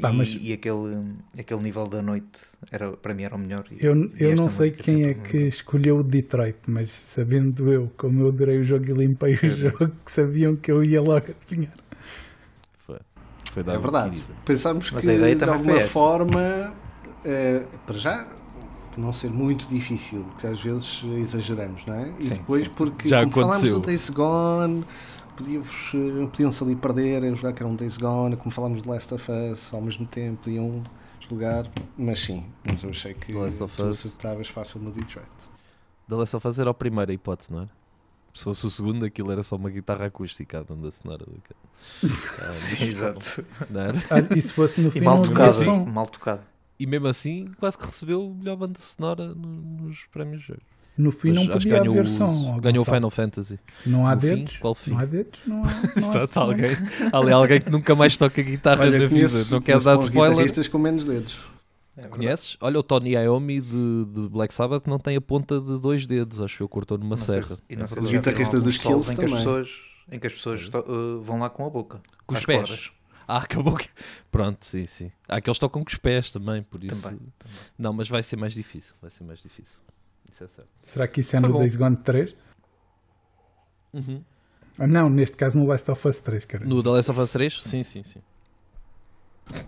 Pá, 0.00 0.10
e, 0.10 0.16
mas- 0.16 0.36
e 0.40 0.52
aquele, 0.52 1.14
aquele 1.38 1.60
nível 1.62 1.86
da 1.86 2.02
noite 2.02 2.40
era, 2.70 2.92
para 2.96 3.14
mim 3.14 3.22
era 3.22 3.36
o 3.36 3.38
melhor. 3.38 3.64
E- 3.70 3.84
Eu, 3.84 4.10
eu 4.16 4.34
não 4.36 4.48
sei 4.48 4.70
quem 4.72 5.04
é 5.04 5.14
que 5.14 5.36
escolheu 5.38 5.98
o 5.98 6.02
Detroit, 6.02 6.58
mas 6.66 6.90
sabendo 6.90 7.70
eu 7.72 7.90
como 7.96 8.22
eu 8.22 8.28
adorei 8.28 8.58
o 8.58 8.64
jogo 8.64 8.84
e 8.90 8.92
limpei 8.92 9.34
o 9.34 9.48
jogo, 9.48 9.92
que 10.04 10.10
sabiam 10.10 10.56
que 10.56 10.70
eu 10.72 10.82
ia 10.82 11.00
logo 11.00 11.26
adivinhar. 11.30 11.74
Foi, 12.86 12.98
foi 13.52 13.62
É 13.62 13.78
verdade. 13.78 14.20
Pensámos 14.44 14.90
Mas 14.90 15.04
que 15.04 15.10
a 15.10 15.14
ideia 15.14 15.36
de 15.36 15.44
alguma 15.44 15.80
forma, 15.82 16.74
eh, 17.24 17.64
para 17.86 17.96
já, 17.96 18.26
não 18.96 19.12
ser 19.12 19.30
muito 19.30 19.66
difícil, 19.68 20.24
porque 20.24 20.46
às 20.46 20.60
vezes 20.60 21.02
exageramos, 21.18 21.84
não 21.86 21.94
é? 21.94 22.12
E 22.18 22.24
Sim, 22.24 22.34
depois, 22.34 22.66
sim. 22.66 22.72
porque 22.76 23.08
Já 23.08 23.20
como 23.20 23.32
falámos 23.32 23.56
aconteceu. 23.58 23.80
do 23.80 23.86
Days 23.86 24.10
Gone, 24.10 24.84
podiam-vos, 25.36 25.92
eh, 25.94 26.26
podiam-se 26.26 26.62
ali 26.64 26.76
perder 26.76 27.24
a 27.24 27.34
jogar 27.34 27.52
que 27.52 27.62
era 27.62 27.70
um 27.70 27.76
Days 27.76 27.96
Gone, 27.96 28.36
como 28.36 28.50
falámos 28.50 28.82
de 28.82 28.88
Last 28.88 29.12
of 29.14 29.30
Us, 29.30 29.72
ao 29.74 29.80
mesmo 29.80 30.06
tempo 30.06 30.42
podiam 30.44 30.82
jogar, 31.20 31.70
mas 31.96 32.20
sim, 32.20 32.44
mas 32.64 32.82
eu 32.82 32.90
achei 32.90 33.14
que 33.14 33.32
The 33.32 33.38
Last 33.38 33.62
of 33.62 33.76
tu 33.76 33.86
Us. 33.88 34.06
acertavas 34.06 34.48
fácil 34.48 34.80
no 34.80 34.90
Detroit. 34.90 35.26
The 36.08 36.14
Last 36.14 36.36
of 36.36 36.46
Us 36.48 36.58
era 36.58 36.70
a 36.70 36.74
primeira 36.74 37.12
hipótese, 37.12 37.52
não 37.52 37.60
era? 37.62 37.70
Se 38.34 38.42
fosse 38.44 38.66
o 38.66 38.70
segundo, 38.70 39.04
aquilo 39.04 39.30
era 39.30 39.42
só 39.44 39.54
uma 39.56 39.70
guitarra 39.70 40.06
acústica, 40.06 40.58
a 40.58 40.64
banda 40.64 40.90
sonora. 40.90 41.24
do 41.24 41.40
que- 41.40 41.54
Ah, 42.42 42.52
Sim, 42.52 42.84
exato. 42.86 43.46
não 43.70 43.80
era? 43.80 43.98
Ah, 44.10 44.36
e 44.36 44.42
se 44.42 44.52
fosse 44.52 44.80
no 44.80 44.88
E 44.88 44.90
fim, 44.90 45.00
mal 45.02 45.22
tocado, 45.22 45.86
mal 45.86 46.06
tocado. 46.06 46.42
E 46.78 46.84
mesmo 46.86 47.06
assim, 47.06 47.46
quase 47.60 47.78
que 47.78 47.86
recebeu 47.86 48.26
a 48.26 48.34
melhor 48.38 48.56
banda 48.56 48.80
sonora 48.80 49.32
no- 49.34 49.86
nos 49.86 50.04
prémios 50.06 50.40
de 50.42 50.48
jogo. 50.48 50.62
No 50.96 51.10
fim 51.10 51.32
Mas 51.32 51.46
não 51.46 51.52
podia 51.54 51.78
ganhou 51.80 51.94
haver 51.94 52.04
o- 52.04 52.08
som. 52.08 52.60
Ganhou 52.60 52.82
o. 52.82 52.84
Final 52.84 53.10
Fantasy. 53.10 53.58
Não 53.84 54.06
há 54.06 54.14
No 54.14 54.20
fim? 54.20 54.26
dedos. 54.28 54.56
Qual 54.58 54.74
fim? 54.74 54.90
Não 54.92 54.98
há 55.00 55.04
dedos, 55.04 55.40
não 55.46 55.64
há. 55.64 55.68
Não 56.00 56.42
há 56.42 56.44
alguém, 56.46 56.70
há 57.12 57.18
ali 57.18 57.32
alguém 57.32 57.60
que 57.60 57.70
nunca 57.70 57.94
mais 57.96 58.16
toca 58.16 58.40
guitarra 58.42 58.82
Olha, 58.82 58.92
na 58.92 58.98
vida. 59.06 59.08
conheço, 59.10 59.52
Não 59.52 59.60
quer 59.60 59.80
dar 59.80 59.98
spoiler. 59.98 60.30
guitarristas 60.30 60.68
com 60.68 60.78
menos 60.78 61.04
dedos. 61.04 61.38
É. 61.96 62.08
Conheces? 62.08 62.56
Olha 62.60 62.78
o 62.78 62.82
Tony 62.82 63.10
Iommi 63.14 63.60
de, 63.60 64.04
de 64.06 64.28
Black 64.28 64.52
Sabbath 64.54 64.86
não 64.86 64.98
tem 64.98 65.16
a 65.16 65.20
ponta 65.20 65.60
de 65.60 65.78
dois 65.80 66.06
dedos, 66.06 66.40
acho 66.40 66.56
que 66.56 66.62
eu 66.62 66.68
cortou 66.68 66.96
numa 66.98 67.10
Não 67.10 67.16
sei 67.16 67.42
serra. 67.42 67.54
se- 67.56 67.62
E 67.70 67.74
É 67.74 67.76
não 67.76 67.86
sei 67.86 67.98
Os 67.98 68.04
se 68.04 68.10
viram 68.10 68.22
guitarristas 68.22 68.62
dos 68.64 68.76
Kills 68.78 69.12
em 69.12 69.16
que 69.16 69.24
as 69.24 69.30
também. 69.30 69.36
pessoas, 69.44 69.70
em 70.10 70.18
que 70.18 70.26
as 70.26 70.32
pessoas 70.32 70.68
uh, 70.68 71.20
vão 71.22 71.38
lá 71.38 71.48
com 71.50 71.64
a 71.66 71.70
boca. 71.70 72.00
Com 72.26 72.34
os 72.34 72.44
pés. 72.44 72.58
cordas. 72.68 72.90
Ah, 73.26 73.38
acabou 73.38 73.74
que. 73.76 73.88
Pronto, 74.30 74.64
sim, 74.66 74.86
sim. 74.86 75.10
Há 75.28 75.36
aqueles 75.36 75.56
que 75.56 75.60
tocam 75.60 75.82
com 75.82 75.88
os 75.88 75.96
pés 75.96 76.30
também, 76.30 76.62
por 76.62 76.82
isso. 76.84 77.00
Também, 77.00 77.18
Não, 77.78 77.92
mas 77.92 78.08
vai 78.08 78.22
ser 78.22 78.36
mais 78.36 78.52
difícil. 78.54 78.94
Vai 79.00 79.10
ser 79.10 79.24
mais 79.24 79.40
difícil. 79.40 79.78
Isso 80.30 80.44
é 80.44 80.48
certo. 80.48 80.68
Será 80.82 81.06
que 81.08 81.20
isso 81.20 81.36
é 81.36 81.40
Foi 81.40 81.48
no 81.48 81.54
bom. 81.54 81.60
Days 81.60 81.76
Gone 81.76 81.96
3? 81.96 82.36
Uhum. 83.92 84.24
Ah, 84.78 84.86
não, 84.86 85.08
neste 85.08 85.36
caso 85.36 85.56
no 85.56 85.66
Last 85.66 85.88
of 85.90 86.08
Us 86.08 86.18
3, 86.18 86.44
cara. 86.44 86.64
No 86.64 86.82
The 86.82 86.88
Last 86.88 87.10
of 87.10 87.20
Us 87.20 87.32
3? 87.32 87.60
Sim, 87.62 87.82
sim, 87.82 88.02
sim. 88.02 88.20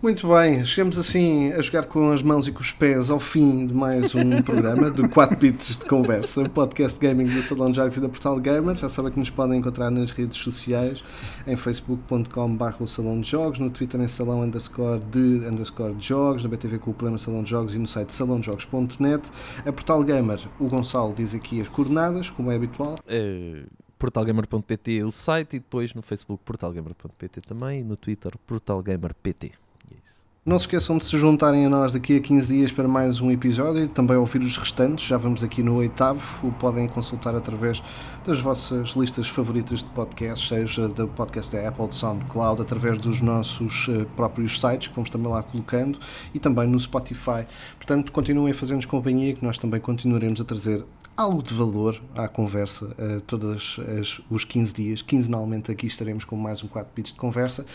Muito 0.01 0.27
bem, 0.27 0.63
chegamos 0.65 0.97
assim 0.97 1.51
a 1.53 1.61
jogar 1.61 1.85
com 1.85 2.11
as 2.11 2.21
mãos 2.21 2.47
e 2.47 2.51
com 2.51 2.59
os 2.59 2.71
pés 2.71 3.09
ao 3.09 3.19
fim 3.19 3.65
de 3.65 3.73
mais 3.73 4.13
um 4.15 4.41
programa 4.43 4.89
do 4.89 5.07
4 5.07 5.37
Bits 5.37 5.77
de 5.77 5.85
Conversa, 5.85 6.41
o 6.43 6.49
podcast 6.49 6.99
gaming 6.99 7.25
do 7.25 7.41
Salão 7.41 7.71
de 7.71 7.77
Jogos 7.77 7.97
e 7.97 8.01
da 8.01 8.09
Portal 8.09 8.39
Gamer. 8.39 8.75
Já 8.75 8.89
sabem 8.89 9.11
que 9.11 9.19
nos 9.19 9.29
podem 9.29 9.59
encontrar 9.59 9.89
nas 9.89 10.11
redes 10.11 10.37
sociais, 10.37 11.03
em 11.45 11.55
facebook.com.br 11.55 12.85
Salão 12.85 13.21
de 13.21 13.29
Jogos, 13.29 13.59
no 13.59 13.69
Twitter 13.69 14.01
em 14.01 14.07
salão 14.07 14.41
underscore 14.41 14.99
de 15.11 15.47
underscore 15.47 15.93
de 15.95 16.07
jogos, 16.07 16.43
na 16.43 16.49
BTV 16.49 16.79
com 16.79 16.91
o 16.91 16.93
programa 16.93 17.17
Salão 17.17 17.43
de 17.43 17.49
Jogos 17.49 17.73
e 17.73 17.79
no 17.79 17.87
site 17.87 18.13
salãodejogos.net. 18.13 19.29
A 19.59 19.71
Portal 19.71 20.03
Gamer, 20.03 20.39
o 20.59 20.67
Gonçalo 20.67 21.13
diz 21.13 21.33
aqui 21.33 21.61
as 21.61 21.67
coordenadas, 21.67 22.29
como 22.29 22.51
é 22.51 22.55
habitual. 22.55 22.97
É, 23.07 23.63
portalgamer.pt 23.97 24.99
é 24.99 25.03
o 25.03 25.11
site 25.11 25.55
e 25.55 25.59
depois 25.59 25.93
no 25.93 26.01
Facebook 26.01 26.43
portalgamer.pt 26.43 27.41
também 27.41 27.81
e 27.81 27.83
no 27.83 27.95
Twitter 27.95 28.31
portalgamer.pt. 28.45 29.66
É. 29.91 30.17
Não 30.47 30.57
se 30.57 30.63
esqueçam 30.63 30.97
de 30.97 31.03
se 31.03 31.17
juntarem 31.17 31.65
a 31.65 31.69
nós 31.69 31.91
daqui 31.91 32.15
a 32.15 32.21
15 32.21 32.47
dias 32.47 32.71
para 32.71 32.87
mais 32.87 33.19
um 33.19 33.29
episódio 33.29 33.83
e 33.83 33.87
também 33.89 34.15
ouvir 34.15 34.41
os 34.41 34.57
restantes. 34.57 35.05
Já 35.05 35.17
vamos 35.17 35.43
aqui 35.43 35.61
no 35.61 35.75
oitavo. 35.75 36.47
O 36.47 36.53
podem 36.53 36.87
consultar 36.87 37.35
através 37.35 37.83
das 38.25 38.39
vossas 38.39 38.91
listas 38.91 39.27
favoritas 39.27 39.79
de 39.79 39.89
podcasts, 39.89 40.47
seja 40.47 40.87
do 40.87 41.05
podcast 41.05 41.53
da 41.53 41.67
Apple, 41.67 41.89
de 41.89 41.95
SoundCloud, 41.95 42.61
através 42.61 42.97
dos 42.97 43.19
nossos 43.19 43.87
eh, 43.89 44.05
próprios 44.15 44.57
sites, 44.61 44.87
que 44.87 44.95
vamos 44.95 45.09
também 45.09 45.29
lá 45.29 45.43
colocando, 45.43 45.99
e 46.33 46.39
também 46.39 46.65
no 46.65 46.79
Spotify. 46.79 47.45
Portanto, 47.75 48.13
continuem 48.13 48.51
a 48.51 48.55
fazer-nos 48.55 48.85
companhia, 48.85 49.33
que 49.33 49.43
nós 49.43 49.57
também 49.57 49.81
continuaremos 49.81 50.39
a 50.39 50.45
trazer 50.45 50.85
algo 51.17 51.43
de 51.43 51.53
valor 51.53 52.01
à 52.15 52.29
conversa 52.29 52.95
eh, 52.97 53.19
todos 53.27 53.81
os 54.29 54.45
15 54.45 54.73
dias. 54.73 55.01
Quinzenalmente 55.01 55.69
aqui 55.69 55.87
estaremos 55.87 56.23
com 56.23 56.37
mais 56.37 56.63
um 56.63 56.69
4 56.69 56.89
bits 56.95 57.11
de 57.11 57.19
conversa. 57.19 57.65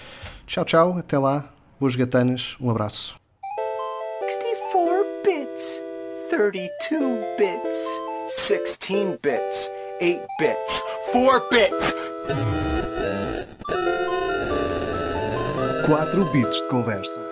Tchau, 0.47 0.65
tchau. 0.65 0.97
Até 0.97 1.19
lá. 1.19 1.62
Boas 1.83 1.97
gatanas. 1.97 2.57
Um 2.61 2.71
abraço. 2.71 3.19
64 4.21 5.05
bits, 5.25 5.83
32 6.31 6.71
bits, 7.37 8.01
16 8.47 9.19
bits, 9.21 9.71
8 10.01 10.21
bits, 10.39 10.83
4 11.11 11.49
bits. 11.51 11.95
4 15.89 16.25
bits 16.27 16.57
de 16.63 16.69
conversa. 16.69 17.32